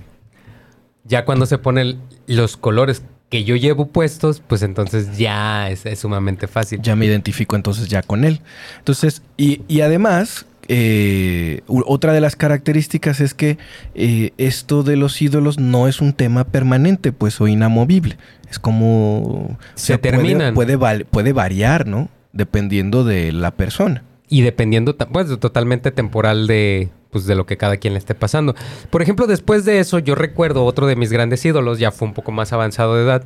Ya 1.03 1.25
cuando 1.25 1.45
se 1.45 1.57
ponen 1.57 1.99
los 2.27 2.57
colores 2.57 3.03
que 3.29 3.43
yo 3.43 3.55
llevo 3.55 3.87
puestos, 3.87 4.41
pues 4.45 4.61
entonces 4.61 5.17
ya 5.17 5.69
es, 5.69 5.85
es 5.85 5.99
sumamente 5.99 6.47
fácil. 6.47 6.79
ya 6.81 6.95
me 6.95 7.05
identifico 7.05 7.55
entonces 7.55 7.87
ya 7.87 8.01
con 8.01 8.23
él. 8.25 8.41
Entonces, 8.79 9.21
y, 9.37 9.61
y 9.67 9.81
además, 9.81 10.45
eh, 10.67 11.61
otra 11.67 12.13
de 12.13 12.21
las 12.21 12.35
características 12.35 13.19
es 13.21 13.33
que 13.33 13.57
eh, 13.95 14.31
esto 14.37 14.83
de 14.83 14.95
los 14.97 15.21
ídolos 15.21 15.59
no 15.59 15.87
es 15.87 16.01
un 16.01 16.13
tema 16.13 16.43
permanente, 16.43 17.11
pues, 17.13 17.39
o 17.41 17.47
inamovible. 17.47 18.17
Es 18.49 18.59
como... 18.59 19.21
o 19.23 19.57
Se 19.75 19.97
puede- 19.97 20.11
terminan. 20.17 20.53
Puede, 20.53 20.77
puede 21.05 21.33
variar, 21.33 21.87
¿no? 21.87 22.09
Dependiendo 22.33 23.03
de 23.05 23.31
la 23.31 23.51
persona. 23.51 24.03
Y 24.27 24.41
dependiendo, 24.41 24.95
pues, 24.97 25.39
totalmente 25.39 25.91
temporal 25.91 26.47
de, 26.47 26.89
pues, 27.11 27.25
de 27.25 27.35
lo 27.35 27.45
que 27.45 27.57
cada 27.57 27.77
quien 27.77 27.93
le 27.93 27.99
esté 27.99 28.15
pasando. 28.15 28.55
Por 28.89 29.01
ejemplo, 29.01 29.27
después 29.27 29.65
de 29.65 29.79
eso, 29.79 29.99
yo 29.99 30.15
recuerdo 30.15 30.65
otro 30.65 30.87
de 30.87 30.95
mis 30.95 31.11
grandes 31.11 31.45
ídolos, 31.45 31.79
ya 31.79 31.91
fue 31.91 32.07
un 32.07 32.13
poco 32.13 32.31
más 32.31 32.53
avanzado 32.53 32.95
de 32.95 33.03
edad. 33.03 33.23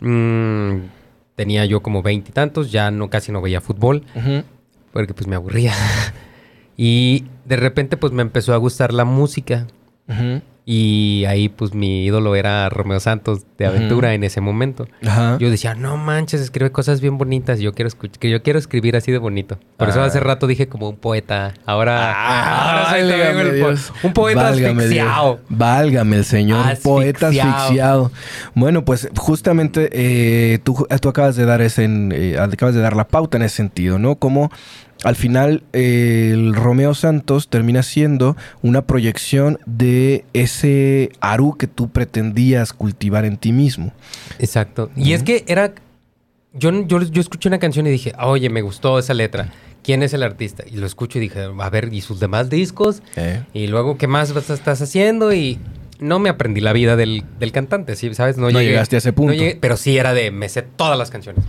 Mm, 0.00 0.86
tenía 1.36 1.64
yo 1.64 1.82
como 1.82 2.02
veintitantos, 2.02 2.70
ya 2.70 2.90
no 2.90 3.08
casi 3.08 3.32
no 3.32 3.40
veía 3.40 3.60
fútbol, 3.60 4.04
porque 4.92 5.14
pues 5.14 5.26
me 5.26 5.36
aburría. 5.36 5.72
y 6.76 7.24
de 7.44 7.56
repente, 7.56 7.96
pues 7.96 8.12
me 8.12 8.22
empezó 8.22 8.52
a 8.52 8.56
gustar 8.56 8.92
la 8.92 9.04
música. 9.04 9.66
Ujú. 10.08 10.42
Y 10.66 11.24
ahí, 11.26 11.48
pues, 11.48 11.74
mi 11.74 12.04
ídolo 12.04 12.36
era 12.36 12.68
Romeo 12.68 13.00
Santos 13.00 13.40
de 13.58 13.66
aventura 13.66 14.14
en 14.14 14.22
ese 14.24 14.40
momento. 14.40 14.86
Ajá. 15.04 15.36
Yo 15.40 15.50
decía, 15.50 15.74
no 15.74 15.96
manches, 15.96 16.40
escribe 16.40 16.70
cosas 16.70 17.00
bien 17.00 17.18
bonitas. 17.18 17.58
Yo 17.60 17.72
quiero 17.72 17.90
que 18.20 18.30
yo 18.30 18.42
quiero 18.42 18.58
escribir 18.58 18.94
así 18.94 19.10
de 19.10 19.18
bonito. 19.18 19.58
Por 19.78 19.88
eso 19.88 20.00
Ah. 20.00 20.04
hace 20.04 20.20
rato 20.20 20.46
dije 20.46 20.68
como 20.68 20.88
un 20.90 20.96
poeta. 20.96 21.54
Ahora, 21.66 22.12
ahora 22.12 22.90
soy 22.90 23.00
el 23.00 23.60
po- 23.60 24.06
un 24.06 24.12
poeta 24.12 24.42
Válgame 24.42 24.82
asfixiado. 24.82 25.34
Dios. 25.36 25.46
Válgame 25.48 26.16
el 26.16 26.24
señor, 26.24 26.64
un 26.66 26.76
poeta 26.82 27.26
Asfixiado. 27.28 27.56
asfixiado. 27.56 28.12
Bueno, 28.54 28.84
pues 28.84 29.08
justamente 29.16 29.88
eh, 29.92 30.58
tú, 30.62 30.86
tú 31.00 31.08
acabas 31.08 31.36
de 31.36 31.46
dar 31.46 31.62
ese, 31.62 31.86
eh, 32.12 32.38
acabas 32.38 32.74
de 32.74 32.80
dar 32.80 32.94
la 32.94 33.08
pauta 33.08 33.38
en 33.38 33.42
ese 33.44 33.56
sentido, 33.56 33.98
¿no? 33.98 34.16
Como 34.16 34.50
al 35.04 35.16
final 35.16 35.62
eh, 35.72 36.30
el 36.34 36.54
Romeo 36.54 36.94
Santos 36.94 37.48
termina 37.48 37.82
siendo 37.82 38.36
una 38.62 38.82
proyección 38.82 39.58
de 39.66 40.24
ese 40.32 41.10
Aru 41.20 41.56
que 41.56 41.66
tú 41.66 41.88
pretendías 41.90 42.72
cultivar 42.72 43.24
en 43.24 43.36
ti 43.36 43.52
mismo. 43.52 43.92
Exacto. 44.38 44.90
Y 44.96 45.12
es 45.12 45.22
que 45.22 45.44
era 45.48 45.72
yo, 46.52 46.70
yo, 46.86 47.00
yo 47.02 47.20
escuché 47.20 47.48
una 47.48 47.58
canción 47.58 47.86
y 47.86 47.90
dije, 47.90 48.12
oye, 48.20 48.50
me 48.50 48.62
gustó 48.62 48.98
esa 48.98 49.14
letra. 49.14 49.52
¿Quién 49.82 50.02
es 50.02 50.12
el 50.12 50.22
artista? 50.22 50.64
Y 50.70 50.76
lo 50.76 50.86
escucho 50.86 51.18
y 51.18 51.22
dije, 51.22 51.46
a 51.58 51.70
ver, 51.70 51.88
¿y 51.92 52.00
sus 52.02 52.20
demás 52.20 52.50
discos? 52.50 53.02
Eh. 53.16 53.42
Y 53.54 53.68
luego, 53.68 53.96
¿qué 53.96 54.06
más 54.08 54.30
estás 54.30 54.82
haciendo? 54.82 55.32
Y 55.32 55.58
no 56.00 56.18
me 56.18 56.28
aprendí 56.28 56.60
la 56.60 56.72
vida 56.74 56.96
del, 56.96 57.24
del 57.38 57.52
cantante, 57.52 57.96
¿sí? 57.96 58.12
¿Sabes? 58.14 58.36
No 58.36 58.50
llegaste 58.50 58.96
a 58.96 58.98
ese 58.98 59.12
punto. 59.12 59.32
no 59.32 59.38
llegué- 59.38 59.58
pero 59.60 59.76
sí 59.78 59.96
era 59.96 60.12
de, 60.12 60.30
me 60.30 60.48
sé 60.50 60.62
todas 60.62 60.98
las 60.98 61.10
canciones. 61.10 61.44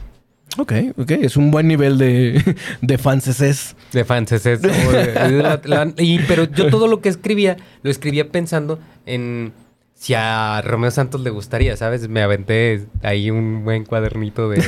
Ok, 0.57 0.73
ok. 0.97 1.11
Es 1.11 1.37
un 1.37 1.49
buen 1.51 1.67
nivel 1.67 1.97
de, 1.97 2.43
de 2.81 2.97
fanses. 2.97 3.75
De 3.93 4.03
fans, 4.05 4.31
es 4.33 4.45
eso. 4.45 4.67
La- 4.67 5.61
la- 5.63 5.93
y, 5.97 6.19
pero 6.19 6.43
yo 6.45 6.69
todo 6.69 6.87
lo 6.87 7.01
que 7.01 7.09
escribía, 7.09 7.57
lo 7.83 7.89
escribía 7.91 8.29
pensando 8.29 8.79
en 9.05 9.53
si 9.93 10.15
a 10.15 10.61
Romeo 10.63 10.89
Santos 10.89 11.21
le 11.21 11.29
gustaría, 11.29 11.77
¿sabes? 11.77 12.09
Me 12.09 12.23
aventé 12.23 12.85
ahí 13.03 13.29
un 13.29 13.63
buen 13.63 13.85
cuadernito 13.85 14.49
de... 14.49 14.63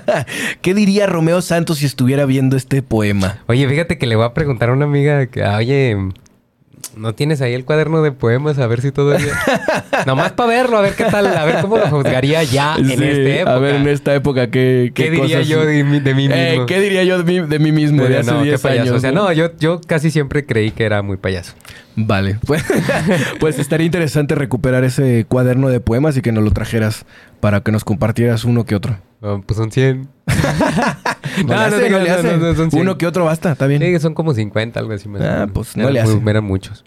¿Qué 0.62 0.72
diría 0.72 1.06
Romeo 1.06 1.42
Santos 1.42 1.78
si 1.78 1.86
estuviera 1.86 2.24
viendo 2.24 2.56
este 2.56 2.80
poema? 2.82 3.42
Oye, 3.46 3.68
fíjate 3.68 3.98
que 3.98 4.06
le 4.06 4.16
voy 4.16 4.24
a 4.24 4.32
preguntar 4.32 4.70
a 4.70 4.72
una 4.72 4.86
amiga 4.86 5.26
que, 5.26 5.42
oye, 5.44 5.96
¿no 6.96 7.14
tienes 7.14 7.40
ahí 7.40 7.54
el 7.54 7.64
cuaderno 7.64 8.02
de 8.02 8.12
poemas? 8.12 8.58
A 8.58 8.66
ver 8.66 8.80
si 8.80 8.92
todavía... 8.92 9.32
Nomás 10.06 10.32
para 10.32 10.48
verlo, 10.48 10.76
a 10.78 10.80
ver 10.82 10.94
qué 10.94 11.04
tal, 11.04 11.26
a 11.26 11.44
ver 11.44 11.60
cómo 11.60 11.78
lo 11.78 11.86
juzgaría 11.88 12.42
ya 12.42 12.76
en 12.76 12.86
Sí, 12.86 12.92
esta 12.92 13.04
época. 13.04 13.54
A 13.54 13.58
ver, 13.58 13.74
en 13.76 13.88
esta 13.88 14.14
época, 14.14 14.50
¿qué, 14.50 14.92
¿Qué, 14.94 15.10
diría 15.10 15.38
cosas- 15.38 15.48
yo 15.48 15.64
de 15.64 15.84
mí, 15.84 16.00
de 16.00 16.14
mí 16.14 16.28
Eh, 16.30 16.50
mismo? 16.50 16.66
¿Qué 16.66 16.80
diría 16.80 17.04
yo 17.04 17.22
de 17.22 17.24
mí, 17.24 17.46
de 17.48 17.58
mí 17.58 17.72
mismo 17.72 17.98
de 18.02 18.08
Diría, 18.08 18.20
hace 18.20 18.30
no, 18.32 18.38
qué 18.38 18.44
10 18.50 18.60
payaso. 18.60 18.82
años? 18.82 18.96
O 18.96 19.00
sea, 19.00 19.12
no, 19.12 19.32
yo, 19.32 19.50
yo 19.58 19.80
casi 19.86 20.10
siempre 20.10 20.44
creí 20.46 20.70
que 20.70 20.84
era 20.84 21.02
muy 21.02 21.16
payaso. 21.16 21.54
Vale. 21.96 22.38
Pues, 22.46 22.64
pues 23.40 23.58
estaría 23.58 23.86
interesante 23.86 24.34
recuperar 24.34 24.84
ese 24.84 25.24
cuaderno 25.28 25.68
de 25.68 25.80
poemas 25.80 26.16
y 26.16 26.22
que 26.22 26.32
nos 26.32 26.44
lo 26.44 26.50
trajeras 26.50 27.06
para 27.40 27.60
que 27.62 27.72
nos 27.72 27.84
compartieras 27.84 28.44
uno 28.44 28.64
que 28.64 28.74
otro. 28.74 28.98
Ah, 29.22 29.38
pues 29.46 29.56
son 29.56 29.70
100. 29.70 30.08
No, 31.46 31.54
hace, 31.54 31.90
no 31.90 31.98
le 31.98 32.04
creas, 32.04 32.18
hace. 32.18 32.36
no, 32.36 32.46
no, 32.48 32.54
son 32.54 32.70
100. 32.70 32.82
Uno 32.82 32.98
que 32.98 33.06
otro 33.06 33.24
basta, 33.24 33.52
está 33.52 33.66
bien. 33.66 33.82
Sí, 33.82 33.98
son 34.00 34.14
como 34.14 34.34
50, 34.34 34.78
algo 34.80 34.92
así. 34.92 35.08
más 35.08 35.22
Ah, 35.22 35.46
pues, 35.52 35.76
no 35.76 35.82
Eran 35.84 35.94
le 35.94 36.02
muy- 36.04 36.12
hace. 36.20 36.30
Eran 36.30 36.44
muchos. 36.44 36.84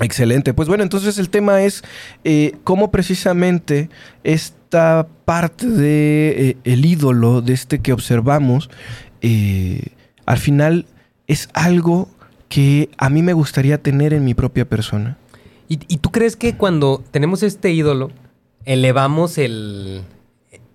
Excelente. 0.00 0.54
Pues 0.54 0.68
bueno, 0.68 0.82
entonces 0.84 1.18
el 1.18 1.28
tema 1.28 1.62
es 1.62 1.82
eh, 2.24 2.52
cómo 2.64 2.90
precisamente 2.92 3.90
esta 4.22 5.06
parte 5.24 5.66
de 5.66 6.50
eh, 6.50 6.56
el 6.64 6.84
ídolo, 6.84 7.40
de 7.40 7.52
este 7.54 7.80
que 7.80 7.92
observamos, 7.92 8.70
eh, 9.22 9.82
al 10.26 10.38
final 10.38 10.86
es 11.26 11.48
algo 11.52 12.08
que 12.48 12.90
a 12.96 13.10
mí 13.10 13.22
me 13.22 13.32
gustaría 13.32 13.78
tener 13.82 14.12
en 14.14 14.24
mi 14.24 14.34
propia 14.34 14.68
persona. 14.68 15.16
¿Y, 15.68 15.80
y 15.88 15.98
tú 15.98 16.10
crees 16.12 16.36
que 16.36 16.54
cuando 16.56 17.02
tenemos 17.10 17.42
este 17.42 17.72
ídolo, 17.72 18.10
elevamos 18.64 19.36
el... 19.38 20.02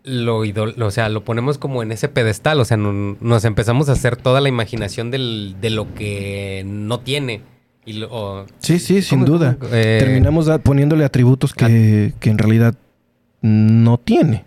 Lo 0.03 0.43
ídolo, 0.43 0.85
o 0.85 0.91
sea, 0.91 1.07
lo 1.07 1.23
ponemos 1.23 1.57
como 1.57 1.81
en 1.81 1.91
ese 1.93 2.09
pedestal, 2.09 2.59
o 2.59 2.65
sea, 2.65 2.75
no- 2.75 3.15
nos 3.21 3.45
empezamos 3.45 3.87
a 3.87 3.93
hacer 3.93 4.17
toda 4.17 4.41
la 4.41 4.49
imaginación 4.49 5.11
del- 5.11 5.55
de 5.61 5.69
lo 5.69 5.93
que 5.93 6.63
no 6.67 6.99
tiene. 6.99 7.41
Y 7.85 7.93
lo- 7.93 8.07
o- 8.11 8.45
Sí, 8.59 8.79
sí, 8.79 9.01
sin 9.01 9.19
¿Cómo- 9.21 9.31
duda. 9.37 9.57
Eh, 9.71 9.97
Terminamos 9.99 10.49
poniéndole 10.63 11.05
atributos 11.05 11.53
que, 11.53 12.13
que 12.19 12.29
en 12.29 12.37
realidad 12.37 12.75
no 13.41 13.97
tiene. 13.97 14.45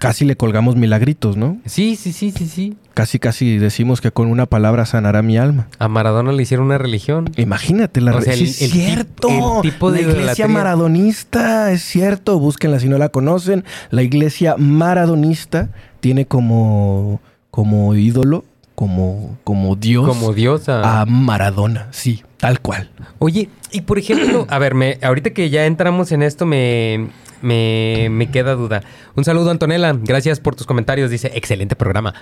Casi 0.00 0.24
le 0.24 0.34
colgamos 0.34 0.76
milagritos, 0.76 1.36
¿no? 1.36 1.58
Sí, 1.66 1.94
sí, 1.94 2.12
sí, 2.12 2.32
sí, 2.32 2.48
sí. 2.48 2.74
Casi, 2.94 3.18
casi 3.18 3.58
decimos 3.58 4.00
que 4.00 4.10
con 4.10 4.28
una 4.28 4.46
palabra 4.46 4.86
sanará 4.86 5.20
mi 5.22 5.36
alma. 5.36 5.68
A 5.78 5.88
Maradona 5.88 6.32
le 6.32 6.42
hicieron 6.42 6.66
una 6.66 6.78
religión. 6.78 7.30
Imagínate 7.36 8.00
la 8.00 8.16
O 8.16 8.22
sea, 8.22 8.32
re- 8.32 8.38
sí, 8.38 8.64
el- 8.64 8.70
es 8.70 8.72
cierto. 8.72 9.28
el 9.28 9.62
tipo 9.70 9.92
de 9.92 9.98
la 9.98 10.08
iglesia 10.08 10.22
idolatría. 10.46 10.48
maradonista, 10.48 11.70
es 11.72 11.82
cierto. 11.82 12.38
Búsquenla 12.38 12.80
si 12.80 12.88
no 12.88 12.96
la 12.98 13.10
conocen. 13.10 13.64
La 13.90 14.02
iglesia 14.02 14.56
maradonista 14.58 15.68
tiene 16.00 16.24
como, 16.26 17.20
como 17.50 17.94
ídolo, 17.94 18.44
como, 18.74 19.36
como 19.44 19.76
Dios 19.76 20.08
Como 20.08 20.32
diosa. 20.32 21.00
a 21.02 21.04
Maradona. 21.04 21.88
Sí, 21.90 22.22
tal 22.38 22.60
cual. 22.60 22.88
Oye, 23.18 23.50
y 23.70 23.82
por 23.82 23.98
ejemplo, 23.98 24.46
a 24.48 24.58
ver, 24.58 24.74
me, 24.74 24.98
ahorita 25.02 25.30
que 25.30 25.50
ya 25.50 25.66
entramos 25.66 26.10
en 26.12 26.22
esto, 26.22 26.46
me, 26.46 27.08
me, 27.42 28.08
me 28.10 28.30
queda 28.30 28.54
duda. 28.54 28.82
Un 29.16 29.24
saludo, 29.24 29.50
Antonella. 29.50 29.92
Gracias 30.02 30.40
por 30.40 30.54
tus 30.56 30.66
comentarios. 30.66 31.10
Dice, 31.10 31.30
excelente 31.34 31.76
programa. 31.76 32.14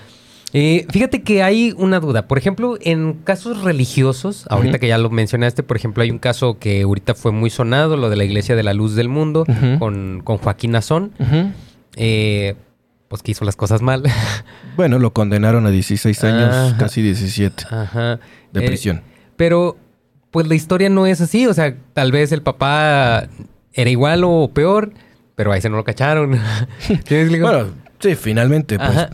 Eh, 0.54 0.86
fíjate 0.90 1.22
que 1.22 1.42
hay 1.42 1.74
una 1.76 2.00
duda. 2.00 2.26
Por 2.26 2.38
ejemplo, 2.38 2.78
en 2.80 3.14
casos 3.24 3.62
religiosos, 3.62 4.46
ahorita 4.48 4.78
que 4.78 4.88
ya 4.88 4.96
lo 4.96 5.10
mencionaste, 5.10 5.62
por 5.62 5.76
ejemplo, 5.76 6.02
hay 6.02 6.10
un 6.10 6.18
caso 6.18 6.58
que 6.58 6.82
ahorita 6.82 7.14
fue 7.14 7.32
muy 7.32 7.50
sonado, 7.50 7.96
lo 7.98 8.08
de 8.08 8.16
la 8.16 8.24
Iglesia 8.24 8.56
de 8.56 8.62
la 8.62 8.72
Luz 8.72 8.94
del 8.94 9.08
Mundo, 9.10 9.44
con, 9.78 10.22
con 10.24 10.38
Joaquín 10.38 10.70
Nazón. 10.70 11.12
Eh, 11.96 12.54
pues 13.08 13.22
que 13.22 13.32
hizo 13.32 13.44
las 13.44 13.56
cosas 13.56 13.82
mal. 13.82 14.02
Bueno, 14.76 15.00
lo 15.00 15.12
condenaron 15.12 15.66
a 15.66 15.70
16 15.70 16.22
años, 16.22 16.54
Ajá. 16.54 16.76
casi 16.78 17.02
17 17.02 17.64
Ajá. 17.68 18.20
de 18.52 18.64
Eh, 18.64 18.66
prisión. 18.68 19.02
Pero, 19.36 19.76
pues 20.30 20.46
la 20.46 20.54
historia 20.54 20.88
no 20.88 21.04
es 21.06 21.20
así. 21.20 21.48
O 21.48 21.52
sea, 21.54 21.74
tal 21.94 22.12
vez 22.12 22.30
el 22.30 22.42
papá 22.42 23.26
era 23.72 23.90
igual 23.90 24.22
o 24.24 24.52
peor, 24.54 24.92
pero 25.39 25.53
a 25.53 25.57
ese 25.57 25.70
no 25.70 25.76
lo 25.76 25.84
cacharon. 25.84 26.36
Bueno, 27.53 27.70
sí, 28.01 28.16
finalmente, 28.16 28.76
pues. 28.76 28.91
Ajá. 28.91 29.11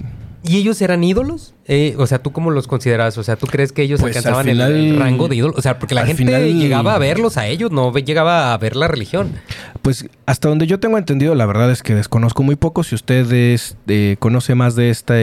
¿Y 0.47 0.59
ellos 0.59 0.83
eran 0.83 1.03
ídolos? 1.03 1.55
Eh, 1.67 1.95
o 1.99 2.07
sea, 2.07 2.19
¿tú 2.19 2.31
cómo 2.31 2.51
los 2.51 2.67
consideras? 2.69 3.17
O 3.17 3.23
sea, 3.23 3.37
¿tú 3.37 3.47
crees 3.47 3.73
que 3.73 3.81
ellos 3.81 3.99
Pues, 4.01 4.15
alcanzaban 4.15 4.47
al 4.61 4.73
el- 4.73 4.99
rango 4.99 5.27
de 5.27 5.37
ídolos? 5.37 5.57
O 5.57 5.63
sea, 5.63 5.79
porque 5.79 5.95
la 5.95 6.03
gente 6.05 6.23
final- 6.23 6.53
llegaba 6.59 6.95
a 6.95 6.99
verlos 6.99 7.39
a 7.39 7.47
ellos, 7.47 7.71
no 7.71 7.91
llegaba 7.95 8.53
a 8.53 8.59
ver 8.59 8.77
la 8.77 8.87
religión. 8.87 9.33
Pues 9.81 10.07
hasta 10.27 10.51
donde 10.51 10.67
yo 10.67 10.79
tengo 10.81 10.99
entendido, 10.99 11.35
la 11.35 11.47
verdad 11.47 11.71
es 11.71 11.83
que 11.83 11.95
desconozco 11.95 12.43
muy 12.43 12.57
poco. 12.57 12.85
Si 12.85 12.95
usted 12.95 13.33
es, 13.33 13.79
eh, 13.89 14.17
conoce 14.19 14.55
más 14.55 14.77
de 14.77 14.91
este, 14.91 15.15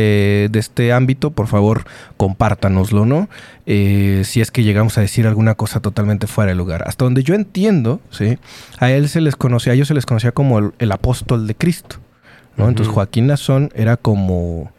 de 0.50 0.60
este 0.60 0.92
ámbito, 0.92 1.30
por 1.30 1.46
favor, 1.46 1.86
compártanoslo, 2.18 3.06
¿no? 3.06 3.30
Eh, 3.68 4.24
si 4.26 4.42
es 4.42 4.50
que 4.50 4.64
llegamos 4.64 4.98
a 4.98 5.02
decir 5.02 5.28
alguna 5.28 5.54
cosa 5.54 5.82
totalmente 5.82 6.26
fuera 6.26 6.50
de 6.50 6.56
lugar. 6.56 6.84
Hasta 6.88 7.06
donde 7.06 7.24
yo 7.24 7.36
entiendo, 7.36 8.00
¿sí? 8.10 8.40
A 8.80 8.90
él 8.92 9.08
se 9.08 9.22
les 9.22 9.36
conocía, 9.36 9.74
a 9.74 9.76
ellos 9.76 9.88
se 9.88 9.94
les 9.94 10.06
conocía 10.08 10.32
como 10.32 10.58
el, 10.58 10.72
el 10.80 10.92
apóstol 10.92 11.46
de 11.46 11.54
Cristo, 11.54 11.98
¿no? 12.58 12.68
Entonces. 12.70 12.92
Joaquín 12.94 13.28
Nazón 13.28 13.72
era 13.76 13.98
como, 13.98 14.72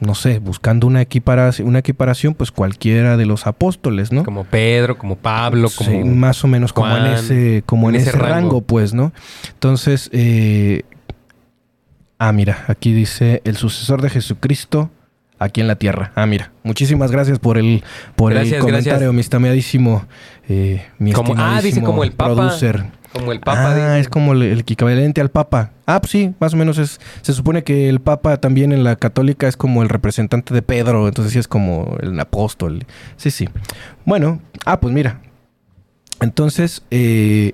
no 0.00 0.14
sé, 0.14 0.38
buscando 0.38 0.86
una 0.86 1.00
equiparación, 1.00 1.68
una 1.68 1.78
equiparación, 1.78 2.34
pues 2.34 2.50
cualquiera 2.50 3.16
de 3.16 3.26
los 3.26 3.46
apóstoles, 3.46 4.12
¿no? 4.12 4.24
Como 4.24 4.44
Pedro, 4.44 4.98
como 4.98 5.16
Pablo, 5.16 5.68
como... 5.74 5.90
Sí, 5.90 5.96
más 6.04 6.44
o 6.44 6.48
menos 6.48 6.72
como 6.72 6.96
en 6.96 7.06
ese, 7.06 7.62
como 7.66 7.88
en, 7.88 7.96
en 7.96 8.02
ese, 8.02 8.12
rango. 8.12 8.28
rango. 8.34 8.60
pues, 8.60 8.92
¿no? 8.94 9.12
Entonces, 9.54 10.10
eh, 10.12 10.82
ah, 12.18 12.32
mira, 12.32 12.64
aquí 12.68 12.92
dice 12.92 13.40
el 13.44 13.56
sucesor 13.56 14.02
de 14.02 14.10
Jesucristo 14.10 14.90
aquí 15.38 15.60
en 15.60 15.68
la 15.68 15.76
tierra. 15.76 16.12
Ah, 16.14 16.26
mira, 16.26 16.52
muchísimas 16.62 17.10
gracias 17.10 17.38
por 17.38 17.58
el, 17.58 17.82
por 18.16 18.32
el 18.32 18.38
comentario, 18.58 18.66
gracias. 18.90 19.12
mi 19.12 19.20
estimadísimo, 19.20 20.06
eh, 20.48 20.86
mi 20.98 21.12
Como- 21.12 21.32
ah, 21.32 21.36
dice 21.36 21.68
estimadísimo 21.68 21.86
como 21.86 22.04
el 22.04 22.12
Papa. 22.12 22.34
producer. 22.34 22.86
Como 23.12 23.32
el 23.32 23.40
Papa. 23.40 23.74
ah, 23.74 23.98
es 23.98 24.08
como 24.08 24.32
el, 24.32 24.42
el 24.42 24.60
equivalente 24.60 25.20
al 25.20 25.30
Papa. 25.30 25.70
Ah, 25.86 26.00
pues 26.00 26.10
sí, 26.10 26.34
más 26.40 26.54
o 26.54 26.56
menos 26.56 26.78
es. 26.78 27.00
Se 27.22 27.32
supone 27.32 27.64
que 27.64 27.88
el 27.88 28.00
Papa 28.00 28.36
también 28.38 28.72
en 28.72 28.84
la 28.84 28.96
católica 28.96 29.48
es 29.48 29.56
como 29.56 29.82
el 29.82 29.88
representante 29.88 30.52
de 30.52 30.62
Pedro, 30.62 31.08
entonces 31.08 31.32
sí 31.32 31.38
es 31.38 31.48
como 31.48 31.96
el 32.02 32.18
apóstol. 32.18 32.84
Sí, 33.16 33.30
sí. 33.30 33.48
Bueno, 34.04 34.40
ah, 34.64 34.80
pues 34.80 34.92
mira. 34.92 35.20
Entonces, 36.20 36.82
eh, 36.90 37.52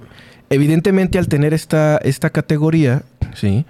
evidentemente 0.51 1.19
al 1.19 1.29
tener 1.29 1.53
esta, 1.53 1.99
esta 1.99 2.31
categoría, 2.31 3.03
sí, 3.35 3.67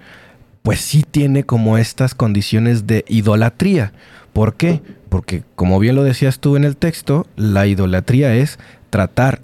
pues 0.61 0.79
sí 0.79 1.03
tiene 1.09 1.43
como 1.43 1.77
estas 1.77 2.15
condiciones 2.15 2.87
de 2.87 3.03
idolatría. 3.07 3.91
¿Por 4.33 4.55
qué? 4.55 4.81
Porque, 5.09 5.43
como 5.55 5.79
bien 5.79 5.95
lo 5.95 6.03
decías 6.03 6.39
tú 6.39 6.55
en 6.55 6.63
el 6.63 6.77
texto, 6.77 7.27
la 7.35 7.67
idolatría 7.67 8.33
es 8.35 8.57
tratar 8.89 9.41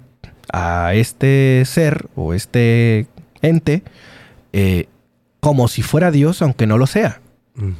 a 0.52 0.94
este 0.94 1.62
ser 1.66 2.08
o 2.16 2.34
este 2.34 3.06
ente 3.42 3.82
eh, 4.52 4.86
como 5.40 5.68
si 5.68 5.82
fuera 5.82 6.10
Dios, 6.10 6.42
aunque 6.42 6.66
no 6.66 6.78
lo 6.78 6.86
sea. 6.86 7.20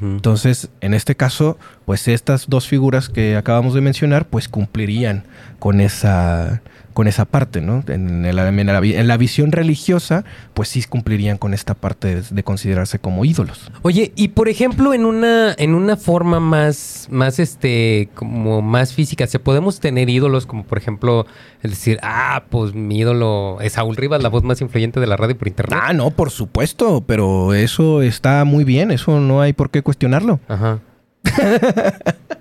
Entonces, 0.02 0.68
en 0.82 0.92
este 0.92 1.14
caso, 1.14 1.56
pues 1.86 2.06
estas 2.06 2.50
dos 2.50 2.68
figuras 2.68 3.08
que 3.08 3.36
acabamos 3.36 3.72
de 3.72 3.80
mencionar, 3.80 4.26
pues 4.26 4.46
cumplirían 4.46 5.24
con 5.58 5.80
esa, 5.80 6.60
con 6.92 7.06
esa 7.08 7.24
parte, 7.24 7.60
¿no? 7.60 7.82
En, 7.88 8.24
el- 8.24 8.38
en 8.38 8.66
la, 8.66 8.80
vi- 8.80 8.94
en 8.96 9.06
la 9.08 9.16
visión 9.16 9.52
religiosa, 9.52 10.24
pues 10.54 10.68
sí 10.68 10.82
cumplirían 10.82 11.38
con 11.38 11.54
esta 11.54 11.74
parte 11.74 12.16
de, 12.16 12.22
de 12.30 12.42
considerarse 12.42 12.98
como 12.98 13.24
ídolos. 13.24 13.70
Oye, 13.82 14.12
y 14.16 14.28
por 14.28 14.48
ejemplo, 14.48 14.92
en 14.94 15.04
una, 15.04 15.54
en 15.56 15.74
una 15.74 15.96
forma 15.96 16.40
más, 16.40 17.06
más 17.10 17.38
este, 17.38 18.08
como 18.14 18.60
más 18.62 18.92
física, 18.94 19.26
¿se 19.26 19.38
podemos 19.38 19.80
tener 19.80 20.08
ídolos 20.10 20.46
como 20.46 20.64
por 20.64 20.78
ejemplo, 20.78 21.26
el 21.62 21.70
decir, 21.70 21.98
ah, 22.02 22.44
pues 22.50 22.74
mi 22.74 22.98
ídolo 22.98 23.58
es 23.60 23.72
Saúl 23.74 23.96
Rivas, 23.96 24.22
la 24.22 24.28
voz 24.28 24.42
más 24.42 24.60
influyente 24.60 25.00
de 25.00 25.06
la 25.06 25.16
radio 25.16 25.36
por 25.38 25.48
internet? 25.48 25.78
Ah, 25.82 25.92
no, 25.92 26.10
por 26.10 26.30
supuesto, 26.30 27.02
pero 27.06 27.54
eso 27.54 28.02
está 28.02 28.44
muy 28.44 28.64
bien, 28.64 28.90
eso 28.90 29.20
no 29.20 29.40
hay 29.40 29.52
por 29.52 29.70
qué 29.70 29.82
cuestionarlo. 29.82 30.40
Ajá. 30.48 30.80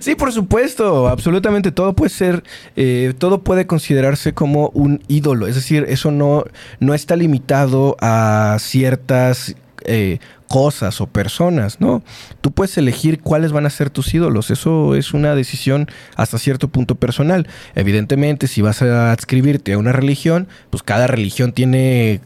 Sí, 0.00 0.14
por 0.14 0.32
supuesto, 0.32 1.08
absolutamente 1.08 1.72
todo 1.72 1.94
puede 1.94 2.10
ser, 2.10 2.42
eh, 2.76 3.12
todo 3.18 3.42
puede 3.42 3.66
considerarse 3.66 4.32
como 4.32 4.70
un 4.70 5.02
ídolo, 5.08 5.46
es 5.46 5.54
decir, 5.54 5.84
eso 5.88 6.10
no, 6.10 6.44
no 6.80 6.94
está 6.94 7.16
limitado 7.16 7.96
a 8.00 8.56
ciertas 8.60 9.56
eh, 9.84 10.18
cosas 10.48 11.00
o 11.00 11.06
personas, 11.06 11.80
¿no? 11.80 12.02
Tú 12.40 12.52
puedes 12.52 12.76
elegir 12.78 13.20
cuáles 13.20 13.52
van 13.52 13.66
a 13.66 13.70
ser 13.70 13.90
tus 13.90 14.14
ídolos. 14.14 14.50
Eso 14.50 14.94
es 14.94 15.12
una 15.12 15.34
decisión 15.34 15.88
hasta 16.16 16.38
cierto 16.38 16.68
punto 16.68 16.94
personal. 16.94 17.48
Evidentemente, 17.74 18.46
si 18.46 18.62
vas 18.62 18.80
a 18.82 19.10
adscribirte 19.10 19.72
a 19.72 19.78
una 19.78 19.92
religión, 19.92 20.46
pues 20.70 20.82
cada 20.82 21.06
religión 21.06 21.52
tiene 21.52 22.20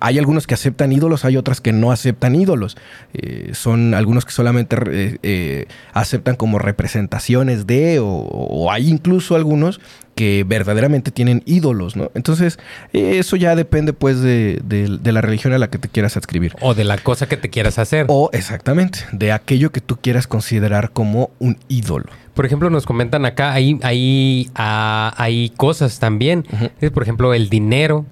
hay 0.00 0.18
algunos 0.18 0.46
que 0.46 0.54
aceptan 0.54 0.92
ídolos, 0.92 1.24
hay 1.24 1.36
otras 1.36 1.60
que 1.60 1.72
no 1.72 1.92
aceptan 1.92 2.34
ídolos. 2.34 2.76
Eh, 3.12 3.50
son 3.54 3.94
algunos 3.94 4.24
que 4.24 4.32
solamente 4.32 4.76
eh, 5.22 5.66
aceptan 5.92 6.36
como 6.36 6.58
representaciones 6.58 7.66
de, 7.66 7.98
o, 8.00 8.70
hay 8.70 8.88
incluso 8.88 9.34
algunos 9.34 9.80
que 10.14 10.44
verdaderamente 10.46 11.10
tienen 11.10 11.42
ídolos, 11.46 11.96
¿no? 11.96 12.10
Entonces, 12.14 12.58
eso 12.92 13.36
ya 13.36 13.56
depende 13.56 13.92
pues 13.92 14.20
de, 14.20 14.60
de, 14.62 15.12
la 15.12 15.20
religión 15.22 15.54
a 15.54 15.58
la 15.58 15.70
que 15.70 15.78
te 15.78 15.88
quieras 15.88 16.16
adscribir. 16.16 16.54
O 16.60 16.74
de 16.74 16.84
la 16.84 16.98
cosa 16.98 17.26
que 17.26 17.36
te 17.36 17.48
quieras 17.48 17.78
hacer. 17.78 18.06
O 18.08 18.28
exactamente, 18.32 19.00
de 19.12 19.32
aquello 19.32 19.72
que 19.72 19.80
tú 19.80 19.96
quieras 19.96 20.26
considerar 20.26 20.90
como 20.90 21.30
un 21.38 21.58
ídolo. 21.68 22.06
Por 22.34 22.46
ejemplo, 22.46 22.70
nos 22.70 22.86
comentan 22.86 23.24
acá, 23.24 23.52
hay, 23.52 23.78
hay, 23.82 24.50
ah, 24.54 25.14
hay 25.16 25.50
cosas 25.56 25.98
también. 25.98 26.44
Por 26.92 27.02
ejemplo, 27.02 27.32
el 27.34 27.48
dinero 27.48 28.06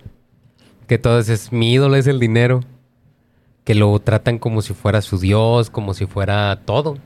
que 0.88 0.98
todo 0.98 1.20
es 1.20 1.52
mi 1.52 1.72
ídolo 1.72 1.94
es 1.96 2.06
el 2.08 2.18
dinero. 2.18 2.64
Que 3.62 3.74
lo 3.74 3.96
tratan 4.00 4.38
como 4.38 4.62
si 4.62 4.72
fuera 4.72 5.02
su 5.02 5.18
Dios, 5.18 5.70
como 5.70 5.94
si 5.94 6.06
fuera 6.06 6.62
todo. 6.64 6.96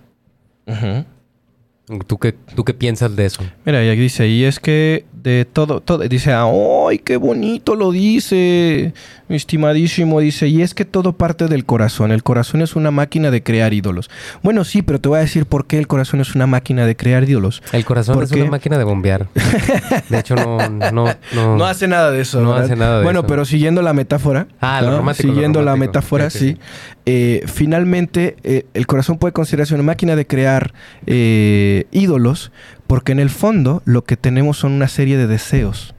¿Tú 2.07 2.19
qué, 2.19 2.33
¿Tú 2.33 2.65
qué 2.65 2.73
piensas 2.73 3.15
de 3.17 3.27
eso? 3.27 3.43
Mira, 3.67 3.85
ya 3.85 3.91
dice, 3.93 4.29
y 4.29 4.45
es 4.45 4.61
que 4.61 5.05
de 5.23 5.45
todo, 5.45 5.81
todo, 5.81 6.07
dice, 6.09 6.33
¡ay, 6.33 6.99
qué 6.99 7.17
bonito 7.17 7.77
lo 7.77 7.93
dice! 7.93 8.93
Mi 9.29 9.37
estimadísimo, 9.37 10.21
dice, 10.21 10.49
y 10.49 10.63
es 10.63 10.75
que 10.75 10.85
todo 10.85 11.15
parte 11.15 11.47
del 11.47 11.65
corazón. 11.65 12.13
El 12.13 12.23
corazón 12.23 12.61
es 12.61 12.77
una 12.77 12.91
máquina 12.91 13.31
de 13.31 13.43
crear 13.43 13.73
ídolos. 13.73 14.11
Bueno, 14.43 14.65
sí, 14.65 14.83
pero 14.83 15.01
te 15.01 15.09
voy 15.09 15.19
a 15.19 15.21
decir 15.23 15.47
por 15.47 15.67
qué 15.67 15.79
el 15.79 15.87
corazón 15.87 16.21
es 16.21 16.35
una 16.35 16.47
máquina 16.47 16.85
de 16.85 16.97
crear 16.97 17.27
ídolos. 17.27 17.63
El 17.73 17.85
corazón 17.85 18.23
es 18.23 18.31
una 18.33 18.51
máquina 18.51 18.77
de 18.77 18.85
bombear. 18.85 19.29
De 20.11 20.19
hecho, 20.19 20.35
no, 20.35 20.59
no, 20.69 21.07
no, 21.33 21.65
hace 21.65 21.89
nada 21.89 22.11
de 22.11 22.21
eso. 22.21 22.41
No 22.41 22.55
hace 22.55 22.77
nada 22.77 22.99
de 22.99 23.05
bueno, 23.05 23.27
pero 23.27 23.45
siguiendo 23.45 23.81
la 23.81 23.93
metáfora. 23.93 24.49
Ah, 24.61 24.83
lo 24.83 24.99
romántico, 24.99 25.29
Siguiendo 25.29 25.63
la 25.63 25.77
metáfora, 25.77 26.29
sí. 26.29 26.59
Eh, 27.07 27.45
finalmente, 27.47 28.37
eh, 28.45 28.67
el 28.75 28.87
corazón 28.87 29.19
puede 29.19 29.33
considerarse 29.33 29.75
una 29.75 29.83
máquina 29.83 30.15
de 30.15 30.27
crear 30.27 30.73
eh, 31.07 31.87
ídolos, 31.91 32.53
porque 32.93 33.13
en 33.13 33.21
el 33.21 33.31
fondo 33.31 33.81
lo 33.87 34.05
que 34.05 34.19
tenemos 34.19 34.59
son 34.59 34.73
una 34.73 34.87
serie 34.87 35.17
de 35.17 35.27
deseos. 35.27 35.95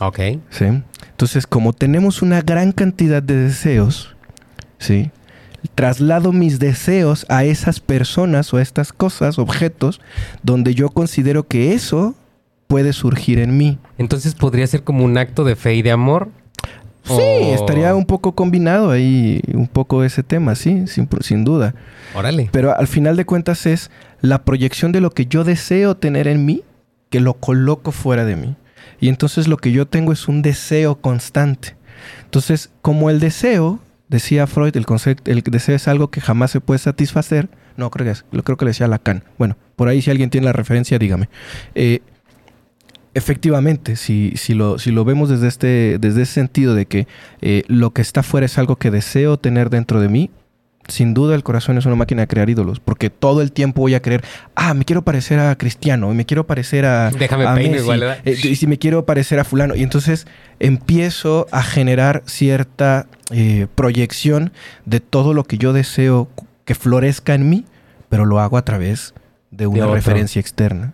Ok. 0.00 0.18
Sí. 0.50 0.66
Entonces, 1.12 1.46
como 1.46 1.72
tenemos 1.72 2.20
una 2.20 2.42
gran 2.42 2.72
cantidad 2.72 3.22
de 3.22 3.36
deseos, 3.36 4.14
¿sí? 4.76 5.12
Traslado 5.74 6.32
mis 6.32 6.58
deseos 6.58 7.24
a 7.30 7.44
esas 7.44 7.80
personas 7.80 8.52
o 8.52 8.58
a 8.58 8.60
estas 8.60 8.92
cosas, 8.92 9.38
objetos, 9.38 10.02
donde 10.42 10.74
yo 10.74 10.90
considero 10.90 11.48
que 11.48 11.72
eso 11.72 12.14
puede 12.66 12.92
surgir 12.92 13.38
en 13.38 13.56
mí. 13.56 13.78
Entonces 13.96 14.34
podría 14.34 14.66
ser 14.66 14.84
como 14.84 15.06
un 15.06 15.16
acto 15.16 15.42
de 15.44 15.56
fe 15.56 15.74
y 15.76 15.80
de 15.80 15.90
amor 15.90 16.28
Sí, 17.04 17.50
estaría 17.52 17.94
un 17.94 18.04
poco 18.04 18.34
combinado 18.34 18.90
ahí, 18.90 19.40
un 19.54 19.66
poco 19.66 20.04
ese 20.04 20.22
tema, 20.22 20.54
sí, 20.54 20.86
sin, 20.86 21.08
sin 21.20 21.44
duda. 21.44 21.74
Órale. 22.14 22.48
Pero 22.52 22.76
al 22.76 22.86
final 22.86 23.16
de 23.16 23.24
cuentas 23.24 23.66
es 23.66 23.90
la 24.20 24.42
proyección 24.44 24.92
de 24.92 25.00
lo 25.00 25.10
que 25.10 25.26
yo 25.26 25.44
deseo 25.44 25.96
tener 25.96 26.28
en 26.28 26.44
mí, 26.44 26.62
que 27.08 27.20
lo 27.20 27.34
coloco 27.34 27.92
fuera 27.92 28.24
de 28.24 28.36
mí. 28.36 28.56
Y 29.00 29.08
entonces 29.08 29.48
lo 29.48 29.56
que 29.56 29.72
yo 29.72 29.86
tengo 29.86 30.12
es 30.12 30.28
un 30.28 30.42
deseo 30.42 31.00
constante. 31.00 31.76
Entonces, 32.24 32.70
como 32.82 33.10
el 33.10 33.18
deseo, 33.18 33.80
decía 34.08 34.46
Freud, 34.46 34.76
el 34.76 34.86
concepto, 34.86 35.30
el 35.30 35.42
deseo 35.42 35.76
es 35.76 35.88
algo 35.88 36.10
que 36.10 36.20
jamás 36.20 36.50
se 36.50 36.60
puede 36.60 36.78
satisfacer. 36.78 37.48
No, 37.76 37.90
creo 37.90 38.04
que 38.04 38.12
es, 38.12 38.24
lo 38.30 38.42
creo 38.42 38.56
que 38.56 38.66
le 38.66 38.70
decía 38.70 38.88
Lacan. 38.88 39.24
Bueno, 39.38 39.56
por 39.76 39.88
ahí 39.88 40.02
si 40.02 40.10
alguien 40.10 40.30
tiene 40.30 40.44
la 40.44 40.52
referencia, 40.52 40.98
dígame. 40.98 41.28
Eh, 41.74 42.02
Efectivamente, 43.12 43.96
si, 43.96 44.32
si, 44.36 44.54
lo, 44.54 44.78
si 44.78 44.92
lo 44.92 45.04
vemos 45.04 45.28
desde, 45.28 45.48
este, 45.48 45.98
desde 45.98 46.22
ese 46.22 46.32
sentido 46.32 46.74
de 46.74 46.86
que 46.86 47.08
eh, 47.40 47.64
lo 47.66 47.90
que 47.90 48.02
está 48.02 48.22
fuera 48.22 48.46
es 48.46 48.56
algo 48.56 48.76
que 48.76 48.90
deseo 48.90 49.36
tener 49.36 49.68
dentro 49.68 50.00
de 50.00 50.08
mí, 50.08 50.30
sin 50.86 51.14
duda 51.14 51.34
el 51.34 51.42
corazón 51.42 51.78
es 51.78 51.86
una 51.86 51.96
máquina 51.96 52.22
de 52.22 52.28
crear 52.28 52.48
ídolos, 52.50 52.80
porque 52.80 53.10
todo 53.10 53.42
el 53.42 53.52
tiempo 53.52 53.82
voy 53.82 53.94
a 53.94 54.02
creer, 54.02 54.22
ah, 54.54 54.74
me 54.74 54.84
quiero 54.84 55.02
parecer 55.02 55.38
a 55.38 55.56
Cristiano, 55.56 56.12
me 56.14 56.24
quiero 56.24 56.46
parecer 56.46 56.84
a... 56.84 57.10
Déjame 57.10 57.46
a 57.46 57.60
igual, 57.60 58.02
eh, 58.02 58.36
y 58.42 58.56
si 58.56 58.66
me 58.66 58.78
quiero 58.78 59.04
parecer 59.06 59.38
a 59.40 59.44
fulano. 59.44 59.74
Y 59.74 59.82
entonces 59.82 60.26
empiezo 60.58 61.46
a 61.52 61.62
generar 61.62 62.22
cierta 62.26 63.06
eh, 63.30 63.66
proyección 63.74 64.52
de 64.84 65.00
todo 65.00 65.34
lo 65.34 65.44
que 65.44 65.58
yo 65.58 65.72
deseo 65.72 66.28
que 66.64 66.74
florezca 66.74 67.34
en 67.34 67.48
mí, 67.48 67.64
pero 68.08 68.24
lo 68.24 68.40
hago 68.40 68.56
a 68.56 68.64
través 68.64 69.14
de 69.50 69.66
una 69.66 69.86
referencia 69.86 70.40
externa. 70.40 70.92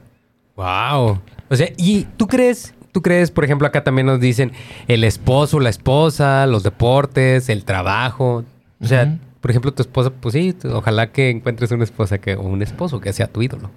¡Wow! 0.56 1.20
O 1.48 1.56
sea, 1.56 1.68
¿y 1.76 2.04
tú 2.16 2.26
crees, 2.26 2.74
tú 2.92 3.02
crees, 3.02 3.30
por 3.30 3.44
ejemplo, 3.44 3.66
acá 3.66 3.84
también 3.84 4.06
nos 4.06 4.20
dicen 4.20 4.52
el 4.88 5.04
esposo, 5.04 5.60
la 5.60 5.70
esposa, 5.70 6.46
los 6.46 6.62
deportes, 6.62 7.48
el 7.48 7.64
trabajo? 7.64 8.44
O 8.80 8.86
sea, 8.86 9.18
por 9.40 9.50
ejemplo, 9.50 9.72
tu 9.72 9.82
esposa, 9.82 10.10
pues 10.10 10.32
sí, 10.32 10.56
ojalá 10.72 11.12
que 11.12 11.30
encuentres 11.30 11.70
una 11.70 11.84
esposa 11.84 12.18
que, 12.18 12.34
o 12.34 12.42
un 12.42 12.62
esposo 12.62 13.00
que 13.00 13.12
sea 13.12 13.28
tu 13.28 13.42
ídolo, 13.42 13.70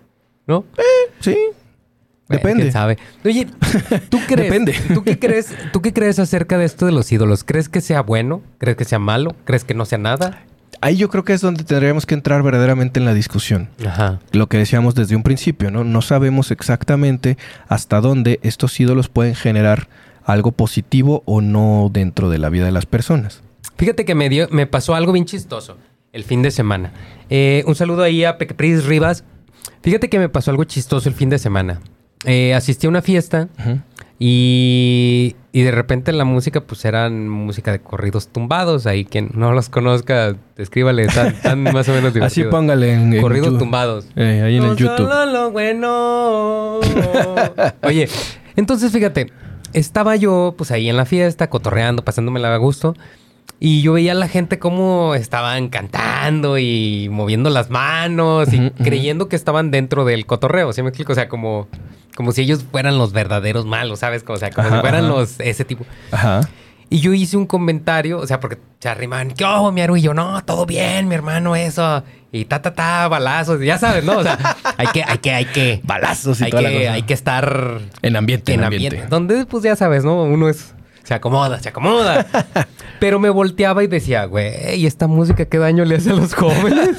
¿no? 0.48 0.66
Eh, 0.78 1.12
sí. 1.20 1.38
Depende. 2.28 2.72
sabe? 2.72 2.98
Oye, 3.26 3.48
¿tú 4.10 4.20
crees? 4.28 4.50
Depende. 4.50 4.76
¿tú 4.94 5.04
qué 5.04 5.18
crees? 5.18 5.54
¿Tú 5.74 5.82
qué 5.82 5.94
crees 5.94 6.20
acerca 6.20 6.58
de 6.58 6.66
esto 6.66 6.86
de 6.86 6.92
los 6.92 7.12
ídolos? 7.12 7.44
¿Crees 7.44 7.70
que 7.70 7.82
sea 7.82 8.02
bueno? 8.02 8.42
¿Crees 8.60 8.78
que 8.78 8.86
sea 8.86 9.00
malo? 9.00 9.36
¿Crees 9.46 9.64
que 9.64 9.74
no 9.74 9.86
sea 9.86 9.98
nada? 9.98 10.44
Ahí 10.82 10.96
yo 10.96 11.10
creo 11.10 11.24
que 11.24 11.34
es 11.34 11.42
donde 11.42 11.64
tendríamos 11.64 12.06
que 12.06 12.16
entrar 12.16 12.44
verdaderamente 12.44 13.00
en 13.00 13.06
la 13.06 13.14
discusión. 13.14 13.70
Ajá. 13.86 14.20
Lo 14.32 14.48
que 14.48 14.58
decíamos 14.58 14.96
desde 14.96 15.16
un 15.16 15.24
principio, 15.24 15.72
¿no? 15.72 15.84
No 15.84 16.02
sabemos 16.02 16.52
exactamente 16.52 17.38
hasta 17.68 18.02
dónde 18.02 18.40
estos 18.44 18.80
ídolos 18.80 19.10
pueden 19.10 19.36
generar 19.36 19.88
algo 20.26 20.52
positivo 20.52 21.24
o 21.26 21.42
no 21.42 21.90
dentro 21.92 22.30
de 22.30 22.38
la 22.38 22.50
vida 22.50 22.66
de 22.66 22.72
las 22.72 22.86
personas. 22.86 23.42
Fíjate 23.78 24.06
que 24.06 24.16
me, 24.16 24.30
dio, 24.30 24.48
me 24.52 24.68
pasó 24.68 24.96
algo 24.96 25.12
bien 25.12 25.26
chistoso 25.26 25.78
el 26.12 26.24
fin 26.24 26.42
de 26.42 26.52
semana. 26.52 26.92
Eh, 27.30 27.64
un 27.66 27.76
saludo 27.76 28.04
ahí 28.04 28.24
a 28.24 28.38
Pris 28.38 28.86
Rivas. 28.86 29.24
Fíjate 29.82 30.10
que 30.10 30.20
me 30.20 30.30
pasó 30.30 30.52
algo 30.52 30.64
chistoso 30.64 31.08
el 31.08 31.16
fin 31.16 31.30
de 31.30 31.40
semana. 31.40 31.82
Eh, 32.26 32.54
asistí 32.54 32.86
a 32.86 32.90
una 32.90 33.02
fiesta 33.02 33.48
y, 34.22 35.38
y, 35.54 35.62
de 35.62 35.72
repente 35.72 36.12
la 36.12 36.26
música, 36.26 36.60
pues 36.60 36.84
eran 36.84 37.30
música 37.30 37.72
de 37.72 37.80
corridos 37.80 38.28
tumbados. 38.28 38.86
Ahí 38.86 39.06
quien 39.06 39.30
no 39.34 39.54
los 39.54 39.70
conozca, 39.70 40.36
escríbale, 40.58 41.06
están, 41.06 41.64
más 41.64 41.88
o 41.88 41.94
menos 41.94 42.14
divertidos. 42.14 42.24
Así 42.26 42.44
póngale 42.44 42.94
en, 42.94 43.22
Corridos 43.22 43.58
tumbados. 43.58 44.08
Eh, 44.18 44.42
ahí 44.46 44.58
en 44.58 44.64
el 44.64 44.76
YouTube. 44.76 45.10
lo 45.32 45.52
bueno. 45.52 46.80
Oye, 47.84 48.10
entonces 48.58 48.92
fíjate, 48.92 49.32
estaba 49.72 50.18
yo 50.18 50.54
pues 50.58 50.72
ahí 50.72 50.90
en 50.90 50.98
la 50.98 51.06
fiesta, 51.06 51.50
cotorreando, 51.50 52.04
pasándomela 52.04 52.54
a 52.54 52.58
gusto. 52.58 52.96
Y 53.60 53.82
yo 53.82 53.94
veía 53.94 54.14
a 54.14 54.16
la 54.16 54.28
gente 54.28 54.58
cómo 54.58 55.16
estaban 55.16 55.68
cantando 55.70 56.58
y 56.58 57.10
moviendo 57.12 57.50
las 57.50 57.70
manos 57.70 58.54
y 58.54 58.70
creyendo 58.72 59.28
que 59.28 59.36
estaban 59.36 59.70
dentro 59.70 60.06
del 60.06 60.26
cotorreo. 60.26 60.72
¿Sí 60.72 60.82
me 60.82 60.90
explico? 60.90 61.12
O 61.12 61.16
sea, 61.16 61.28
como 61.28 61.68
como 62.16 62.34
si 62.34 62.42
ellos 62.42 62.66
fueran 62.70 62.98
los 62.98 63.14
verdaderos 63.14 63.66
malos, 63.66 64.00
¿sabes? 64.00 64.26
O 64.28 64.36
sea, 64.38 64.50
como 64.50 64.70
si 64.70 64.76
fueran 64.80 65.08
los 65.08 65.40
ese 65.40 65.64
tipo. 65.66 65.86
Ajá. 66.12 66.42
Y 66.90 67.02
yo 67.02 67.14
hice 67.14 67.38
un 67.38 67.46
comentario, 67.46 68.18
o 68.18 68.26
sea, 68.26 68.40
porque 68.40 68.58
se 68.80 68.90
arriman, 68.90 69.32
¿qué 69.32 69.46
ojo, 69.46 69.72
mi 69.72 69.82
Aru? 69.82 69.96
Y 69.96 70.02
yo, 70.02 70.14
no, 70.16 70.44
todo 70.44 70.66
bien, 70.66 71.08
mi 71.08 71.14
hermano, 71.14 71.56
eso. 71.56 72.04
Y 72.32 72.46
ta, 72.46 72.62
ta, 72.62 72.74
ta, 72.74 73.08
balazos, 73.08 73.62
ya 73.62 73.78
sabes, 73.78 74.04
¿no? 74.04 74.18
O 74.18 74.24
sea, 74.24 74.38
hay 74.78 74.88
que, 74.88 75.04
hay 75.04 75.18
que, 75.20 75.32
hay 75.32 75.46
que. 75.46 75.82
Balazos 75.84 76.42
y 76.42 76.46
hay 76.46 76.52
que, 76.52 76.90
hay 76.90 77.04
que 77.04 77.14
estar. 77.14 77.80
En 78.02 78.16
ambiente, 78.16 78.54
en, 78.54 78.64
ambiente. 78.64 79.06
Donde, 79.08 79.46
pues 79.46 79.64
ya 79.64 79.76
sabes, 79.76 80.04
¿no? 80.04 80.24
Uno 80.24 80.50
es. 80.50 80.74
Se 81.10 81.16
acomoda, 81.16 81.60
se 81.60 81.70
acomoda. 81.70 82.28
Pero 83.00 83.20
me 83.20 83.32
volteaba 83.32 83.84
y 83.84 83.88
decía, 83.88 84.26
güey, 84.26 84.76
¿y 84.76 84.86
esta 84.86 85.08
música 85.08 85.46
qué 85.46 85.58
daño 85.58 85.84
le 85.84 85.96
hace 85.96 86.12
a 86.12 86.14
los 86.14 86.36
jóvenes? 86.36 86.92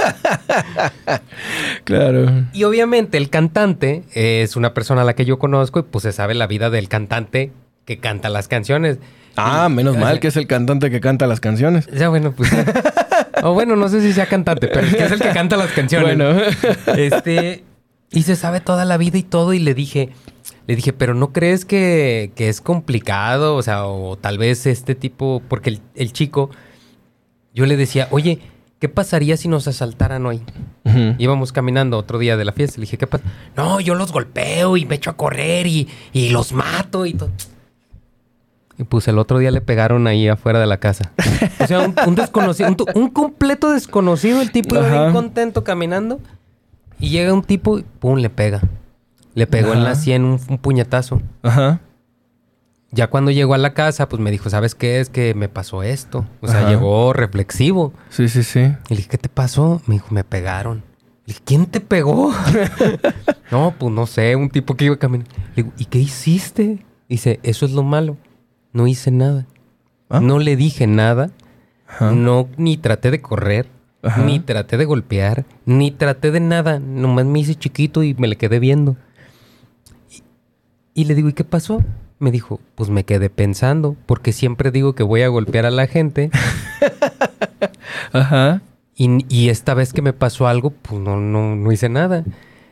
claro. 1.84 2.26
Y 2.52 2.64
obviamente 2.64 3.18
el 3.18 3.30
cantante 3.30 4.02
es 4.14 4.56
una 4.56 4.74
persona 4.74 5.02
a 5.02 5.04
la 5.04 5.14
que 5.14 5.24
yo 5.24 5.38
conozco 5.38 5.78
y 5.78 5.82
pues 5.84 6.02
se 6.02 6.10
sabe 6.10 6.34
la 6.34 6.48
vida 6.48 6.70
del 6.70 6.88
cantante 6.88 7.52
que 7.84 7.98
canta 7.98 8.30
las 8.30 8.48
canciones. 8.48 8.98
Ah, 9.36 9.68
menos 9.68 9.96
mal 9.96 10.18
que 10.18 10.26
es 10.26 10.36
el 10.36 10.48
cantante 10.48 10.90
que 10.90 11.00
canta 11.00 11.28
las 11.28 11.38
canciones. 11.38 11.86
Ya, 11.92 12.08
bueno, 12.08 12.32
pues. 12.32 12.50
o 13.44 13.54
bueno, 13.54 13.76
no 13.76 13.88
sé 13.88 14.00
si 14.00 14.12
sea 14.12 14.26
cantante, 14.26 14.66
pero 14.66 14.88
es 14.88 14.96
que 14.96 15.04
es 15.04 15.12
el 15.12 15.20
que 15.20 15.30
canta 15.30 15.56
las 15.56 15.70
canciones. 15.70 16.16
Bueno. 16.16 16.36
este. 16.96 17.62
Y 18.10 18.24
se 18.24 18.34
sabe 18.34 18.58
toda 18.58 18.84
la 18.84 18.96
vida 18.96 19.18
y 19.18 19.22
todo. 19.22 19.52
Y 19.52 19.60
le 19.60 19.72
dije, 19.72 20.08
le 20.66 20.76
dije, 20.76 20.92
pero 20.92 21.14
¿no 21.14 21.32
crees 21.32 21.64
que, 21.64 22.32
es 22.36 22.60
complicado? 22.60 23.56
O 23.56 23.62
sea, 23.62 23.86
o 23.86 24.16
tal 24.16 24.38
vez 24.38 24.66
este 24.66 24.94
tipo, 24.94 25.42
porque 25.48 25.80
el, 25.94 26.12
chico, 26.12 26.50
yo 27.54 27.66
le 27.66 27.76
decía, 27.76 28.08
oye, 28.10 28.40
¿qué 28.78 28.88
pasaría 28.88 29.36
si 29.36 29.48
nos 29.48 29.66
asaltaran 29.68 30.26
hoy? 30.26 30.42
Íbamos 31.18 31.52
caminando 31.52 31.98
otro 31.98 32.18
día 32.18 32.36
de 32.36 32.44
la 32.44 32.52
fiesta. 32.52 32.78
Le 32.78 32.82
dije, 32.82 32.98
¿qué 32.98 33.06
pasa? 33.06 33.24
No, 33.56 33.80
yo 33.80 33.94
los 33.94 34.12
golpeo 34.12 34.76
y 34.76 34.86
me 34.86 34.96
echo 34.96 35.10
a 35.10 35.16
correr 35.16 35.66
y, 35.66 35.88
y 36.12 36.30
los 36.30 36.52
mato 36.52 37.06
y 37.06 37.14
todo. 37.14 37.30
Y 38.78 38.84
pues 38.84 39.06
el 39.08 39.18
otro 39.18 39.38
día 39.38 39.50
le 39.50 39.60
pegaron 39.60 40.06
ahí 40.06 40.26
afuera 40.26 40.58
de 40.58 40.66
la 40.66 40.78
casa. 40.78 41.12
O 41.60 41.66
sea, 41.66 41.80
un, 41.80 41.94
un 42.06 42.14
desconocido, 42.14 42.70
un, 42.70 42.76
un 42.94 43.10
completo 43.10 43.70
desconocido. 43.70 44.40
El 44.40 44.52
tipo 44.52 44.74
iba 44.74 44.88
bien 44.88 45.12
contento 45.12 45.64
caminando. 45.64 46.18
Y 46.98 47.10
llega 47.10 47.32
un 47.34 47.42
tipo 47.42 47.78
y 47.78 47.82
pum, 47.82 48.18
le 48.18 48.30
pega. 48.30 48.62
Le 49.34 49.46
pegó 49.46 49.72
en 49.72 49.84
la 49.84 49.94
sien 49.94 50.24
un, 50.24 50.40
un 50.48 50.58
puñetazo. 50.58 51.22
Ajá. 51.42 51.80
Ya 52.92 53.06
cuando 53.08 53.30
llegó 53.30 53.54
a 53.54 53.58
la 53.58 53.72
casa, 53.72 54.08
pues 54.08 54.20
me 54.20 54.32
dijo, 54.32 54.50
¿sabes 54.50 54.74
qué? 54.74 54.98
Es 55.00 55.08
que 55.08 55.34
me 55.34 55.48
pasó 55.48 55.84
esto. 55.84 56.26
O 56.40 56.48
sea, 56.48 56.60
Ajá. 56.60 56.70
llegó 56.70 57.12
reflexivo. 57.12 57.92
Sí, 58.08 58.28
sí, 58.28 58.42
sí. 58.42 58.60
Y 58.60 58.90
le 58.90 58.96
dije, 58.96 59.08
¿qué 59.08 59.18
te 59.18 59.28
pasó? 59.28 59.80
Me 59.86 59.94
dijo, 59.94 60.08
me 60.10 60.24
pegaron. 60.24 60.78
Le 60.78 61.34
dije, 61.34 61.40
¿quién 61.44 61.66
te 61.66 61.80
pegó? 61.80 62.32
no, 63.52 63.74
pues 63.78 63.92
no 63.92 64.06
sé, 64.06 64.34
un 64.34 64.50
tipo 64.50 64.74
que 64.74 64.86
iba 64.86 64.96
caminando. 64.96 65.32
Le 65.54 65.62
digo, 65.62 65.72
¿y 65.78 65.84
qué 65.84 65.98
hiciste? 65.98 66.84
Dice, 67.08 67.38
eso 67.44 67.64
es 67.64 67.72
lo 67.72 67.84
malo. 67.84 68.16
No 68.72 68.88
hice 68.88 69.12
nada. 69.12 69.46
Ah. 70.08 70.20
No 70.20 70.40
le 70.40 70.56
dije 70.56 70.88
nada. 70.88 71.30
Ajá. 71.86 72.10
No, 72.10 72.48
ni 72.56 72.76
traté 72.76 73.12
de 73.12 73.20
correr. 73.20 73.68
Ajá. 74.02 74.22
Ni 74.24 74.40
traté 74.40 74.76
de 74.76 74.84
golpear. 74.84 75.44
Ni 75.64 75.92
traté 75.92 76.32
de 76.32 76.40
nada. 76.40 76.80
Nomás 76.80 77.26
me 77.26 77.38
hice 77.38 77.54
chiquito 77.54 78.02
y 78.02 78.14
me 78.14 78.26
le 78.26 78.36
quedé 78.36 78.58
viendo. 78.58 78.96
Y, 80.94 81.04
le 81.04 81.14
digo, 81.14 81.28
¿y 81.28 81.32
qué 81.32 81.44
pasó? 81.44 81.84
Me 82.18 82.30
dijo, 82.30 82.60
pues 82.74 82.90
me 82.90 83.04
quedé 83.04 83.30
pensando. 83.30 83.96
Porque 84.06 84.32
siempre 84.32 84.70
digo 84.70 84.94
que 84.94 85.02
voy 85.02 85.22
a 85.22 85.28
golpear 85.28 85.66
a 85.66 85.70
la 85.70 85.86
gente. 85.86 86.30
Ajá. 88.12 88.62
Y, 88.96 89.24
y 89.28 89.48
esta 89.48 89.74
vez 89.74 89.92
que 89.92 90.02
me 90.02 90.12
pasó 90.12 90.46
algo, 90.46 90.70
pues 90.70 91.00
no, 91.00 91.16
no, 91.16 91.56
no 91.56 91.72
hice 91.72 91.88
nada. 91.88 92.24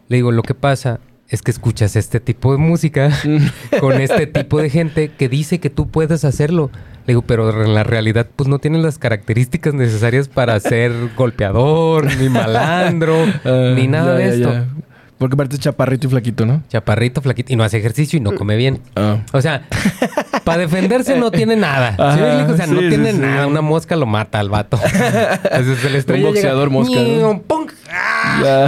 Le 0.09 0.17
digo, 0.17 0.33
lo 0.33 0.43
que 0.43 0.55
pasa 0.55 1.01
es 1.29 1.43
que 1.43 1.51
escuchas 1.51 1.95
este 1.97 2.21
tipo 2.21 2.53
de 2.53 2.59
música 2.59 3.11
con 3.81 4.01
este 4.01 4.27
tipo 4.27 4.61
de 4.61 4.71
gente 4.71 5.11
que 5.11 5.29
dice 5.29 5.61
que 5.61 5.71
tú 5.71 5.89
puedes 5.89 6.25
hacerlo. 6.25 6.71
Le 7.07 7.13
digo, 7.13 7.23
pero 7.23 7.65
en 7.65 7.75
la 7.75 7.85
realidad, 7.85 8.27
pues 8.35 8.49
no 8.49 8.59
tienen 8.59 8.83
las 8.83 8.99
características 8.99 9.75
necesarias 9.75 10.29
para 10.29 10.59
ser 10.61 10.93
golpeador, 11.17 12.15
ni 12.17 12.29
malandro, 12.29 13.17
Ah, 13.45 13.73
ni 13.75 13.87
nada 13.87 14.15
de 14.15 14.29
esto. 14.29 14.67
Porque 15.19 15.37
parece 15.37 15.59
chaparrito 15.59 16.07
y 16.07 16.11
flaquito, 16.11 16.47
¿no? 16.47 16.63
Chaparrito, 16.69 17.21
flaquito, 17.21 17.53
y 17.53 17.57
no 17.57 17.65
hace 17.65 17.79
ejercicio 17.79 18.17
y 18.19 18.21
no 18.21 18.37
come 18.37 18.57
bien. 18.57 18.81
Ah. 18.95 19.19
O 19.33 19.43
sea, 19.43 19.67
para 20.45 20.59
defenderse 20.59 21.19
no 21.19 21.33
tiene 21.33 21.57
nada. 21.57 21.97
O 21.99 22.57
sea, 22.57 22.67
no 22.69 22.81
sí, 22.81 22.89
tiene 22.89 23.13
nada. 23.13 23.47
Una 23.49 23.61
mosca 23.61 23.97
lo 23.97 24.07
mata 24.07 24.39
al 24.39 24.49
vato. 24.49 24.79
Entonces, 25.51 25.85
el 25.85 25.97
estrella 25.97 26.25
Un 26.29 26.33
boxeador 26.35 26.69
llega, 26.69 26.81
mosca, 26.81 27.01
¿no? 27.03 27.43
Ya. 28.45 28.67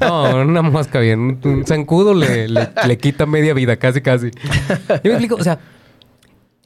No, 0.00 0.36
una 0.42 0.62
mosca 0.62 0.98
bien. 0.98 1.20
Un, 1.20 1.38
un 1.44 1.66
zancudo 1.66 2.14
le, 2.14 2.48
le- 2.48 2.70
le 2.86 2.98
quita 2.98 3.26
media 3.26 3.52
vida, 3.52 3.76
casi, 3.76 4.00
casi. 4.00 4.30
Yo 4.88 5.00
me 5.04 5.10
explico, 5.10 5.34
o 5.36 5.44
sea, 5.44 5.58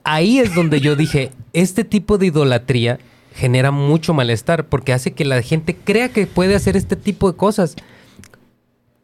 ahí 0.04 0.38
es 0.38 0.54
donde 0.54 0.80
yo 0.80 0.94
dije, 0.96 1.32
este 1.52 1.82
tipo 1.84 2.16
de 2.18 2.26
idolatría 2.26 2.98
genera 3.34 3.70
mucho 3.70 4.14
malestar 4.14 4.64
porque 4.66 4.92
hace 4.92 5.12
que 5.12 5.24
la 5.24 5.42
gente 5.42 5.74
crea 5.76 6.08
que 6.10 6.26
puede 6.26 6.54
hacer 6.54 6.76
este 6.76 6.94
tipo 6.96 7.30
de 7.30 7.36
cosas. 7.36 7.74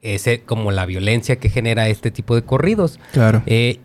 Ese, 0.03 0.43
como 0.43 0.73
la 0.73 0.85
violencia 0.85 1.37
que 1.37 1.49
genera 1.49 1.89
este 1.89 2.11
tipo 2.11 2.35
de 2.35 2.43
corridos. 2.43 2.99
Claro. 3.13 3.43
Eh, 3.47 3.79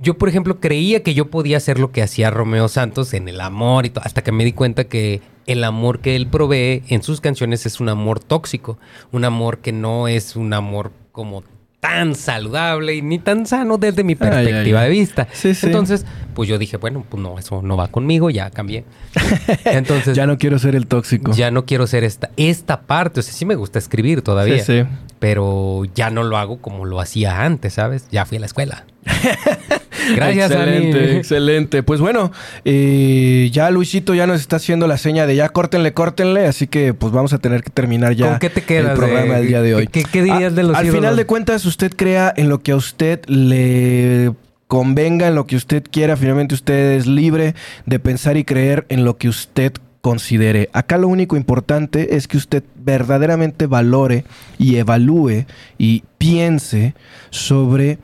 yo, 0.00 0.16
por 0.16 0.28
ejemplo, 0.28 0.60
creía 0.60 1.02
que 1.02 1.14
yo 1.14 1.30
podía 1.30 1.56
hacer 1.56 1.80
lo 1.80 1.90
que 1.90 2.02
hacía 2.02 2.30
Romeo 2.30 2.68
Santos 2.68 3.14
en 3.14 3.28
el 3.28 3.40
amor 3.40 3.86
y 3.86 3.90
todo, 3.90 4.04
hasta 4.04 4.22
que 4.22 4.30
me 4.30 4.44
di 4.44 4.52
cuenta 4.52 4.84
que 4.84 5.20
el 5.46 5.64
amor 5.64 6.00
que 6.00 6.14
él 6.14 6.28
provee 6.28 6.82
en 6.88 7.02
sus 7.02 7.20
canciones 7.20 7.66
es 7.66 7.80
un 7.80 7.88
amor 7.88 8.20
tóxico, 8.20 8.78
un 9.10 9.24
amor 9.24 9.58
que 9.58 9.72
no 9.72 10.06
es 10.06 10.36
un 10.36 10.52
amor 10.52 10.92
como 11.10 11.42
tan 11.80 12.14
saludable 12.14 12.96
y 12.96 13.02
ni 13.02 13.18
tan 13.18 13.46
sano 13.46 13.78
desde 13.78 14.02
mi 14.02 14.16
perspectiva 14.16 14.82
de 14.82 14.88
vista. 14.90 15.28
Sí, 15.32 15.54
sí. 15.54 15.66
Entonces, 15.66 16.04
pues 16.34 16.48
yo 16.48 16.58
dije, 16.58 16.76
bueno, 16.76 17.04
pues 17.08 17.22
no, 17.22 17.38
eso 17.38 17.62
no 17.62 17.76
va 17.76 17.88
conmigo, 17.88 18.30
ya 18.30 18.50
cambié. 18.50 18.84
Entonces, 19.64 20.16
ya 20.16 20.26
no 20.26 20.38
quiero 20.38 20.58
ser 20.58 20.74
el 20.74 20.86
tóxico. 20.86 21.32
ya 21.32 21.50
no 21.50 21.66
quiero 21.66 21.86
ser 21.86 22.04
esta, 22.04 22.30
esta 22.36 22.82
parte. 22.82 23.20
O 23.20 23.22
sea, 23.22 23.32
sí 23.32 23.44
me 23.44 23.54
gusta 23.54 23.78
escribir 23.78 24.22
todavía. 24.22 24.64
Sí, 24.64 24.82
sí. 24.82 24.88
Pero 25.20 25.84
ya 25.94 26.10
no 26.10 26.24
lo 26.24 26.36
hago 26.36 26.60
como 26.60 26.84
lo 26.84 27.00
hacía 27.00 27.44
antes, 27.44 27.74
¿sabes? 27.74 28.08
Ya 28.10 28.24
fui 28.24 28.38
a 28.38 28.40
la 28.40 28.46
escuela. 28.46 28.84
Gracias, 30.14 30.50
excelente, 30.50 30.98
Ani. 30.98 31.16
excelente. 31.18 31.82
Pues 31.82 32.00
bueno, 32.00 32.32
eh, 32.64 33.48
ya 33.52 33.70
Luisito 33.70 34.14
ya 34.14 34.26
nos 34.26 34.40
está 34.40 34.56
haciendo 34.56 34.86
la 34.86 34.96
seña 34.98 35.26
de 35.26 35.36
ya 35.36 35.48
córtenle, 35.48 35.92
córtenle, 35.92 36.46
así 36.46 36.66
que 36.66 36.94
pues 36.94 37.12
vamos 37.12 37.32
a 37.32 37.38
tener 37.38 37.62
que 37.62 37.70
terminar 37.70 38.14
ya 38.14 38.28
¿Con 38.30 38.38
qué 38.38 38.50
te 38.50 38.62
quedas 38.62 38.92
el 38.92 38.96
programa 38.96 39.34
de- 39.34 39.38
del 39.40 39.48
día 39.48 39.62
de 39.62 39.74
hoy. 39.74 39.86
qué- 39.86 40.04
qué 40.04 40.22
dirías 40.22 40.52
A- 40.52 40.56
de 40.56 40.62
los 40.62 40.76
Al 40.76 40.84
ídolos? 40.86 41.00
final 41.02 41.16
de 41.16 41.26
cuentas, 41.26 41.64
usted 41.64 41.92
crea 41.94 42.32
en 42.36 42.48
lo 42.48 42.62
que 42.62 42.72
a 42.72 42.76
usted 42.76 43.20
le 43.26 44.32
convenga, 44.66 45.28
en 45.28 45.34
lo 45.34 45.46
que 45.46 45.56
usted 45.56 45.82
quiera. 45.90 46.16
Finalmente 46.16 46.54
usted 46.54 46.92
es 46.92 47.06
libre 47.06 47.54
de 47.86 47.98
pensar 47.98 48.36
y 48.36 48.44
creer 48.44 48.84
en 48.88 49.04
lo 49.04 49.16
que 49.16 49.28
usted 49.28 49.72
considere. 50.00 50.68
Acá 50.72 50.96
lo 50.98 51.08
único 51.08 51.36
importante 51.36 52.16
es 52.16 52.28
que 52.28 52.36
usted 52.36 52.62
verdaderamente 52.76 53.66
valore 53.66 54.24
y 54.58 54.76
evalúe 54.76 55.44
y 55.76 56.04
piense 56.18 56.94
sobre 57.30 57.98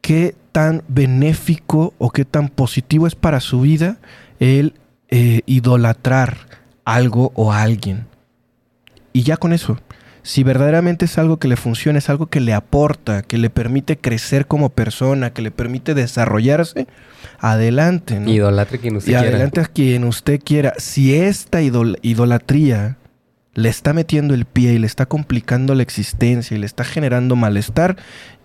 qué 0.00 0.34
tan 0.52 0.82
benéfico 0.88 1.94
o 1.98 2.10
qué 2.10 2.24
tan 2.24 2.48
positivo 2.48 3.06
es 3.06 3.14
para 3.14 3.40
su 3.40 3.60
vida 3.62 3.96
el 4.38 4.74
eh, 5.08 5.40
idolatrar 5.46 6.36
algo 6.84 7.32
o 7.34 7.52
a 7.52 7.62
alguien. 7.62 8.06
Y 9.12 9.22
ya 9.22 9.36
con 9.36 9.52
eso, 9.52 9.78
si 10.22 10.42
verdaderamente 10.42 11.04
es 11.06 11.18
algo 11.18 11.38
que 11.38 11.48
le 11.48 11.56
funciona, 11.56 11.98
es 11.98 12.08
algo 12.08 12.26
que 12.26 12.40
le 12.40 12.54
aporta, 12.54 13.22
que 13.22 13.38
le 13.38 13.50
permite 13.50 13.98
crecer 13.98 14.46
como 14.46 14.68
persona, 14.70 15.32
que 15.32 15.42
le 15.42 15.50
permite 15.50 15.94
desarrollarse, 15.94 16.86
adelante. 17.38 18.20
¿no? 18.20 18.30
Idolatre 18.30 18.78
quien 18.78 18.96
usted 18.96 19.10
y 19.12 19.14
quiera. 19.14 19.28
adelante 19.28 19.60
a 19.60 19.64
quien 19.66 20.04
usted 20.04 20.40
quiera. 20.42 20.74
Si 20.78 21.14
esta 21.14 21.60
idol- 21.62 21.98
idolatría 22.02 22.96
le 23.54 23.68
está 23.68 23.92
metiendo 23.92 24.32
el 24.32 24.46
pie 24.46 24.72
y 24.74 24.78
le 24.78 24.86
está 24.86 25.06
complicando 25.06 25.74
la 25.74 25.82
existencia 25.82 26.56
y 26.56 26.60
le 26.60 26.66
está 26.66 26.84
generando 26.84 27.36
malestar, 27.36 27.96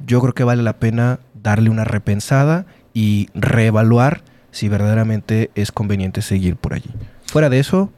yo 0.05 0.19
creo 0.19 0.33
que 0.33 0.43
vale 0.43 0.63
la 0.63 0.73
pena 0.79 1.19
darle 1.47 1.69
una 1.69 1.85
repensada 1.85 2.65
y 2.93 3.29
reevaluar 3.33 4.21
si 4.51 4.67
verdaderamente 4.67 5.49
es 5.55 5.71
conveniente 5.71 6.21
seguir 6.21 6.57
por 6.57 6.73
allí. 6.73 6.89
Fuera 7.25 7.49
de 7.49 7.59
eso, 7.59 7.89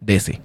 dese. 0.00 0.40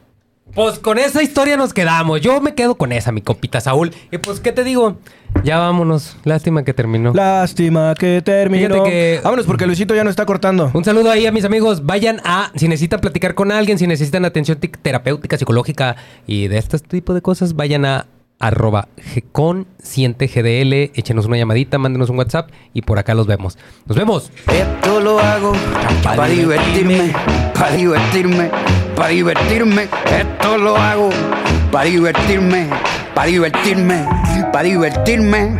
Pues 0.55 0.79
con 0.79 0.97
esa 0.97 1.21
historia 1.21 1.57
nos 1.57 1.73
quedamos. 1.73 2.21
Yo 2.21 2.39
me 2.41 2.55
quedo 2.55 2.75
con 2.75 2.91
esa, 2.91 3.11
mi 3.11 3.21
compita 3.21 3.59
Saúl. 3.61 3.91
Y 4.11 4.17
pues, 4.17 4.39
¿qué 4.39 4.51
te 4.51 4.63
digo? 4.63 4.97
Ya 5.43 5.57
vámonos. 5.59 6.17
Lástima 6.23 6.63
que 6.63 6.73
terminó. 6.73 7.13
Lástima 7.13 7.93
que 7.93 8.21
terminó. 8.23 8.83
Que- 8.83 9.19
Vámonos 9.23 9.45
porque 9.45 9.67
Luisito 9.67 9.93
ya 9.93 10.03
no 10.03 10.09
está 10.09 10.25
cortando. 10.25 10.71
Un 10.73 10.83
saludo 10.85 11.11
ahí 11.11 11.27
a 11.27 11.31
mis 11.31 11.43
amigos. 11.45 11.85
Vayan 11.85 12.21
a, 12.23 12.51
si 12.55 12.67
necesitan 12.67 13.01
platicar 13.01 13.35
con 13.35 13.51
alguien, 13.51 13.77
si 13.77 13.85
necesitan 13.85 14.25
atención 14.25 14.57
tic- 14.59 14.77
terapéutica, 14.81 15.37
psicológica 15.37 15.97
y 16.25 16.47
de 16.47 16.57
este 16.57 16.79
tipo 16.79 17.13
de 17.13 17.21
cosas, 17.21 17.53
vayan 17.55 17.85
a 17.85 18.07
arroba 18.39 18.87
GDL, 20.27 20.91
échenos 20.93 21.25
una 21.25 21.37
llamadita, 21.37 21.77
mándenos 21.77 22.09
un 22.09 22.17
WhatsApp 22.17 22.49
y 22.73 22.81
por 22.81 22.99
acá 22.99 23.13
los 23.13 23.27
vemos. 23.27 23.57
Nos 23.85 23.97
vemos. 23.97 24.31
Esto 24.47 24.99
lo 24.99 25.19
hago 25.19 25.53
para 26.03 26.27
divertirme, 26.27 27.13
para 27.53 27.75
divertirme, 27.75 28.51
para 28.95 29.09
divertirme. 29.09 29.83
Esto 29.83 30.57
lo 30.57 30.75
hago 30.77 31.09
para 31.71 31.85
divertirme, 31.85 32.67
para 33.13 33.27
divertirme, 33.27 34.05
para 34.51 34.63
divertirme. 34.63 35.59